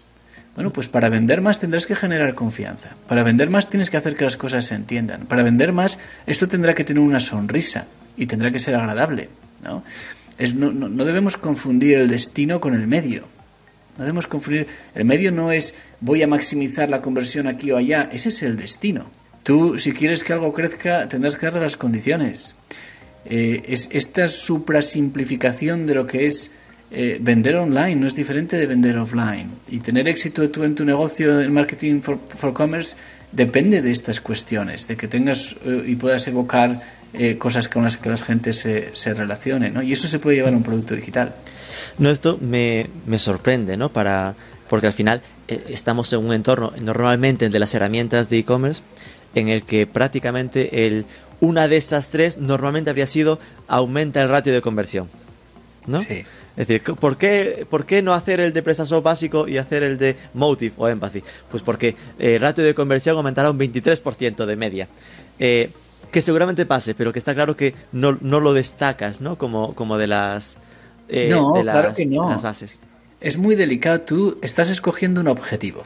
Bueno, 0.61 0.75
pues 0.75 0.89
para 0.89 1.09
vender 1.09 1.41
más 1.41 1.59
tendrás 1.59 1.87
que 1.87 1.95
generar 1.95 2.35
confianza. 2.35 2.95
Para 3.09 3.23
vender 3.23 3.49
más 3.49 3.71
tienes 3.71 3.89
que 3.89 3.97
hacer 3.97 4.15
que 4.15 4.25
las 4.25 4.37
cosas 4.37 4.67
se 4.67 4.75
entiendan. 4.75 5.25
Para 5.25 5.43
vender 5.43 5.73
más 5.73 5.99
esto 6.27 6.49
tendrá 6.49 6.75
que 6.75 6.85
tener 6.85 7.03
una 7.03 7.19
sonrisa 7.19 7.87
y 8.15 8.27
tendrá 8.27 8.53
que 8.53 8.59
ser 8.59 8.75
agradable. 8.75 9.31
¿no? 9.65 9.83
Es, 10.37 10.55
no, 10.55 10.71
no, 10.71 11.07
debemos 11.07 11.39
confundir 11.39 11.97
el 11.97 12.09
destino 12.09 12.61
con 12.61 12.75
el 12.75 12.87
medio. 12.87 13.25
No 13.97 14.05
debemos 14.05 14.27
confundir. 14.27 14.67
El 14.95 15.07
medio 15.07 15.33
no 15.33 15.51
es 15.51 15.73
voy 15.99 16.23
a 16.23 16.27
maximizar 16.27 16.91
la 16.91 17.01
conversión 17.01 17.47
aquí 17.47 17.71
o 17.73 17.79
allá. 17.79 18.11
Ese 18.13 18.29
es 18.29 18.43
el 18.43 18.59
destino. 18.59 19.07
Tú, 19.43 19.79
si 19.79 19.93
quieres 19.95 20.23
que 20.23 20.35
algo 20.35 20.53
crezca, 20.53 21.09
tendrás 21.09 21.37
que 21.37 21.47
darle 21.47 21.63
las 21.63 21.79
condiciones. 21.79 22.55
Eh, 23.25 23.63
es 23.67 23.89
esta 23.93 24.29
suprasimplificación 24.29 25.87
de 25.87 25.95
lo 25.95 26.07
que 26.07 26.27
es 26.27 26.51
eh, 26.93 27.19
vender 27.21 27.57
online 27.57 27.95
no 27.95 28.07
es 28.07 28.15
diferente 28.15 28.57
de 28.57 28.67
vender 28.67 28.99
offline. 28.99 29.51
Y 29.69 29.79
tener 29.79 30.09
éxito 30.09 30.49
tú 30.51 30.65
en 30.65 30.75
tu 30.75 30.85
negocio 30.85 31.41
en 31.41 31.53
marketing 31.53 32.01
for, 32.01 32.19
commerce 32.53 32.97
depende 33.31 33.81
de 33.81 33.93
estas 33.93 34.21
cuestiones, 34.21 34.89
de 34.89 34.97
que 34.97 35.07
tengas 35.07 35.57
eh, 35.65 35.85
y 35.87 35.95
puedas 35.95 36.27
evocar 36.27 36.83
eh, 37.13 37.39
cosas 37.39 37.69
con 37.69 37.85
las 37.85 37.97
que 37.97 38.11
la 38.11 38.17
gente 38.17 38.53
se, 38.53 38.91
se 38.95 39.15
relacione. 39.15 39.71
¿no? 39.71 39.83
Y 39.83 39.93
eso 39.93 40.09
se 40.09 40.19
puede 40.19 40.37
llevar 40.37 40.53
a 40.53 40.57
un 40.57 40.65
producto 40.65 40.97
digital. 40.97 41.35
No, 41.99 42.11
esto 42.11 42.39
me, 42.41 42.89
me 43.07 43.19
sorprende, 43.19 43.77
¿no? 43.77 43.93
Para, 43.93 44.35
porque 44.69 44.89
al 44.89 44.93
final 44.93 45.23
estamos 45.47 46.13
en 46.13 46.21
un 46.21 46.33
entorno 46.33 46.73
normalmente 46.81 47.49
de 47.49 47.59
las 47.59 47.75
herramientas 47.75 48.29
de 48.29 48.39
e-commerce 48.39 48.83
en 49.35 49.49
el 49.49 49.63
que 49.63 49.87
prácticamente 49.87 50.87
el, 50.87 51.07
una 51.41 51.69
de 51.69 51.77
estas 51.77 52.11
tres 52.11 52.39
normalmente 52.39 52.91
habría 52.91 53.07
sido 53.07 53.39
aumenta 53.69 54.21
el 54.23 54.29
ratio 54.29 54.53
de 54.53 54.61
conversión. 54.61 55.09
¿no? 55.87 55.99
Sí. 55.99 56.25
Es 56.61 56.69
decir, 56.69 56.95
¿por 56.95 57.17
qué, 57.17 57.67
¿por 57.71 57.87
qué 57.87 58.03
no 58.03 58.13
hacer 58.13 58.39
el 58.39 58.53
de 58.53 58.63
PrestaShop 58.63 59.03
básico 59.03 59.49
y 59.49 59.57
hacer 59.57 59.83
el 59.83 59.97
de 59.97 60.15
Motive 60.35 60.75
o 60.77 60.89
Empathy? 60.89 61.23
Pues 61.51 61.63
porque 61.63 61.97
el 62.19 62.39
ratio 62.39 62.63
de 62.63 62.75
conversión 62.75 63.17
aumentará 63.17 63.51
un 63.51 63.59
23% 63.59 64.45
de 64.45 64.57
media. 64.57 64.87
Eh, 65.39 65.71
que 66.11 66.21
seguramente 66.21 66.67
pase, 66.67 66.95
pero 66.95 67.15
que 67.15 67.19
está 67.19 67.35
claro 67.35 67.57
que 67.57 67.75
no, 67.93 68.13
lo 68.21 68.53
destacas, 68.53 69.23
¿no? 69.23 69.39
Como, 69.39 69.75
como 69.75 69.97
de 69.97 70.07
las, 70.07 70.59
eh, 71.09 71.29
no, 71.31 71.55
claro 71.55 71.95
que 71.95 72.05
no. 72.05 72.29
las 72.29 72.43
bases. 72.43 72.79
Es 73.23 73.39
muy 73.39 73.57
delicado. 73.57 74.03
Tú 74.03 74.39
estás 74.43 74.69
escogiendo 74.69 75.23
un 75.23 75.29
objetivo. 75.29 75.83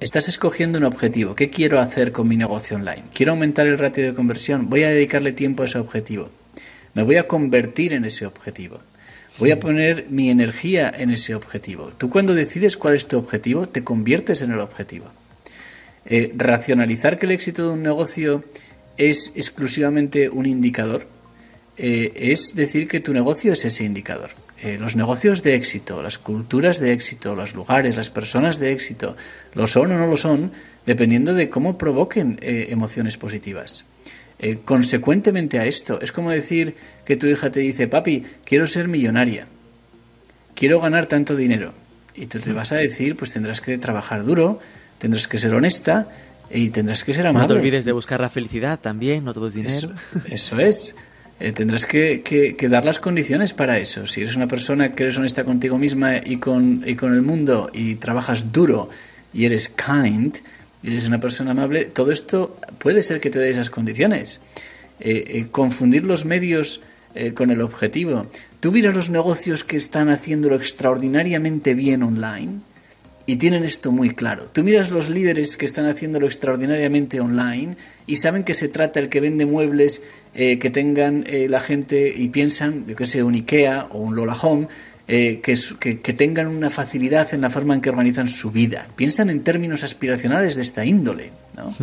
Estás 0.00 0.28
escogiendo 0.28 0.78
un 0.78 0.84
objetivo. 0.84 1.34
¿Qué 1.34 1.50
quiero 1.50 1.78
hacer 1.78 2.10
con 2.10 2.26
mi 2.26 2.38
negocio 2.38 2.78
online? 2.78 3.04
¿Quiero 3.12 3.32
aumentar 3.32 3.66
el 3.66 3.76
ratio 3.76 4.02
de 4.02 4.14
conversión? 4.14 4.70
Voy 4.70 4.82
a 4.84 4.88
dedicarle 4.88 5.32
tiempo 5.32 5.62
a 5.62 5.66
ese 5.66 5.76
objetivo. 5.78 6.30
Me 6.94 7.02
voy 7.02 7.16
a 7.16 7.28
convertir 7.28 7.92
en 7.92 8.06
ese 8.06 8.24
objetivo. 8.24 8.80
Voy 9.38 9.50
a 9.50 9.58
poner 9.58 10.06
mi 10.10 10.30
energía 10.30 10.92
en 10.96 11.10
ese 11.10 11.34
objetivo. 11.34 11.90
Tú 11.98 12.08
cuando 12.08 12.34
decides 12.34 12.76
cuál 12.76 12.94
es 12.94 13.08
tu 13.08 13.18
objetivo, 13.18 13.68
te 13.68 13.82
conviertes 13.82 14.42
en 14.42 14.52
el 14.52 14.60
objetivo. 14.60 15.06
Eh, 16.06 16.30
racionalizar 16.36 17.18
que 17.18 17.26
el 17.26 17.32
éxito 17.32 17.66
de 17.66 17.72
un 17.72 17.82
negocio 17.82 18.44
es 18.96 19.32
exclusivamente 19.34 20.28
un 20.28 20.46
indicador 20.46 21.08
eh, 21.76 22.12
es 22.14 22.54
decir 22.54 22.86
que 22.86 23.00
tu 23.00 23.12
negocio 23.12 23.52
es 23.52 23.64
ese 23.64 23.82
indicador. 23.82 24.30
Eh, 24.62 24.78
los 24.78 24.94
negocios 24.94 25.42
de 25.42 25.56
éxito, 25.56 26.04
las 26.04 26.18
culturas 26.18 26.78
de 26.78 26.92
éxito, 26.92 27.34
los 27.34 27.56
lugares, 27.56 27.96
las 27.96 28.10
personas 28.10 28.60
de 28.60 28.72
éxito, 28.72 29.16
lo 29.54 29.66
son 29.66 29.90
o 29.90 29.98
no 29.98 30.06
lo 30.06 30.16
son, 30.16 30.52
dependiendo 30.86 31.34
de 31.34 31.50
cómo 31.50 31.76
provoquen 31.76 32.38
emociones 32.40 33.16
positivas. 33.16 33.86
Consecuentemente 34.64 35.58
a 35.58 35.66
esto, 35.66 36.00
es 36.00 36.12
como 36.12 36.30
decir 36.30 36.74
que 37.04 37.16
tu 37.16 37.26
hija 37.26 37.50
te 37.50 37.60
dice, 37.60 37.88
papi, 37.88 38.24
quiero 38.44 38.66
ser 38.66 38.88
millonaria, 38.88 39.46
quiero 40.54 40.80
ganar 40.80 41.06
tanto 41.06 41.36
dinero. 41.36 41.72
Y 42.14 42.26
tú 42.26 42.38
te 42.38 42.52
vas 42.52 42.72
a 42.72 42.76
decir, 42.76 43.16
pues 43.16 43.32
tendrás 43.32 43.60
que 43.60 43.76
trabajar 43.78 44.24
duro, 44.24 44.60
tendrás 44.98 45.26
que 45.26 45.38
ser 45.38 45.54
honesta 45.54 46.08
y 46.50 46.68
tendrás 46.70 47.02
que 47.04 47.12
ser 47.12 47.26
amable. 47.26 47.48
No 47.48 47.54
te 47.54 47.60
olvides 47.60 47.84
de 47.84 47.92
buscar 47.92 48.20
la 48.20 48.30
felicidad 48.30 48.78
también, 48.78 49.24
no 49.24 49.34
todo 49.34 49.48
es 49.48 49.54
dinero. 49.54 49.92
Eso, 50.30 50.60
es. 50.60 50.94
Eh, 51.40 51.52
tendrás 51.52 51.86
que, 51.86 52.22
que, 52.22 52.68
dar 52.68 52.84
las 52.84 53.00
condiciones 53.00 53.52
para 53.52 53.78
eso. 53.78 54.06
Si 54.06 54.20
eres 54.20 54.36
una 54.36 54.46
persona 54.46 54.94
que 54.94 55.02
eres 55.02 55.18
honesta 55.18 55.44
contigo 55.44 55.78
misma 55.78 56.18
y 56.18 56.36
con, 56.36 56.84
y 56.86 56.94
con 56.94 57.12
el 57.12 57.22
mundo 57.22 57.70
y 57.72 57.96
trabajas 57.96 58.52
duro 58.52 58.88
y 59.32 59.44
eres 59.46 59.68
kind 59.68 60.36
y 60.84 60.90
eres 60.90 61.08
una 61.08 61.18
persona 61.18 61.52
amable, 61.52 61.86
todo 61.86 62.12
esto 62.12 62.58
puede 62.78 63.02
ser 63.02 63.18
que 63.20 63.30
te 63.30 63.38
dé 63.38 63.50
esas 63.50 63.70
condiciones. 63.70 64.42
Eh, 65.00 65.24
eh, 65.26 65.46
confundir 65.50 66.04
los 66.04 66.24
medios 66.24 66.82
con 67.34 67.52
el 67.52 67.62
objetivo. 67.62 68.26
Tú 68.58 68.72
miras 68.72 68.96
los 68.96 69.08
negocios 69.08 69.62
que 69.62 69.76
están 69.76 70.08
haciéndolo 70.08 70.56
extraordinariamente 70.56 71.74
bien 71.74 72.02
online 72.02 72.58
y 73.26 73.36
tienen 73.36 73.64
esto 73.64 73.90
muy 73.90 74.10
claro. 74.10 74.50
Tú 74.52 74.62
miras 74.62 74.90
los 74.90 75.08
líderes 75.08 75.56
que 75.56 75.64
están 75.64 75.86
haciéndolo 75.86 76.26
extraordinariamente 76.26 77.20
online 77.20 77.76
y 78.06 78.16
saben 78.16 78.44
que 78.44 78.54
se 78.54 78.68
trata 78.68 79.00
el 79.00 79.08
que 79.08 79.20
vende 79.20 79.46
muebles 79.46 80.02
eh, 80.34 80.58
que 80.58 80.70
tengan 80.70 81.24
eh, 81.26 81.48
la 81.48 81.60
gente 81.60 82.12
y 82.14 82.28
piensan, 82.28 82.86
yo 82.86 82.96
qué 82.96 83.06
sé, 83.06 83.22
un 83.22 83.34
IKEA 83.34 83.88
o 83.90 83.98
un 83.98 84.16
Lola 84.16 84.34
Home, 84.34 84.68
eh, 85.06 85.40
que, 85.42 85.54
que, 86.00 86.12
tengan 86.12 86.46
una 86.46 86.70
facilidad 86.70 87.34
en 87.34 87.42
la 87.42 87.50
forma 87.50 87.74
en 87.74 87.80
que 87.80 87.90
organizan 87.90 88.28
su 88.28 88.50
vida. 88.50 88.86
Piensan 88.96 89.30
en 89.30 89.44
términos 89.44 89.84
aspiracionales 89.84 90.56
de 90.56 90.62
esta 90.62 90.84
índole. 90.84 91.30
¿no? 91.56 91.74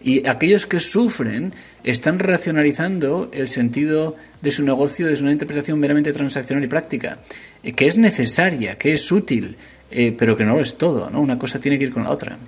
Y 0.00 0.26
aquellos 0.26 0.66
que 0.66 0.80
sufren 0.80 1.52
están 1.84 2.18
racionalizando 2.18 3.30
el 3.32 3.48
sentido 3.48 4.16
de 4.40 4.52
su 4.52 4.62
negocio 4.62 5.06
desde 5.06 5.24
una 5.24 5.32
interpretación 5.32 5.78
meramente 5.78 6.12
transaccional 6.12 6.64
y 6.64 6.68
práctica, 6.68 7.18
que 7.62 7.86
es 7.86 7.98
necesaria, 7.98 8.78
que 8.78 8.92
es 8.92 9.10
útil, 9.10 9.56
eh, 9.90 10.14
pero 10.16 10.36
que 10.36 10.44
no 10.44 10.54
lo 10.54 10.60
es 10.60 10.78
todo, 10.78 11.10
¿no? 11.10 11.20
Una 11.20 11.38
cosa 11.38 11.60
tiene 11.60 11.78
que 11.78 11.84
ir 11.84 11.92
con 11.92 12.04
la 12.04 12.10
otra. 12.10 12.38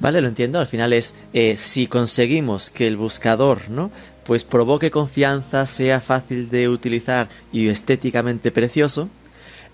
Vale, 0.00 0.20
lo 0.20 0.28
entiendo. 0.28 0.58
Al 0.58 0.66
final 0.66 0.92
es 0.92 1.14
eh, 1.32 1.56
si 1.56 1.86
conseguimos 1.86 2.70
que 2.70 2.86
el 2.86 2.96
buscador, 2.96 3.68
¿no? 3.70 3.90
Pues 4.24 4.44
provoque 4.44 4.90
confianza, 4.90 5.66
sea 5.66 6.00
fácil 6.00 6.48
de 6.48 6.68
utilizar 6.68 7.28
y 7.52 7.68
estéticamente 7.68 8.50
precioso, 8.50 9.08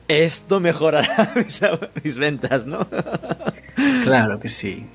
esto 0.09 0.59
mejorará 0.59 1.33
mis, 2.05 2.19
ventas, 2.19 2.67
¿no? 2.67 2.89
claro 4.05 4.41
que 4.41 4.49
sí. 4.49 4.87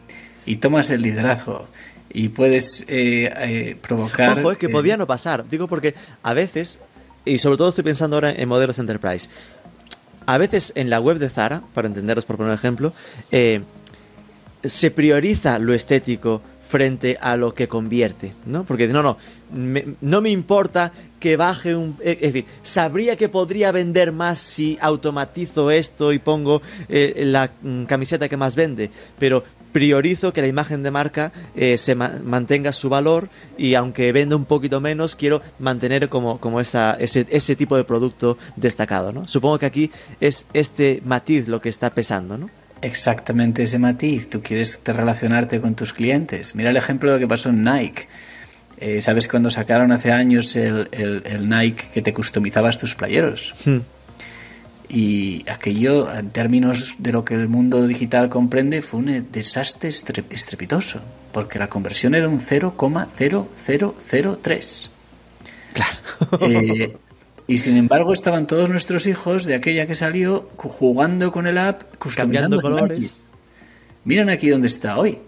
Y 0.45 0.57
tomas 0.57 0.91
el 0.91 1.01
liderazgo 1.01 1.67
y 2.11 2.29
puedes 2.29 2.85
eh, 2.87 3.77
provocar. 3.81 4.39
Ojo, 4.39 4.51
es 4.51 4.57
que 4.57 4.69
podía 4.69 4.97
no 4.97 5.07
pasar. 5.07 5.47
Digo 5.49 5.67
porque 5.67 5.95
a 6.21 6.33
veces, 6.33 6.79
y 7.23 7.37
sobre 7.37 7.57
todo 7.57 7.69
estoy 7.69 7.83
pensando 7.83 8.17
ahora 8.17 8.31
en 8.31 8.47
modelos 8.47 8.77
enterprise, 8.77 9.29
a 10.25 10.37
veces 10.37 10.73
en 10.75 10.89
la 10.89 10.99
web 10.99 11.17
de 11.17 11.29
Zara, 11.29 11.61
para 11.73 11.87
entenderos 11.87 12.25
por 12.25 12.37
poner 12.37 12.51
un 12.51 12.57
ejemplo, 12.57 12.93
eh, 13.31 13.61
se 14.63 14.91
prioriza 14.91 15.59
lo 15.59 15.73
estético 15.73 16.41
frente 16.75 17.17
a 17.21 17.37
lo 17.37 17.53
que 17.53 17.69
convierte, 17.69 18.33
¿no? 18.45 18.65
Porque 18.65 18.85
no, 18.89 19.01
no, 19.01 19.17
no 20.01 20.19
me 20.19 20.29
importa 20.29 20.91
que 21.21 21.37
baje 21.37 21.73
un... 21.73 21.95
Es 22.01 22.19
decir, 22.19 22.43
sabría 22.63 23.15
que 23.15 23.29
podría 23.29 23.71
vender 23.71 24.11
más 24.11 24.39
si 24.39 24.77
automatizo 24.81 25.71
esto 25.71 26.11
y 26.11 26.19
pongo 26.19 26.61
eh, 26.89 27.23
la 27.27 27.49
mm, 27.61 27.85
camiseta 27.85 28.27
que 28.27 28.35
más 28.35 28.57
vende, 28.57 28.89
pero 29.17 29.45
priorizo 29.71 30.33
que 30.33 30.41
la 30.41 30.47
imagen 30.47 30.83
de 30.83 30.91
marca 30.91 31.31
eh, 31.55 31.77
se 31.77 31.95
mantenga 31.95 32.73
su 32.73 32.89
valor 32.89 33.29
y 33.57 33.75
aunque 33.75 34.11
venda 34.11 34.35
un 34.35 34.43
poquito 34.43 34.81
menos, 34.81 35.15
quiero 35.15 35.41
mantener 35.59 36.09
como, 36.09 36.41
como 36.41 36.59
esa, 36.59 36.97
ese, 36.99 37.25
ese 37.29 37.55
tipo 37.55 37.77
de 37.77 37.85
producto 37.85 38.37
destacado, 38.57 39.13
¿no? 39.13 39.25
Supongo 39.29 39.59
que 39.59 39.65
aquí 39.65 39.91
es 40.19 40.45
este 40.51 41.01
matiz 41.05 41.47
lo 41.47 41.61
que 41.61 41.69
está 41.69 41.93
pesando, 41.93 42.37
¿no? 42.37 42.49
Exactamente 42.85 43.63
ese 43.63 43.79
matiz. 43.79 44.29
Tú 44.29 44.43
quieres 44.43 44.79
relacionarte 44.85 45.59
con 45.59 45.73
tus 45.75 45.91
clientes. 45.91 46.53
Mira 46.53 46.69
el 46.69 46.77
ejemplo 46.77 47.09
de 47.09 47.15
lo 47.15 47.19
que 47.19 47.27
pasó 47.27 47.49
en 47.49 47.63
Nike. 47.63 48.07
Eh, 48.77 49.01
¿Sabes 49.01 49.27
cuando 49.27 49.49
sacaron 49.49 49.91
hace 49.91 50.11
años 50.11 50.55
el, 50.55 50.87
el, 50.91 51.49
Nike 51.49 51.83
que 51.93 52.03
te 52.03 52.13
customizabas 52.13 52.77
tus 52.77 52.93
playeros? 52.93 53.55
Hmm. 53.65 53.79
Y 54.87 55.43
aquello, 55.49 56.13
en 56.13 56.29
términos 56.29 56.97
de 56.99 57.11
lo 57.11 57.25
que 57.25 57.33
el 57.33 57.47
mundo 57.47 57.87
digital 57.87 58.29
comprende, 58.29 58.83
fue 58.83 58.99
un 58.99 59.29
desastre 59.31 59.89
estrepitoso, 59.89 61.01
porque 61.31 61.57
la 61.57 61.69
conversión 61.69 62.13
era 62.13 62.29
un 62.29 62.39
0,0003. 62.39 64.91
Claro. 65.73 65.97
Eh, 66.41 66.95
y 67.47 67.59
sin 67.59 67.77
embargo 67.77 68.13
estaban 68.13 68.47
todos 68.47 68.69
nuestros 68.69 69.07
hijos 69.07 69.45
de 69.45 69.55
aquella 69.55 69.85
que 69.85 69.95
salió 69.95 70.49
jugando 70.57 71.31
con 71.31 71.47
el 71.47 71.57
app, 71.57 71.83
customizando 71.97 72.59
colores. 72.59 73.23
Miren 74.03 74.29
aquí 74.29 74.49
dónde 74.49 74.67
está 74.67 74.97
hoy. 74.97 75.19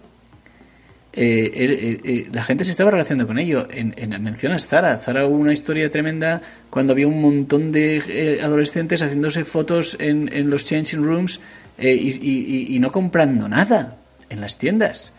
Eh, 1.20 1.50
eh, 1.52 2.00
eh, 2.04 2.28
la 2.32 2.44
gente 2.44 2.62
se 2.62 2.70
estaba 2.70 2.92
relacionando 2.92 3.26
con 3.26 3.38
ello. 3.38 3.66
En, 3.70 3.94
en, 3.96 4.22
mencionas 4.22 4.66
Zara. 4.66 4.96
Zara 4.98 5.26
hubo 5.26 5.36
una 5.36 5.52
historia 5.52 5.90
tremenda 5.90 6.40
cuando 6.70 6.92
había 6.92 7.08
un 7.08 7.20
montón 7.20 7.72
de 7.72 8.40
adolescentes 8.42 9.02
haciéndose 9.02 9.44
fotos 9.44 9.96
en, 9.98 10.30
en 10.32 10.48
los 10.48 10.64
changing 10.66 11.02
rooms 11.02 11.40
y, 11.80 12.78
no 12.80 12.92
comprando 12.92 13.48
nada 13.48 13.96
en 14.30 14.40
las 14.40 14.58
tiendas. 14.58 15.12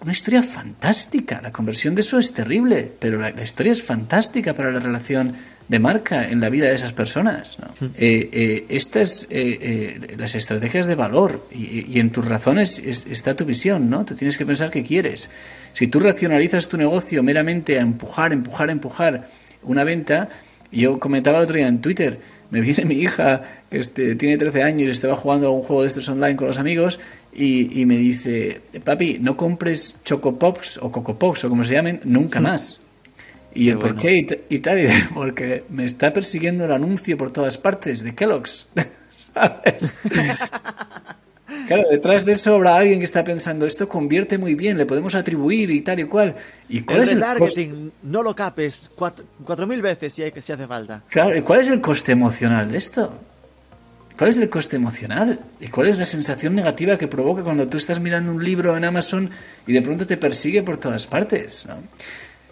Una, 0.00 0.12
historia 0.12 0.42
fantástica. 0.42 1.40
La 1.42 1.52
conversión 1.52 1.94
de 1.94 2.02
eso 2.02 2.18
es 2.18 2.32
terrible, 2.32 2.90
pero 2.98 3.18
la, 3.18 3.30
la 3.30 3.42
historia 3.42 3.72
es 3.72 3.82
fantástica 3.82 4.54
para 4.54 4.70
la 4.70 4.80
relación 4.80 5.34
de 5.68 5.78
marca 5.78 6.28
en 6.28 6.40
la 6.40 6.50
vida 6.50 6.66
de 6.68 6.74
esas 6.74 6.92
personas. 6.92 7.56
Eh, 7.96 8.28
eh, 8.32 8.66
estas, 8.68 9.26
eh, 9.30 9.98
las 10.18 10.34
estrategias 10.34 10.86
de 10.86 10.94
valor 10.94 11.48
y, 11.50 11.98
en 11.98 12.10
tus 12.10 12.26
razones 12.26 12.78
está 12.78 13.34
tu 13.34 13.44
visión, 13.44 13.88
¿no? 13.88 14.04
Tú 14.04 14.14
tienes 14.14 14.36
que 14.36 14.44
pensar 14.44 14.70
qué 14.70 14.82
quieres. 14.82 15.30
Si 15.72 15.86
tú 15.86 16.00
racionalizas 16.00 16.68
tu 16.68 16.76
negocio 16.76 17.22
meramente 17.22 17.78
a 17.78 17.82
empujar, 17.82 18.32
empujar, 18.32 18.70
empujar 18.70 19.28
una 19.62 19.84
venta, 19.84 20.28
yo 20.70 20.98
comentaba 20.98 21.38
el 21.38 21.44
otro 21.44 21.56
día 21.56 21.68
en 21.68 21.80
Twitter, 21.80 22.18
me 22.52 22.60
viene 22.60 22.84
mi 22.84 22.96
hija, 22.96 23.40
que 23.70 23.78
este, 23.78 24.14
tiene 24.14 24.36
13 24.36 24.62
años 24.62 24.82
y 24.82 24.90
estaba 24.90 25.16
jugando 25.16 25.46
a 25.46 25.50
un 25.50 25.62
juego 25.62 25.82
de 25.82 25.88
estos 25.88 26.06
online 26.10 26.36
con 26.36 26.48
los 26.48 26.58
amigos 26.58 27.00
y, 27.34 27.86
me 27.86 27.96
dice, 27.96 28.60
papi, 28.84 29.18
no 29.22 29.38
compres 29.38 29.96
Choco 30.04 30.38
Pops 30.38 30.76
o 30.76 30.92
Coco 30.92 31.18
Pops 31.18 31.44
o 31.44 31.48
como 31.48 31.64
se 31.64 31.72
llamen 31.72 32.00
nunca 32.04 32.42
más. 32.42 32.82
¿Y 33.54 33.70
el 33.70 33.78
por 33.78 33.96
qué? 33.96 34.44
Y, 34.50 34.58
tal, 34.58 34.86
porque 35.14 35.64
me 35.70 35.86
está 35.86 36.12
persiguiendo 36.12 36.66
el 36.66 36.72
anuncio 36.72 37.16
por 37.16 37.30
todas 37.30 37.56
partes 37.56 38.04
de 38.04 38.14
Kellogg's. 38.14 38.68
¿Sabes? 39.10 39.94
Claro, 41.74 41.88
detrás 41.90 42.26
de 42.26 42.32
eso 42.32 42.54
habrá 42.54 42.76
alguien 42.76 42.98
que 42.98 43.04
está 43.04 43.24
pensando, 43.24 43.64
esto 43.64 43.88
convierte 43.88 44.36
muy 44.36 44.54
bien, 44.54 44.76
le 44.76 44.84
podemos 44.84 45.14
atribuir 45.14 45.70
y 45.70 45.80
tal 45.80 46.00
y 46.00 46.04
cual. 46.04 46.34
¿Y 46.68 46.82
cuál 46.82 47.02
es 47.02 47.12
el 47.12 47.20
targeting? 47.20 47.92
No 48.02 48.22
lo 48.22 48.36
capes 48.36 48.90
cuatro 48.94 49.66
mil 49.66 49.80
veces 49.80 50.12
si, 50.12 50.22
hay, 50.22 50.32
si 50.38 50.52
hace 50.52 50.66
falta. 50.66 51.02
Claro, 51.08 51.34
¿y 51.34 51.40
cuál 51.40 51.60
es 51.60 51.68
el 51.68 51.80
coste 51.80 52.12
emocional 52.12 52.70
de 52.70 52.76
esto? 52.76 53.14
¿Cuál 54.18 54.28
es 54.28 54.38
el 54.38 54.50
coste 54.50 54.76
emocional? 54.76 55.40
¿Y 55.60 55.68
cuál 55.68 55.88
es 55.88 55.98
la 55.98 56.04
sensación 56.04 56.54
negativa 56.54 56.98
que 56.98 57.08
provoca 57.08 57.42
cuando 57.42 57.66
tú 57.66 57.78
estás 57.78 58.00
mirando 58.00 58.32
un 58.32 58.44
libro 58.44 58.76
en 58.76 58.84
Amazon 58.84 59.30
y 59.66 59.72
de 59.72 59.80
pronto 59.80 60.06
te 60.06 60.18
persigue 60.18 60.62
por 60.62 60.76
todas 60.76 61.06
partes? 61.06 61.64
¿no? 61.66 61.76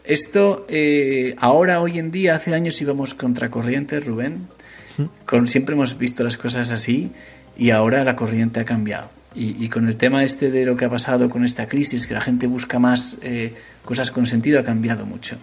Esto, 0.05 0.65
eh, 0.71 1.37
ahora, 1.39 1.83
hoy 1.83 1.99
en 1.99 2.11
día, 2.11 2.37
hace 2.37 2.55
años 2.55 2.81
íbamos 2.81 3.13
contracorriente, 3.13 4.01
Rubén. 4.01 4.49
Con, 5.25 5.47
siempre 5.47 5.75
hemos 5.75 5.97
visto 5.97 6.25
las 6.25 6.37
cosas 6.37 6.73
así 6.73 7.11
y 7.57 7.71
ahora 7.71 8.05
la 8.05 8.17
corriente 8.17 8.61
ha 8.61 8.65
cambiado. 8.65 9.11
Y, 9.33 9.69
con 9.69 9.87
el 9.87 9.97
tema 9.97 10.25
este 10.25 10.51
de 10.51 10.67
lo 10.67 10.77
que 10.77 10.87
ha 10.87 10.91
pasado 10.91 11.31
con 11.31 11.45
esta 11.45 11.69
crisis, 11.69 12.09
que 12.09 12.15
la 12.15 12.21
gente 12.21 12.49
busca 12.49 12.81
más 12.81 13.17
eh, 13.23 13.55
cosas 13.85 14.11
con 14.11 14.27
sentido, 14.27 14.59
ha 14.59 14.65
cambiado 14.65 15.07
mucho. 15.07 15.37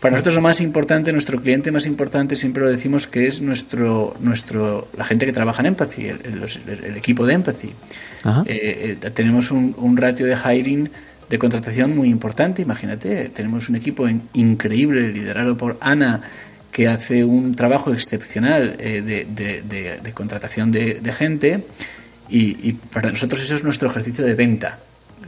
Para 0.00 0.12
nosotros 0.12 0.34
lo 0.34 0.40
más 0.42 0.60
importante, 0.60 1.12
nuestro 1.12 1.40
cliente 1.40 1.70
más 1.70 1.86
importante, 1.86 2.34
siempre 2.34 2.64
lo 2.64 2.68
decimos 2.68 3.06
que 3.06 3.28
es 3.28 3.40
nuestro, 3.40 4.16
nuestro, 4.20 4.88
la 4.96 5.04
gente 5.04 5.24
que 5.24 5.32
trabaja 5.32 5.62
en 5.62 5.66
Empathy, 5.66 6.08
el, 6.08 6.96
equipo 6.96 7.26
de 7.26 7.34
Empathy. 7.34 7.68
Eh, 8.46 8.98
eh, 9.02 9.10
tenemos 9.10 9.52
un, 9.52 9.74
un, 9.78 9.96
ratio 9.96 10.26
de 10.26 10.36
hiring 10.36 10.90
de 11.28 11.38
contratación 11.38 11.96
muy 11.96 12.08
importante, 12.08 12.62
imagínate, 12.62 13.28
tenemos 13.28 13.68
un 13.68 13.76
equipo 13.76 14.08
increíble 14.34 15.12
liderado 15.12 15.56
por 15.56 15.76
Ana 15.80 16.22
que 16.78 16.86
hace 16.86 17.24
un 17.24 17.56
trabajo 17.56 17.92
excepcional 17.92 18.76
de, 18.76 19.26
de, 19.26 20.12
contratación 20.14 20.70
de, 20.70 21.12
gente 21.12 21.64
y, 22.30 22.72
para 22.72 23.10
nosotros 23.10 23.42
eso 23.42 23.56
es 23.56 23.64
nuestro 23.64 23.90
ejercicio 23.90 24.24
de 24.24 24.34
venta. 24.34 24.78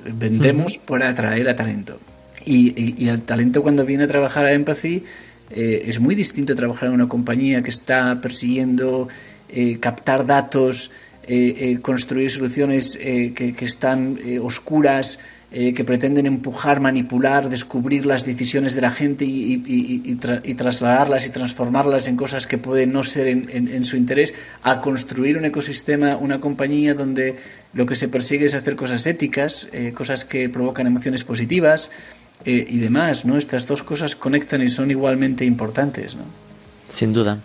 Vendemos 0.05 0.79
por 0.79 1.03
atraer 1.03 1.49
a 1.49 1.57
talento. 1.57 1.99
Y, 2.47 3.05
el 3.09 3.23
talento 3.23 3.65
cuando 3.65 3.85
viene 3.85 4.05
a 4.05 4.07
trabajar 4.07 4.47
a 4.47 4.53
Empathy 4.53 5.03
eh, 5.51 5.83
es 5.87 5.99
muy 5.99 6.15
distinto 6.15 6.53
a 6.53 6.57
trabajar 6.57 6.87
en 6.89 6.95
una 6.95 7.09
compañía 7.09 7.65
que 7.65 7.71
está 7.71 8.21
persiguiendo 8.21 9.09
eh, 9.49 9.79
captar 9.81 10.25
datos, 10.27 10.93
eh, 11.25 11.81
construir 11.83 12.31
soluciones 12.31 12.97
que, 12.97 13.55
que, 13.59 13.65
están 13.65 14.21
oscuras, 14.41 15.19
eh, 15.53 15.75
que 15.75 15.83
pretenden 15.83 16.27
empujar, 16.27 16.79
manipular, 16.79 17.49
descubrir 17.49 18.07
las 18.07 18.25
decisiones 18.25 18.77
de 18.77 18.83
la 18.83 18.91
gente 18.93 19.25
y, 19.25 20.15
trasladarlas 20.55 21.27
y 21.27 21.31
transformarlas 21.31 22.07
en 22.07 22.15
cosas 22.15 22.47
que 22.47 22.57
pueden 22.57 22.93
no 22.93 23.03
ser 23.03 23.27
en, 23.27 23.85
su 23.85 23.97
interés, 23.97 24.33
a 24.63 24.81
construir 24.81 25.37
un 25.39 25.45
ecosistema, 25.47 26.17
una 26.17 26.39
compañía 26.39 26.95
donde 26.95 27.35
lo 27.73 27.85
que 27.85 27.97
se 27.97 28.07
persigue 28.07 28.47
es 28.47 28.55
hacer 28.55 28.77
cosas 28.77 29.05
éticas, 29.09 29.67
eh, 29.73 29.93
cosas 29.93 30.25
que 30.25 30.49
provocan 30.49 30.87
emociones 30.87 31.25
positivas 31.25 31.91
eh, 32.45 32.65
y 32.69 32.79
demás. 32.79 33.25
¿no? 33.25 33.37
Estas 33.37 33.67
dos 33.67 33.83
cosas 33.83 34.15
conectan 34.15 34.63
y 34.63 34.69
son 34.69 34.93
igualmente 34.93 35.45
importantes. 35.45 36.15
¿no? 36.15 36.23
Sin 36.89 37.13
duda. 37.13 37.39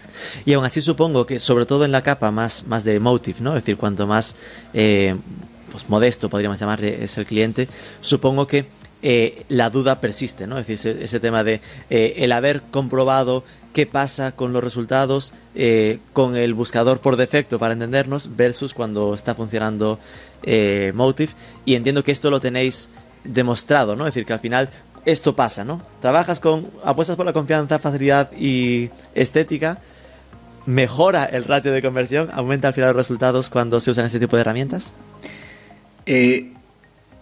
Y 0.45 0.53
aún 0.53 0.65
así 0.65 0.79
supongo 0.79 1.25
que, 1.25 1.39
sobre 1.39 1.65
todo 1.65 1.85
en 1.85 1.91
la 1.91 2.03
capa 2.03 2.29
más, 2.29 2.67
más 2.67 2.83
de 2.83 2.99
motive, 2.99 3.39
¿no? 3.41 3.55
Es 3.55 3.63
decir, 3.63 3.77
cuanto 3.77 4.05
más 4.05 4.35
pues, 5.75 5.89
modesto, 5.89 6.29
podríamos 6.29 6.59
llamarle, 6.59 7.03
es 7.03 7.17
el 7.17 7.25
cliente, 7.25 7.67
supongo 7.99 8.47
que 8.47 8.65
eh, 9.01 9.43
la 9.49 9.69
duda 9.69 9.99
persiste, 9.99 10.47
¿no? 10.47 10.57
Es 10.57 10.67
decir, 10.67 10.97
ese, 11.01 11.19
tema 11.19 11.43
de 11.43 11.59
eh, 11.89 12.13
el 12.17 12.31
haber 12.31 12.61
comprobado 12.71 13.43
qué 13.73 13.85
pasa 13.85 14.31
con 14.31 14.53
los 14.53 14.63
resultados 14.63 15.33
eh, 15.53 15.99
con 16.13 16.37
el 16.37 16.53
buscador 16.53 17.01
por 17.01 17.17
defecto 17.17 17.59
para 17.59 17.73
entendernos 17.73 18.37
versus 18.37 18.73
cuando 18.73 19.13
está 19.13 19.35
funcionando 19.35 19.99
Motive 20.93 21.33
y 21.65 21.75
entiendo 21.75 22.03
que 22.03 22.11
esto 22.13 22.29
lo 22.29 22.39
tenéis 22.39 22.89
demostrado, 23.23 23.95
¿no? 23.95 24.07
Es 24.07 24.13
decir, 24.13 24.25
que 24.25 24.33
al 24.33 24.39
final 24.39 24.69
esto 25.03 25.35
pasa, 25.35 25.65
¿no? 25.65 25.81
Trabajas 26.01 26.39
con 26.39 26.67
apuestas 26.83 27.15
por 27.15 27.25
la 27.25 27.33
confianza, 27.33 27.79
facilidad 27.79 28.31
y 28.31 28.89
estética, 29.13 29.79
mejora 30.65 31.25
el 31.25 31.43
ratio 31.43 31.71
de 31.71 31.81
conversión, 31.81 32.29
aumenta 32.33 32.69
al 32.69 32.73
final 32.73 32.89
los 32.89 32.97
resultados 32.97 33.49
cuando 33.49 33.79
se 33.79 33.91
usan 33.91 34.05
este 34.05 34.19
tipo 34.19 34.35
de 34.35 34.41
herramientas. 34.41 34.93
Eh, 36.05 36.51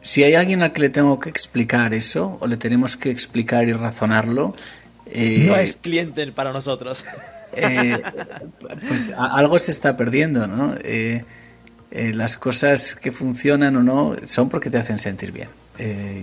si 0.02 0.24
hay 0.24 0.36
alguien 0.36 0.62
al 0.62 0.74
que 0.74 0.82
le 0.82 0.90
tengo 0.90 1.20
que 1.20 1.30
explicar 1.30 1.94
eso, 1.94 2.38
o 2.42 2.48
le 2.48 2.58
tenemos 2.58 2.98
que 2.98 3.10
explicar 3.10 3.68
y 3.68 3.74
razonarlo. 3.74 4.56
Eh, 5.06 5.46
no 5.48 5.56
es 5.56 5.78
cliente 5.78 6.30
para 6.32 6.52
nosotros. 6.52 7.06
Eh, 7.56 8.02
pues 8.88 9.14
algo 9.16 9.60
se 9.60 9.70
está 9.70 9.96
perdiendo, 9.96 10.48
¿no? 10.48 10.76
las 11.92 12.36
cosas 12.36 12.96
que 12.96 13.12
funcionan 13.12 13.76
o 13.76 13.84
no 13.84 14.16
son 14.24 14.50
porque 14.50 14.72
te 14.72 14.80
hacen 14.80 14.98
sentir 14.98 15.32
bien. 15.32 15.50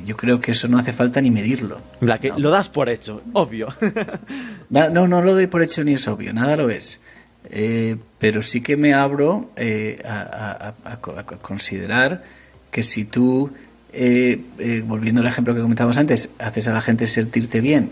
yo 0.04 0.16
creo 0.16 0.40
que 0.40 0.50
eso 0.50 0.66
no 0.66 0.76
hace 0.76 0.92
falta 0.92 1.20
ni 1.20 1.30
medirlo. 1.30 1.80
La 2.00 2.18
que 2.18 2.32
Lo 2.36 2.50
das 2.50 2.68
por 2.68 2.88
hecho, 2.88 3.22
obvio. 3.32 3.68
no, 4.70 5.06
no, 5.06 5.22
lo 5.22 5.34
doy 5.34 5.46
por 5.46 5.62
hecho 5.62 5.84
ni 5.84 5.92
es 5.92 6.08
obvio, 6.08 6.32
nada 6.32 6.56
lo 6.56 6.68
es. 6.68 7.00
pero 8.18 8.42
sí 8.42 8.60
que 8.60 8.76
me 8.76 8.92
abro 8.92 9.52
a, 10.04 10.74
considerar 11.42 12.24
que 12.70 12.82
si 12.82 13.04
tú, 13.04 13.50
eh, 13.92 14.40
eh, 14.58 14.82
volviendo 14.86 15.20
al 15.20 15.26
ejemplo 15.26 15.54
que 15.54 15.60
comentábamos 15.60 15.98
antes, 15.98 16.30
haces 16.38 16.68
a 16.68 16.72
la 16.72 16.80
gente 16.80 17.06
sentirte 17.06 17.60
bien 17.60 17.90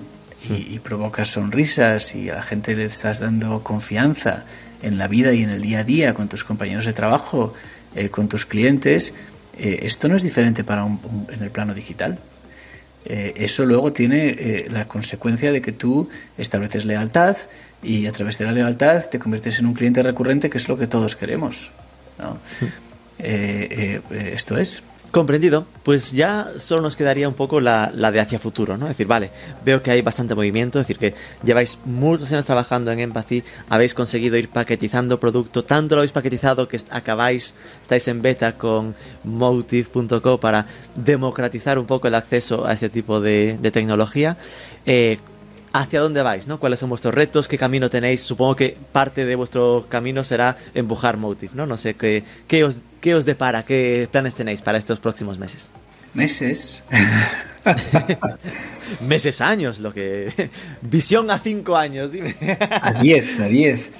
y, 0.48 0.78
provocas 0.78 1.28
sonrisas 1.28 2.14
y 2.14 2.30
a 2.30 2.36
la 2.36 2.42
gente 2.42 2.76
le 2.76 2.84
estás 2.84 3.18
dando 3.18 3.64
confianza 3.64 4.44
en 4.82 4.96
la 4.96 5.08
vida 5.08 5.32
y 5.32 5.42
en 5.42 5.50
el 5.50 5.60
día 5.60 5.80
a 5.80 5.84
día 5.84 6.14
con 6.14 6.28
tus 6.28 6.44
compañeros 6.44 6.84
de 6.84 6.92
trabajo, 6.92 7.54
eh, 7.96 8.08
con 8.08 8.28
tus 8.28 8.46
clientes, 8.46 9.14
esto 9.58 10.06
no 10.06 10.14
es 10.14 10.22
diferente 10.22 10.62
para 10.62 10.86
en 10.86 11.42
el 11.42 11.50
plano 11.50 11.74
digital. 11.74 12.16
eso 13.04 13.64
luego 13.64 13.92
tiene 13.92 14.66
la 14.70 14.86
consecuencia 14.86 15.50
de 15.50 15.60
que 15.60 15.72
tú 15.72 16.08
estableces 16.36 16.84
lealtad 16.84 17.36
y 17.82 18.06
a 18.06 18.12
través 18.12 18.38
de 18.38 18.44
la 18.44 18.52
lealtad 18.52 19.02
te 19.10 19.18
conviertes 19.18 19.58
en 19.58 19.66
un 19.66 19.74
cliente 19.74 20.00
recurrente, 20.00 20.48
que 20.48 20.58
es 20.58 20.68
lo 20.68 20.78
que 20.78 20.86
todos 20.86 21.16
queremos. 21.16 21.72
¿no? 22.20 22.38
Eh, 23.18 24.00
eh, 24.10 24.32
esto 24.34 24.56
es. 24.56 24.82
Comprendido, 25.10 25.66
pues 25.84 26.12
ya 26.12 26.52
solo 26.58 26.82
nos 26.82 26.94
quedaría 26.94 27.26
un 27.28 27.34
poco 27.34 27.62
la, 27.62 27.90
de 27.90 28.20
hacia 28.20 28.38
futuro, 28.38 28.76
¿no? 28.76 28.84
Es 28.84 28.90
decir, 28.90 29.06
vale, 29.06 29.30
veo 29.64 29.82
que 29.82 29.90
hay 29.90 30.02
bastante 30.02 30.34
movimiento, 30.34 30.78
es 30.78 30.86
decir, 30.86 30.98
que 30.98 31.14
lleváis 31.42 31.78
muchos 31.86 32.30
años 32.30 32.44
trabajando 32.44 32.92
en 32.92 33.00
Empathy, 33.00 33.42
habéis 33.70 33.94
conseguido 33.94 34.36
ir 34.36 34.50
paquetizando 34.50 35.18
producto, 35.18 35.64
tanto 35.64 35.94
lo 35.94 36.00
habéis 36.00 36.12
paquetizado 36.12 36.68
que 36.68 36.78
acabáis, 36.90 37.54
estáis 37.80 38.06
en 38.08 38.20
beta 38.20 38.58
con 38.58 38.94
Motive.co 39.24 40.40
para 40.40 40.66
democratizar 40.94 41.78
un 41.78 41.86
poco 41.86 42.06
el 42.08 42.14
acceso 42.14 42.66
a 42.66 42.74
este 42.74 42.90
tipo 42.90 43.18
de, 43.18 43.58
tecnología. 43.72 44.36
Eh, 44.84 45.18
hacia 45.72 46.00
dónde 46.00 46.22
vais, 46.22 46.48
¿no? 46.48 46.58
¿Cuáles 46.58 46.80
son 46.80 46.88
vuestros 46.88 47.14
retos? 47.14 47.48
¿Qué 47.48 47.56
camino 47.56 47.88
tenéis? 47.88 48.22
Supongo 48.22 48.56
que 48.56 48.76
parte 48.92 49.24
de 49.24 49.36
vuestro 49.36 49.86
camino 49.88 50.24
será 50.24 50.56
empujar 50.74 51.16
Motive, 51.16 51.52
¿no? 51.54 51.66
No 51.66 51.76
sé, 51.76 51.94
¿qué, 51.94 52.24
qué, 52.46 52.64
os, 52.64 52.78
qué 53.00 53.14
os 53.14 53.24
depara? 53.24 53.64
¿Qué 53.64 54.08
planes 54.10 54.34
tenéis 54.34 54.62
para 54.62 54.78
estos 54.78 55.00
próximos 55.00 55.38
meses? 55.38 55.70
Meses. 56.14 56.84
meses, 59.06 59.40
años, 59.40 59.78
lo 59.78 59.92
que... 59.92 60.50
Visión 60.82 61.30
a 61.30 61.38
cinco 61.38 61.76
años, 61.76 62.10
dime. 62.10 62.34
a 62.70 62.92
diez, 63.02 63.40
a 63.40 63.46
diez. 63.46 63.90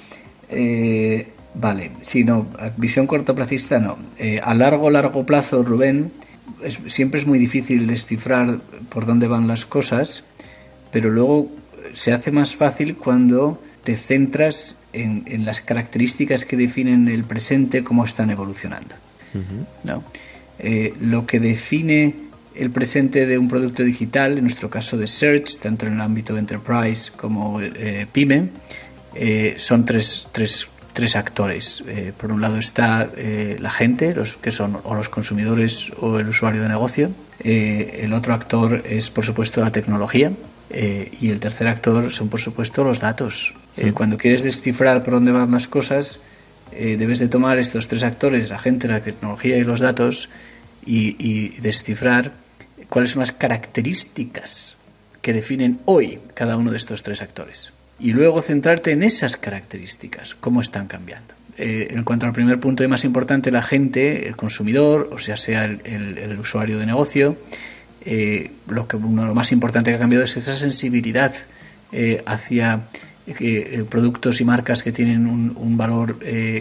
Eh, 0.49 1.27
vale, 1.53 1.91
sí, 2.01 2.23
no, 2.23 2.47
visión 2.77 3.07
cortoplacista 3.07 3.79
no. 3.79 3.97
Eh, 4.17 4.39
a 4.43 4.53
largo, 4.53 4.89
largo 4.89 5.25
plazo, 5.25 5.63
Rubén, 5.63 6.11
siempre 6.87 7.19
es 7.19 7.27
muy 7.27 7.37
difícil 7.37 7.87
descifrar 7.87 8.59
por 8.89 9.05
dónde 9.05 9.27
van 9.27 9.47
las 9.47 9.65
cosas, 9.65 10.23
pero 10.91 11.09
luego 11.09 11.49
se 11.93 12.11
hace 12.13 12.31
más 12.31 12.55
fácil 12.55 12.97
cuando 12.97 13.61
te 13.89 13.95
centras 13.95 14.77
en, 14.93 15.45
las 15.45 15.61
características 15.61 16.45
que 16.45 16.55
definen 16.55 17.07
el 17.07 17.23
presente, 17.23 17.83
cómo 17.83 18.05
están 18.05 18.29
evolucionando. 18.29 18.93
¿no? 19.83 20.03
Eh, 20.59 20.93
lo 21.01 21.25
que 21.25 21.39
define 21.39 22.13
el 22.53 22.69
presente 22.69 23.25
de 23.25 23.39
un 23.39 23.47
producto 23.47 23.81
digital, 23.81 24.37
en 24.37 24.43
nuestro 24.43 24.69
caso 24.69 24.95
de 24.95 25.07
Search, 25.07 25.57
tanto 25.57 25.87
en 25.87 25.93
el 25.93 26.01
ámbito 26.01 26.35
de 26.35 26.41
Enterprise 26.41 27.11
como 27.17 27.59
eh, 27.61 28.05
PyME, 28.11 28.49
eh, 29.15 29.55
son 29.57 29.85
tres, 29.85 30.27
tres, 30.31 30.67
tres 30.93 31.15
actores. 31.15 31.83
por 32.19 32.31
un 32.31 32.41
lado 32.41 32.59
está 32.59 33.09
la 33.59 33.71
gente, 33.71 34.13
los 34.13 34.35
que 34.35 34.51
son 34.51 34.77
o 34.83 34.93
los 34.93 35.09
consumidores 35.09 35.91
o 35.99 36.19
el 36.19 36.29
usuario 36.29 36.61
de 36.61 36.69
negocio. 36.69 37.09
el 37.39 38.13
otro 38.13 38.35
actor 38.35 38.83
es, 38.87 39.09
por 39.09 39.25
supuesto, 39.25 39.61
la 39.61 39.71
tecnología, 39.71 40.31
y 40.71 41.29
el 41.29 41.39
tercer 41.39 41.67
actor 41.67 42.11
son, 42.11 42.29
por 42.29 42.39
supuesto, 42.39 42.83
los 42.83 42.99
datos. 42.99 43.55
Eh, 43.77 43.91
cuando 43.93 44.17
quieres 44.17 44.43
descifrar 44.43 45.03
por 45.03 45.13
dónde 45.13 45.31
van 45.31 45.51
las 45.51 45.67
cosas, 45.67 46.19
eh, 46.71 46.95
debes 46.97 47.19
de 47.19 47.27
tomar 47.27 47.57
estos 47.59 47.87
tres 47.87 48.03
actores, 48.03 48.49
la 48.49 48.59
gente, 48.59 48.87
la 48.87 49.01
tecnología 49.01 49.57
y 49.57 49.63
los 49.63 49.79
datos, 49.79 50.29
y, 50.85 51.59
descifrar 51.59 52.33
cuáles 52.87 53.11
son 53.11 53.19
las 53.19 53.31
características 53.31 54.77
que 55.21 55.33
definen 55.33 55.79
hoy 55.85 56.19
cada 56.33 56.57
uno 56.57 56.71
de 56.71 56.77
estos 56.77 57.03
tres 57.03 57.21
actores. 57.21 57.73
Y 57.99 58.13
luego 58.13 58.41
centrarte 58.41 58.91
en 58.91 59.03
esas 59.03 59.37
características, 59.37 60.33
cómo 60.35 60.61
están 60.61 60.87
cambiando. 60.87 61.35
en 61.57 62.05
cuanto 62.05 62.25
al 62.25 62.31
primer 62.31 62.57
punto 62.61 62.85
y 62.85 62.87
más 62.87 63.03
importante, 63.03 63.51
la 63.51 63.61
gente, 63.61 64.29
el 64.29 64.37
consumidor, 64.37 65.09
o 65.11 65.19
sea, 65.19 65.35
sea 65.35 65.65
el 65.65 66.37
usuario 66.39 66.79
de 66.79 66.85
negocio, 66.85 67.37
eh, 68.05 68.51
lo, 68.67 68.87
que, 68.87 68.95
uno, 68.95 69.27
lo 69.27 69.35
más 69.35 69.51
importante 69.51 69.91
que 69.91 69.97
ha 69.97 69.99
cambiado 69.99 70.23
es 70.23 70.37
esa 70.37 70.55
sensibilidad 70.55 71.33
eh, 71.91 72.23
hacia 72.25 72.81
eh, 73.39 73.85
productos 73.89 74.41
y 74.41 74.45
marcas 74.45 74.83
que 74.83 74.91
tienen 74.91 75.27
un, 75.27 75.77
valor 75.77 76.17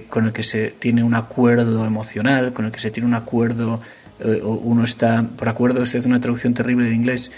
con 0.09 0.27
el 0.27 0.33
que 0.33 0.43
se 0.43 0.69
tiene 0.79 1.03
un 1.03 1.15
acuerdo 1.15 1.85
emocional, 1.85 2.53
con 2.53 2.67
el 2.67 2.73
que 2.73 2.79
se 2.79 2.91
tiene 2.91 3.07
un 3.07 3.15
acuerdo, 3.15 3.81
uno 4.43 4.85
está, 4.85 5.25
por 5.37 5.49
acuerdo, 5.49 5.83
estoy 5.83 5.99
haciendo 5.99 6.17
una 6.17 6.21
traducción 6.21 6.55
terrible 6.55 6.87
de 6.87 6.95
inglés, 6.95 7.33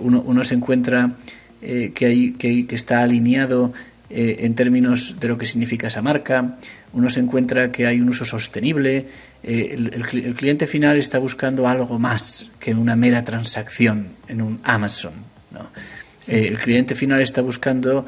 uno, 0.00 0.22
uno, 0.26 0.44
se 0.44 0.54
encuentra 0.54 1.12
que, 1.60 2.06
hay, 2.06 2.32
que, 2.32 2.66
que, 2.66 2.74
está 2.74 3.02
alineado 3.02 3.72
eh, 4.10 4.44
en 4.44 4.54
términos 4.54 5.18
de 5.18 5.26
lo 5.28 5.36
que 5.38 5.44
significa 5.44 5.88
esa 5.88 6.02
marca, 6.02 6.56
uno 6.92 7.10
se 7.10 7.18
encuentra 7.18 7.72
que 7.72 7.86
hay 7.86 8.00
un 8.00 8.10
uso 8.10 8.24
sostenible, 8.24 9.06
eh, 9.42 9.74
el, 9.76 10.34
cliente 10.36 10.68
final 10.68 10.98
está 10.98 11.18
buscando 11.18 11.66
algo 11.66 11.98
más 11.98 12.46
que 12.60 12.74
una 12.74 12.96
mera 12.96 13.24
transacción 13.24 14.08
en 14.28 14.40
un 14.40 14.60
Amazon. 14.62 15.14
Eh, 16.28 16.48
el 16.48 16.58
cliente 16.58 16.94
final 16.94 17.22
está 17.22 17.40
buscando 17.40 18.06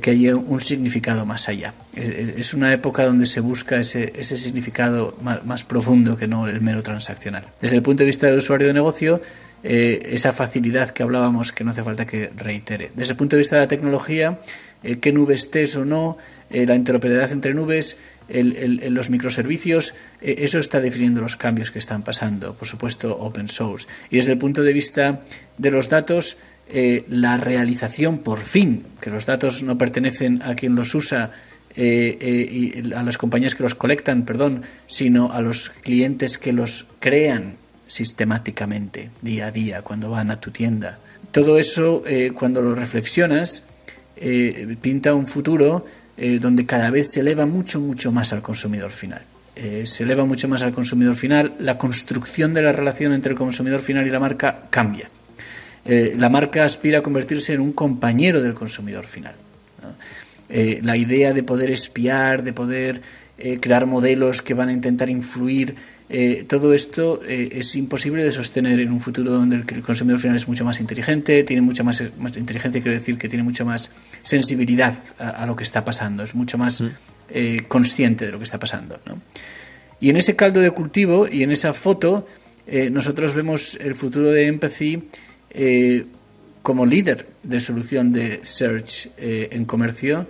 que 0.00 0.10
haya 0.10 0.34
un 0.34 0.60
significado 0.60 1.24
más 1.24 1.48
allá. 1.48 1.72
Es 1.94 2.52
una 2.52 2.72
época 2.72 3.04
donde 3.04 3.26
se 3.26 3.40
busca 3.40 3.76
ese, 3.76 4.12
ese 4.16 4.36
significado 4.36 5.16
más, 5.22 5.44
más, 5.44 5.62
profundo 5.62 6.16
que 6.16 6.26
no 6.26 6.48
el 6.48 6.60
mero 6.60 6.82
transaccional. 6.82 7.44
Desde 7.60 7.76
el 7.76 7.82
punto 7.82 8.02
de 8.02 8.06
vista 8.06 8.26
del 8.26 8.38
usuario 8.38 8.66
de 8.66 8.74
negocio, 8.74 9.20
esa 9.62 10.32
facilidad 10.32 10.90
que 10.90 11.02
hablábamos 11.02 11.52
que 11.52 11.64
no 11.64 11.70
hace 11.70 11.82
falta 11.82 12.06
que 12.06 12.30
reitere. 12.36 12.90
Desde 12.94 13.12
el 13.12 13.16
punto 13.16 13.36
de 13.36 13.40
vista 13.40 13.56
de 13.56 13.62
la 13.62 13.68
tecnología, 13.68 14.38
eh, 14.82 14.98
qué 14.98 15.12
nube 15.12 15.34
estés 15.34 15.76
o 15.76 15.84
no, 15.84 16.18
eh, 16.50 16.66
la 16.66 16.74
interoperabilidad 16.74 17.32
entre 17.32 17.54
nubes, 17.54 17.96
los 18.28 19.10
microservicios, 19.10 19.94
eh, 20.20 20.36
eso 20.38 20.58
está 20.58 20.80
definiendo 20.80 21.20
los 21.20 21.36
cambios 21.36 21.70
que 21.70 21.78
están 21.78 22.02
pasando, 22.02 22.54
por 22.54 22.68
supuesto, 22.68 23.16
open 23.18 23.48
source. 23.48 23.88
Y 24.10 24.16
desde 24.16 24.32
el 24.32 24.38
punto 24.38 24.62
de 24.62 24.72
vista 24.72 25.22
de 25.56 25.70
los 25.70 25.88
datos, 25.88 26.36
la 26.70 27.36
realización, 27.36 28.18
por 28.18 28.40
fin, 28.40 28.84
que 29.00 29.10
los 29.10 29.26
datos 29.26 29.62
no 29.62 29.78
pertenecen 29.78 30.42
a 30.42 30.54
quien 30.54 30.74
los 30.74 30.94
usa, 30.94 31.32
y 31.76 32.92
a 32.92 33.02
las 33.02 33.16
compañías 33.16 33.54
que 33.54 33.62
los 33.62 33.74
colectan, 33.74 34.24
perdón, 34.24 34.62
sino 34.86 35.32
a 35.32 35.40
los 35.40 35.70
clientes 35.70 36.36
que 36.36 36.52
los 36.52 36.86
crean 36.98 37.54
sistemáticamente, 37.86 39.10
día 39.22 39.46
a 39.46 39.50
día, 39.50 39.82
cuando 39.82 40.10
van 40.10 40.30
a 40.30 40.40
tu 40.40 40.50
tienda. 40.50 40.98
Todo 41.32 41.58
eso, 41.58 42.02
cuando 42.34 42.60
lo 42.60 42.74
reflexionas, 42.74 43.64
eh, 44.20 44.76
pinta 44.80 45.14
un 45.14 45.26
futuro 45.26 45.84
eh, 46.16 46.40
donde 46.40 46.66
cada 46.66 46.90
vez 46.90 47.12
se 47.12 47.20
eleva 47.20 47.46
mucho, 47.46 47.80
mucho 47.80 48.10
más 48.10 48.32
al 48.32 48.42
consumidor 48.42 48.90
final. 48.90 49.22
Eh, 49.54 49.84
se 49.86 50.02
eleva 50.02 50.24
mucho 50.24 50.48
más 50.48 50.62
al 50.62 50.72
consumidor 50.72 51.14
final, 51.14 51.54
la 51.60 51.78
construcción 51.78 52.52
de 52.54 52.62
la 52.62 52.72
relación 52.72 53.12
entre 53.12 53.32
el 53.32 53.38
consumidor 53.38 53.80
final 53.80 54.06
y 54.06 54.10
la 54.10 54.18
marca 54.18 54.66
cambia. 54.70 55.10
La 55.84 56.28
marca 56.28 56.64
aspira 56.64 56.98
a 56.98 57.02
convertirse 57.02 57.54
en 57.54 57.60
un 57.60 57.72
compañero 57.72 58.42
del 58.42 58.54
consumidor 58.54 59.06
final. 59.06 59.34
la 60.48 60.96
idea 60.96 61.32
de 61.32 61.42
poder 61.42 61.70
espiar, 61.70 62.42
de 62.42 62.52
poder 62.52 63.00
crear 63.60 63.86
modelos 63.86 64.42
que 64.42 64.54
van 64.54 64.68
a 64.68 64.72
intentar 64.72 65.08
influir 65.08 65.76
eh, 66.10 66.46
todo 66.48 66.72
esto 66.72 67.20
eh, 67.26 67.50
es 67.52 67.76
imposible 67.76 68.24
de 68.24 68.32
sostener 68.32 68.80
en 68.80 68.90
un 68.90 69.00
futuro 69.00 69.30
donde 69.30 69.56
el 69.56 69.82
consumidor 69.82 70.18
final 70.18 70.36
es 70.36 70.48
mucho 70.48 70.64
más 70.64 70.80
inteligente, 70.80 71.44
tiene 71.44 71.60
mucha 71.60 71.82
más, 71.82 72.02
más 72.18 72.36
inteligencia, 72.36 72.80
quiere 72.80 72.98
decir 72.98 73.18
que 73.18 73.28
tiene 73.28 73.42
mucha 73.42 73.64
más 73.64 73.90
sensibilidad 74.22 74.94
a, 75.18 75.44
lo 75.44 75.54
que 75.54 75.64
está 75.64 75.84
pasando, 75.84 76.22
es 76.22 76.34
mucho 76.34 76.56
más 76.56 76.82
eh, 77.28 77.58
consciente 77.68 78.24
de 78.24 78.32
lo 78.32 78.38
que 78.38 78.44
está 78.44 78.58
pasando. 78.58 78.98
Y 80.00 80.08
en 80.08 80.16
ese 80.16 80.34
caldo 80.34 80.60
de 80.60 80.70
cultivo 80.70 81.28
y 81.30 81.42
en 81.42 81.50
esa 81.50 81.72
foto, 81.72 82.26
nosotros 82.90 83.34
vemos 83.34 83.78
el 83.80 83.94
futuro 83.94 84.30
de 84.30 84.46
Empathy 84.46 85.02
como 86.62 86.86
líder 86.86 87.26
de 87.42 87.60
solución 87.60 88.12
de 88.12 88.40
search 88.42 89.10
en 89.16 89.64
comercio, 89.64 90.26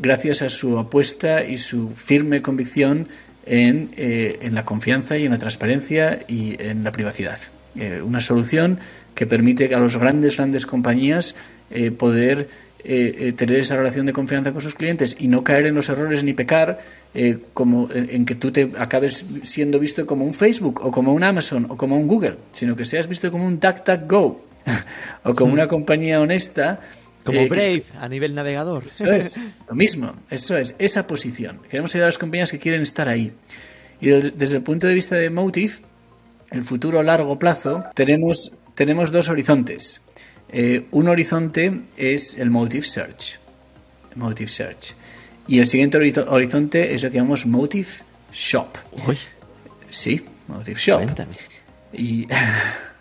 gracias 0.00 0.42
a 0.42 0.48
su 0.48 0.78
apuesta 0.78 1.44
y 1.44 1.58
su 1.58 1.90
firme 1.90 2.42
convicción 2.42 3.08
en, 3.46 3.90
eh, 3.96 4.38
en, 4.42 4.54
la 4.54 4.64
confianza 4.64 5.16
y 5.16 5.24
en 5.24 5.32
la 5.32 5.38
transparencia 5.38 6.24
y 6.28 6.60
en 6.62 6.84
la 6.84 6.92
privacidad. 6.92 7.38
Eh, 7.74 8.02
una 8.02 8.20
solución 8.20 8.78
que 9.14 9.26
permite 9.26 9.74
a 9.74 9.78
las 9.78 9.96
grandes, 9.96 10.36
grandes 10.36 10.66
compañías 10.66 11.34
eh, 12.84 13.12
poder 13.12 13.34
tener 13.34 13.56
esa 13.58 13.76
relación 13.76 14.06
de 14.06 14.12
confianza 14.12 14.52
con 14.52 14.60
sus 14.60 14.74
clientes 14.74 15.16
y 15.18 15.28
no 15.28 15.42
caer 15.44 15.66
en 15.66 15.74
los 15.74 15.88
errores 15.88 16.24
ni 16.24 16.32
pecar 16.32 16.78
como 17.52 17.88
en, 17.92 18.24
que 18.24 18.34
tú 18.34 18.50
te 18.50 18.70
acabes 18.78 19.26
siendo 19.42 19.78
visto 19.78 20.06
como 20.06 20.24
un 20.24 20.32
Facebook 20.32 20.80
o 20.82 20.90
como 20.90 21.12
un 21.12 21.22
Amazon 21.22 21.66
o 21.68 21.76
como 21.76 21.98
un 21.98 22.06
Google, 22.06 22.36
sino 22.52 22.74
que 22.74 22.84
seas 22.84 23.06
visto 23.06 23.30
como 23.30 23.46
un 23.46 23.60
DuckDuckGo 23.60 24.44
o 25.24 25.34
como 25.34 25.52
una 25.52 25.68
compañía 25.68 26.20
honesta 26.20 26.80
como 27.24 27.40
eh, 27.40 27.48
Brave 27.48 27.84
a 27.98 28.08
nivel 28.08 28.34
navegador. 28.34 28.86
Eso 28.86 29.10
es, 29.10 29.38
lo 29.68 29.74
mismo, 29.74 30.14
eso 30.30 30.56
es, 30.56 30.74
esa 30.78 31.06
posición. 31.06 31.60
Queremos 31.68 31.94
ayudar 31.94 32.06
a 32.06 32.08
las 32.08 32.18
compañías 32.18 32.50
que 32.50 32.58
quieren 32.58 32.82
estar 32.82 33.08
ahí. 33.08 33.32
Y 34.00 34.08
desde 34.08 34.56
el 34.56 34.62
punto 34.62 34.86
de 34.86 34.94
vista 34.94 35.16
de 35.16 35.30
Motive, 35.30 35.74
el 36.50 36.62
futuro 36.62 36.98
a 36.98 37.02
largo 37.02 37.38
plazo, 37.38 37.84
tenemos, 37.94 38.52
tenemos 38.74 39.12
dos 39.12 39.28
horizontes. 39.28 40.01
Eh, 40.52 40.86
un 40.90 41.08
horizonte 41.08 41.82
es 41.96 42.38
el 42.38 42.50
Motive 42.50 42.86
Search. 42.86 43.38
Motive 44.14 44.50
Search. 44.50 44.94
Y 45.48 45.58
el 45.58 45.66
siguiente 45.66 45.98
horizonte 45.98 46.94
es 46.94 47.02
lo 47.02 47.10
que 47.10 47.16
llamamos 47.16 47.46
Motive 47.46 47.88
Shop. 48.32 48.76
Uy. 49.06 49.18
Sí, 49.90 50.24
Motive 50.48 50.78
Shop. 50.78 50.98
Cuéntame. 50.98 51.32
Y 51.92 52.26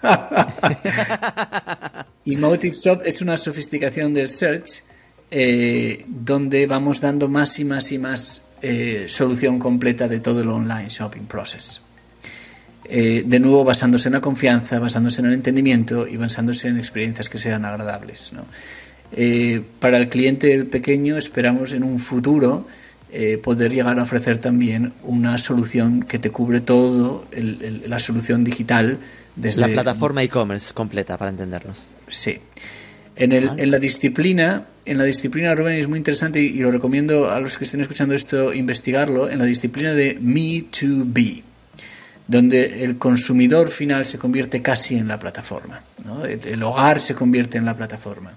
y 2.26 2.36
Motive 2.38 2.76
Shop 2.76 3.02
es 3.06 3.22
una 3.22 3.38
sofisticación 3.38 4.14
del 4.14 4.30
search 4.30 4.84
eh, 5.30 6.06
donde 6.08 6.68
vamos 6.68 7.00
dando 7.00 7.28
más 7.28 7.60
y 7.60 7.66
más 7.66 7.92
y 7.92 8.00
más 8.00 8.44
eh, 8.62 9.06
solución 9.08 9.60
completa 9.60 10.08
de 10.08 10.20
todo 10.20 10.42
el 10.42 10.50
online 10.50 10.90
shopping 10.90 11.24
process. 11.24 11.82
Eh, 12.94 13.24
de 13.26 13.40
nuevo 13.40 13.64
basándose 13.64 14.10
en 14.10 14.14
la 14.14 14.22
confianza, 14.22 14.78
basándose 14.80 15.22
en 15.22 15.28
el 15.28 15.34
entendimiento 15.34 16.06
y 16.06 16.18
basándose 16.18 16.68
en 16.68 16.78
experiencias 16.78 17.30
que 17.30 17.38
sean 17.38 17.64
agradables. 17.64 18.34
para 19.80 19.98
el 19.98 20.10
cliente 20.10 20.66
pequeño 20.66 21.16
esperamos 21.16 21.72
en 21.72 21.84
un 21.84 22.00
futuro 22.00 22.68
poder 23.44 23.74
llegar 23.74 24.00
a 24.00 24.04
ofrecer 24.04 24.38
también 24.38 24.94
una 25.04 25.38
solución 25.38 26.04
que 26.04 26.18
te 26.20 26.32
cubre 26.32 26.62
todo, 26.62 27.26
la 27.32 28.00
solución 28.00 28.44
digital 28.44 29.00
la 29.38 29.68
plataforma 29.68 30.24
e-commerce 30.24 30.74
completa, 30.74 31.18
para 31.18 31.32
entendernos. 31.32 31.88
Sí. 32.10 32.38
En, 33.16 33.32
el, 33.32 33.50
en, 33.58 33.72
la 33.72 33.80
disciplina, 33.80 34.66
en 34.86 34.98
la 34.98 35.04
disciplina, 35.04 35.54
Rubén, 35.56 35.76
es 35.76 35.88
muy 35.88 35.98
interesante 35.98 36.42
y, 36.42 36.60
lo 36.60 36.72
recomiendo 36.72 37.32
a 37.32 37.40
los 37.40 37.58
que 37.58 37.66
estén 37.66 37.82
escuchando 37.82 38.16
esto 38.16 38.54
investigarlo, 38.54 39.30
en 39.30 39.40
la 39.40 39.46
disciplina 39.46 39.94
de 39.94 40.20
Me2B, 40.20 41.44
donde 42.28 42.84
el 42.84 42.98
consumidor 42.98 43.70
final 43.70 44.06
se 44.06 44.18
convierte 44.18 44.62
casi 44.62 44.98
en 44.98 45.08
la 45.08 45.20
plataforma, 45.20 45.84
el, 46.28 46.64
hogar 46.64 47.00
se 47.00 47.16
convierte 47.16 47.58
en 47.58 47.66
la 47.66 47.76
plataforma. 47.76 48.34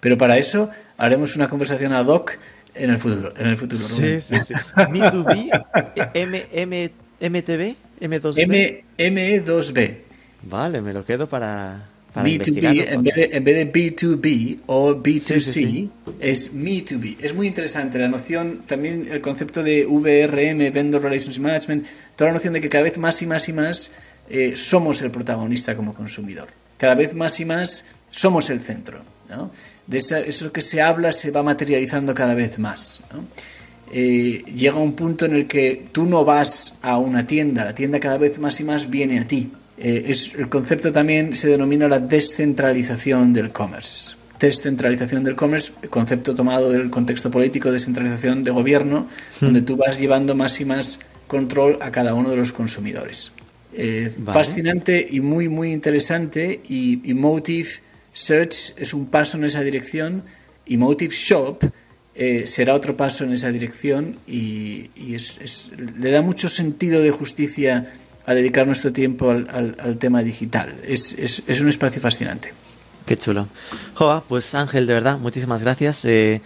Pero 0.00 0.16
para 0.18 0.36
eso 0.36 0.70
haremos 0.96 1.36
una 1.36 1.48
conversación 1.48 1.92
ad 1.92 2.06
hoc 2.06 2.38
en 2.74 2.90
el 2.90 2.98
futuro. 2.98 3.32
En 3.36 3.48
el 3.48 3.56
futuro 3.56 3.80
sí, 3.80 4.20
sí, 4.20 4.36
sí. 4.38 4.54
Me2B, 4.54 6.10
M, 6.14 6.46
M, 6.52 6.92
MTB, 7.20 7.76
M2B. 8.00 8.38
M, 8.38 8.84
ME2B. 8.98 9.96
Vale, 10.42 10.80
me 10.80 10.92
lo 10.92 11.04
quedo 11.04 11.28
para, 11.28 11.88
B2B, 12.14 12.88
en 12.88 13.02
vez, 13.02 13.14
de, 13.14 13.24
en 13.32 13.44
vez, 13.44 13.56
de, 13.56 13.72
B2B 13.72 14.60
o 14.66 14.94
B2C, 14.96 15.88
es 16.20 16.54
Me2B. 16.54 17.16
Es 17.20 17.34
muy 17.34 17.46
interesante 17.46 17.98
la 17.98 18.08
noción, 18.08 18.62
también 18.66 19.08
el 19.10 19.20
concepto 19.20 19.62
de 19.62 19.86
VRM, 19.86 20.72
Vendor 20.72 21.02
Relationship 21.02 21.40
Management, 21.40 21.86
toda 22.16 22.28
la 22.28 22.34
noción 22.34 22.52
de 22.54 22.60
que 22.60 22.68
cada 22.68 22.84
vez 22.84 22.98
más 22.98 23.22
y 23.22 23.26
más 23.26 23.48
y 23.48 23.52
más 23.52 23.92
eh, 24.28 24.52
somos 24.56 25.00
el 25.02 25.10
protagonista 25.10 25.74
como 25.74 25.94
consumidor. 25.94 26.48
Cada 26.76 26.94
vez 26.94 27.14
más 27.14 27.38
y 27.40 27.44
más 27.44 27.86
somos 28.10 28.50
el 28.50 28.60
centro. 28.60 29.00
De 29.86 29.98
eso 29.98 30.52
que 30.52 30.62
se 30.62 30.82
habla 30.82 31.12
se 31.12 31.30
va 31.30 31.42
materializando 31.42 32.14
cada 32.14 32.34
vez 32.34 32.58
más. 32.58 33.00
Eh, 33.92 34.44
llega 34.54 34.76
un 34.76 34.94
punto 34.94 35.26
en 35.26 35.34
el 35.34 35.46
que 35.46 35.86
tú 35.92 36.04
no 36.04 36.24
vas 36.24 36.78
a 36.82 36.98
una 36.98 37.26
tienda, 37.26 37.64
la 37.64 37.74
tienda 37.74 38.00
cada 38.00 38.18
vez 38.18 38.38
más 38.38 38.60
y 38.60 38.64
más 38.64 38.88
viene 38.88 39.20
a 39.20 39.26
ti. 39.26 39.50
Eh, 39.78 40.04
es, 40.08 40.34
el 40.34 40.48
concepto 40.48 40.92
también 40.92 41.36
se 41.36 41.48
denomina 41.48 41.88
la 41.88 41.98
descentralización 41.98 43.32
del 43.32 43.50
commerce. 43.50 44.14
Descentralización 44.38 45.22
del 45.22 45.36
commerce, 45.36 45.72
concepto 45.88 46.34
tomado 46.34 46.70
del 46.70 46.90
contexto 46.90 47.30
político, 47.30 47.70
descentralización 47.70 48.42
de 48.44 48.50
gobierno, 48.50 49.08
hmm. 49.40 49.44
donde 49.44 49.62
tú 49.62 49.76
vas 49.76 50.00
llevando 50.00 50.34
más 50.34 50.60
y 50.60 50.64
más 50.64 50.98
control 51.26 51.78
a 51.80 51.90
cada 51.90 52.14
uno 52.14 52.30
de 52.30 52.36
los 52.36 52.52
consumidores. 52.52 53.32
Eh, 53.74 54.12
fascinante 54.26 55.06
y 55.10 55.20
muy, 55.20 55.48
muy 55.48 55.72
interesante. 55.72 56.60
Y, 56.68 57.14
Motive 57.14 57.68
Search 58.12 58.74
es 58.76 58.92
un 58.92 59.06
paso 59.06 59.38
en 59.38 59.44
esa 59.44 59.62
dirección. 59.62 60.24
Y 60.66 60.76
Motive 60.76 61.14
Shop 61.14 61.58
eh, 62.14 62.46
será 62.46 62.74
otro 62.74 62.96
paso 62.96 63.24
en 63.24 63.32
esa 63.32 63.50
dirección. 63.50 64.16
Y, 64.26 64.90
le 65.98 66.10
da 66.10 66.22
mucho 66.22 66.48
sentido 66.48 67.00
de 67.00 67.10
justicia 67.10 67.92
a 68.26 68.34
dedicar 68.34 68.66
nuestro 68.66 68.92
tiempo 68.92 69.30
al, 69.30 69.96
tema 69.98 70.22
digital. 70.22 70.74
Es, 70.84 71.12
es, 71.12 71.60
un 71.60 71.68
espacio 71.68 72.00
fascinante. 72.00 72.52
Qué 73.06 73.16
chulo. 73.16 73.48
Joa, 73.94 74.22
pues 74.28 74.54
Ángel, 74.54 74.86
de 74.86 74.94
verdad, 74.94 75.18
muchísimas 75.18 75.62
gracias. 75.62 76.04
Eh, 76.04 76.40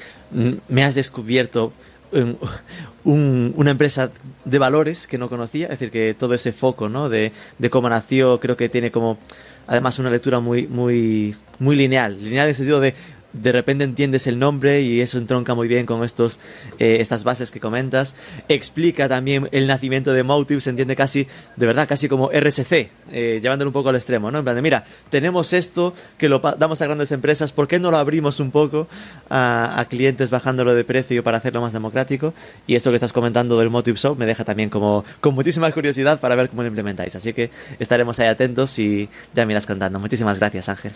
me 0.68 0.84
has 0.84 0.94
descubierto 0.94 1.72
una 3.04 3.70
empresa 3.70 4.10
de 4.44 4.58
valores 4.58 5.06
que 5.06 5.18
no 5.18 5.28
conocía, 5.28 5.66
es 5.66 5.70
decir, 5.72 5.90
que 5.90 6.14
todo 6.18 6.34
ese 6.34 6.52
foco 6.52 6.88
¿no? 6.88 7.08
de, 7.08 7.32
de 7.58 7.70
cómo 7.70 7.88
nació, 7.88 8.40
creo 8.40 8.56
que 8.56 8.68
tiene 8.68 8.90
como 8.90 9.18
además 9.66 9.98
una 9.98 10.10
lectura 10.10 10.40
muy, 10.40 10.66
muy, 10.66 11.34
muy 11.58 11.76
lineal. 11.76 12.16
Lineal 12.22 12.44
en 12.46 12.50
el 12.50 12.54
sentido 12.54 12.80
de 12.80 12.94
de 13.42 13.52
repente 13.52 13.84
entiendes 13.84 14.26
el 14.26 14.38
nombre 14.38 14.82
y 14.82 15.00
eso 15.00 15.18
entronca 15.18 15.54
muy 15.54 15.68
bien 15.68 15.86
con 15.86 16.04
estos, 16.04 16.38
eh, 16.78 16.98
estas 17.00 17.24
bases 17.24 17.50
que 17.50 17.60
comentas. 17.60 18.14
Explica 18.48 19.08
también 19.08 19.48
el 19.52 19.66
nacimiento 19.66 20.12
de 20.12 20.22
Motive, 20.22 20.60
se 20.60 20.70
entiende 20.70 20.96
casi, 20.96 21.26
de 21.56 21.66
verdad, 21.66 21.88
casi 21.88 22.08
como 22.08 22.30
RSC, 22.30 22.90
eh, 23.12 23.38
llevándolo 23.42 23.68
un 23.68 23.72
poco 23.72 23.90
al 23.90 23.96
extremo, 23.96 24.30
¿no? 24.30 24.38
En 24.38 24.44
plan 24.44 24.56
de, 24.56 24.62
mira, 24.62 24.84
tenemos 25.10 25.52
esto 25.52 25.94
que 26.18 26.28
lo 26.28 26.38
damos 26.38 26.80
a 26.82 26.86
grandes 26.86 27.12
empresas, 27.12 27.52
¿por 27.52 27.68
qué 27.68 27.78
no 27.78 27.90
lo 27.90 27.98
abrimos 27.98 28.40
un 28.40 28.50
poco 28.50 28.88
a, 29.30 29.84
clientes 29.88 30.30
bajándolo 30.30 30.74
de 30.74 30.84
precio 30.84 31.22
para 31.22 31.38
hacerlo 31.38 31.60
más 31.60 31.72
democrático? 31.72 32.34
Y 32.66 32.74
esto 32.74 32.90
que 32.90 32.96
estás 32.96 33.12
comentando 33.12 33.58
del 33.58 33.70
Motive 33.70 33.98
Shop 33.98 34.18
me 34.18 34.26
deja 34.26 34.44
también 34.44 34.70
como 34.70 35.04
con 35.20 35.34
muchísima 35.34 35.70
curiosidad 35.72 36.20
para 36.20 36.34
ver 36.34 36.48
cómo 36.48 36.62
lo 36.62 36.68
implementáis. 36.68 37.14
Así 37.16 37.32
que 37.32 37.50
estaremos 37.78 38.18
ahí 38.18 38.28
atentos 38.28 38.78
y 38.78 39.08
ya 39.34 39.46
me 39.46 39.52
irás 39.52 39.66
contando. 39.66 39.98
Muchísimas 39.98 40.38
gracias, 40.38 40.68
Ángel. 40.68 40.92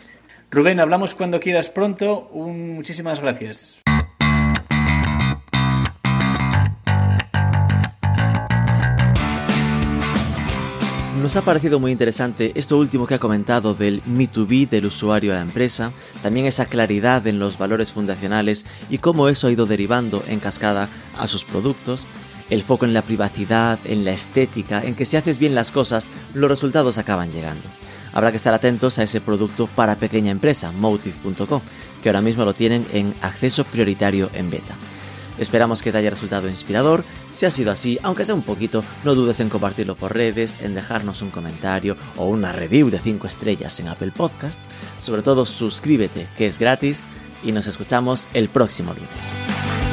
Rubén, 0.53 0.81
hablamos 0.81 1.15
cuando 1.15 1.39
quieras 1.39 1.69
pronto. 1.69 2.29
Muchísimas 2.33 3.21
gracias. 3.21 3.83
Nos 11.23 11.37
ha 11.37 11.43
parecido 11.43 11.79
muy 11.79 11.93
interesante 11.93 12.51
esto 12.57 12.79
último 12.79 13.07
que 13.07 13.15
ha 13.15 13.21
comentado 13.21 13.75
del 13.75 14.03
Me2B 14.05 14.69
del 14.69 14.87
usuario 14.87 15.33
a 15.33 15.37
la 15.37 15.43
empresa, 15.43 15.93
también 16.23 16.47
esa 16.47 16.67
claridad 16.67 17.25
en 17.29 17.39
los 17.39 17.59
valores 17.59 17.93
fundacionales 17.93 18.67
y 18.89 18.99
cómo 18.99 19.29
eso 19.29 19.47
ha 19.47 19.53
ido 19.53 19.67
derivando 19.67 20.25
en 20.27 20.41
cascada 20.41 20.89
a 21.17 21.29
sus 21.29 21.45
productos, 21.45 22.07
el 22.49 22.63
foco 22.63 22.87
en 22.87 22.95
la 22.95 23.03
privacidad, 23.03 23.79
en 23.85 24.05
la 24.05 24.13
estética, 24.13 24.83
en 24.83 24.97
que 24.97 25.05
si 25.05 25.17
haces 25.17 25.39
bien 25.39 25.55
las 25.55 25.71
cosas, 25.71 26.09
los 26.35 26.51
resultados 26.51 26.99
acaban 26.99 27.31
llegando. 27.31 27.69
Habrá 28.13 28.31
que 28.31 28.37
estar 28.37 28.55
atentos 28.55 28.99
a 28.99 29.03
ese 29.03 29.21
producto 29.21 29.67
para 29.67 29.97
pequeña 29.97 30.31
empresa, 30.31 30.73
motive.com, 30.73 31.61
que 32.03 32.09
ahora 32.09 32.21
mismo 32.21 32.45
lo 32.45 32.55
tienen 32.55 32.87
en 32.93 33.15
acceso 33.23 33.65
prioritario 33.65 34.31
en 34.35 34.51
beta. 34.51 34.77
Esperamos 35.39 35.83
que 35.83 35.91
te 35.91 35.99
haya 35.99 36.11
resultado 36.11 36.49
inspirador. 36.49 37.03
Si 37.33 37.47
ha 37.47 37.51
sido 37.51 37.73
así, 37.73 37.99
aunque 38.03 38.27
sea 38.27 38.35
un 38.35 38.43
poquito, 38.43 38.85
no 39.05 39.15
dudes 39.15 39.41
en 39.41 39.49
compartirlo 39.49 39.95
por 39.95 40.15
redes, 40.15 40.61
en 40.61 40.75
dejarnos 40.75 41.23
un 41.23 41.31
comentario 41.31 41.97
o 42.17 42.27
una 42.27 42.53
review 42.53 42.91
de 42.91 42.99
5 42.99 43.27
estrellas 43.27 43.81
en 43.81 43.89
Apple 43.89 44.13
Podcast. 44.15 44.61
Sobre 44.99 45.23
todo, 45.23 45.47
suscríbete, 45.47 46.27
que 46.37 46.47
es 46.47 46.59
gratis, 46.59 47.07
y 47.43 47.53
nos 47.53 47.67
escuchamos 47.69 48.27
el 48.35 48.51
próximo 48.51 48.93
lunes. 48.93 49.90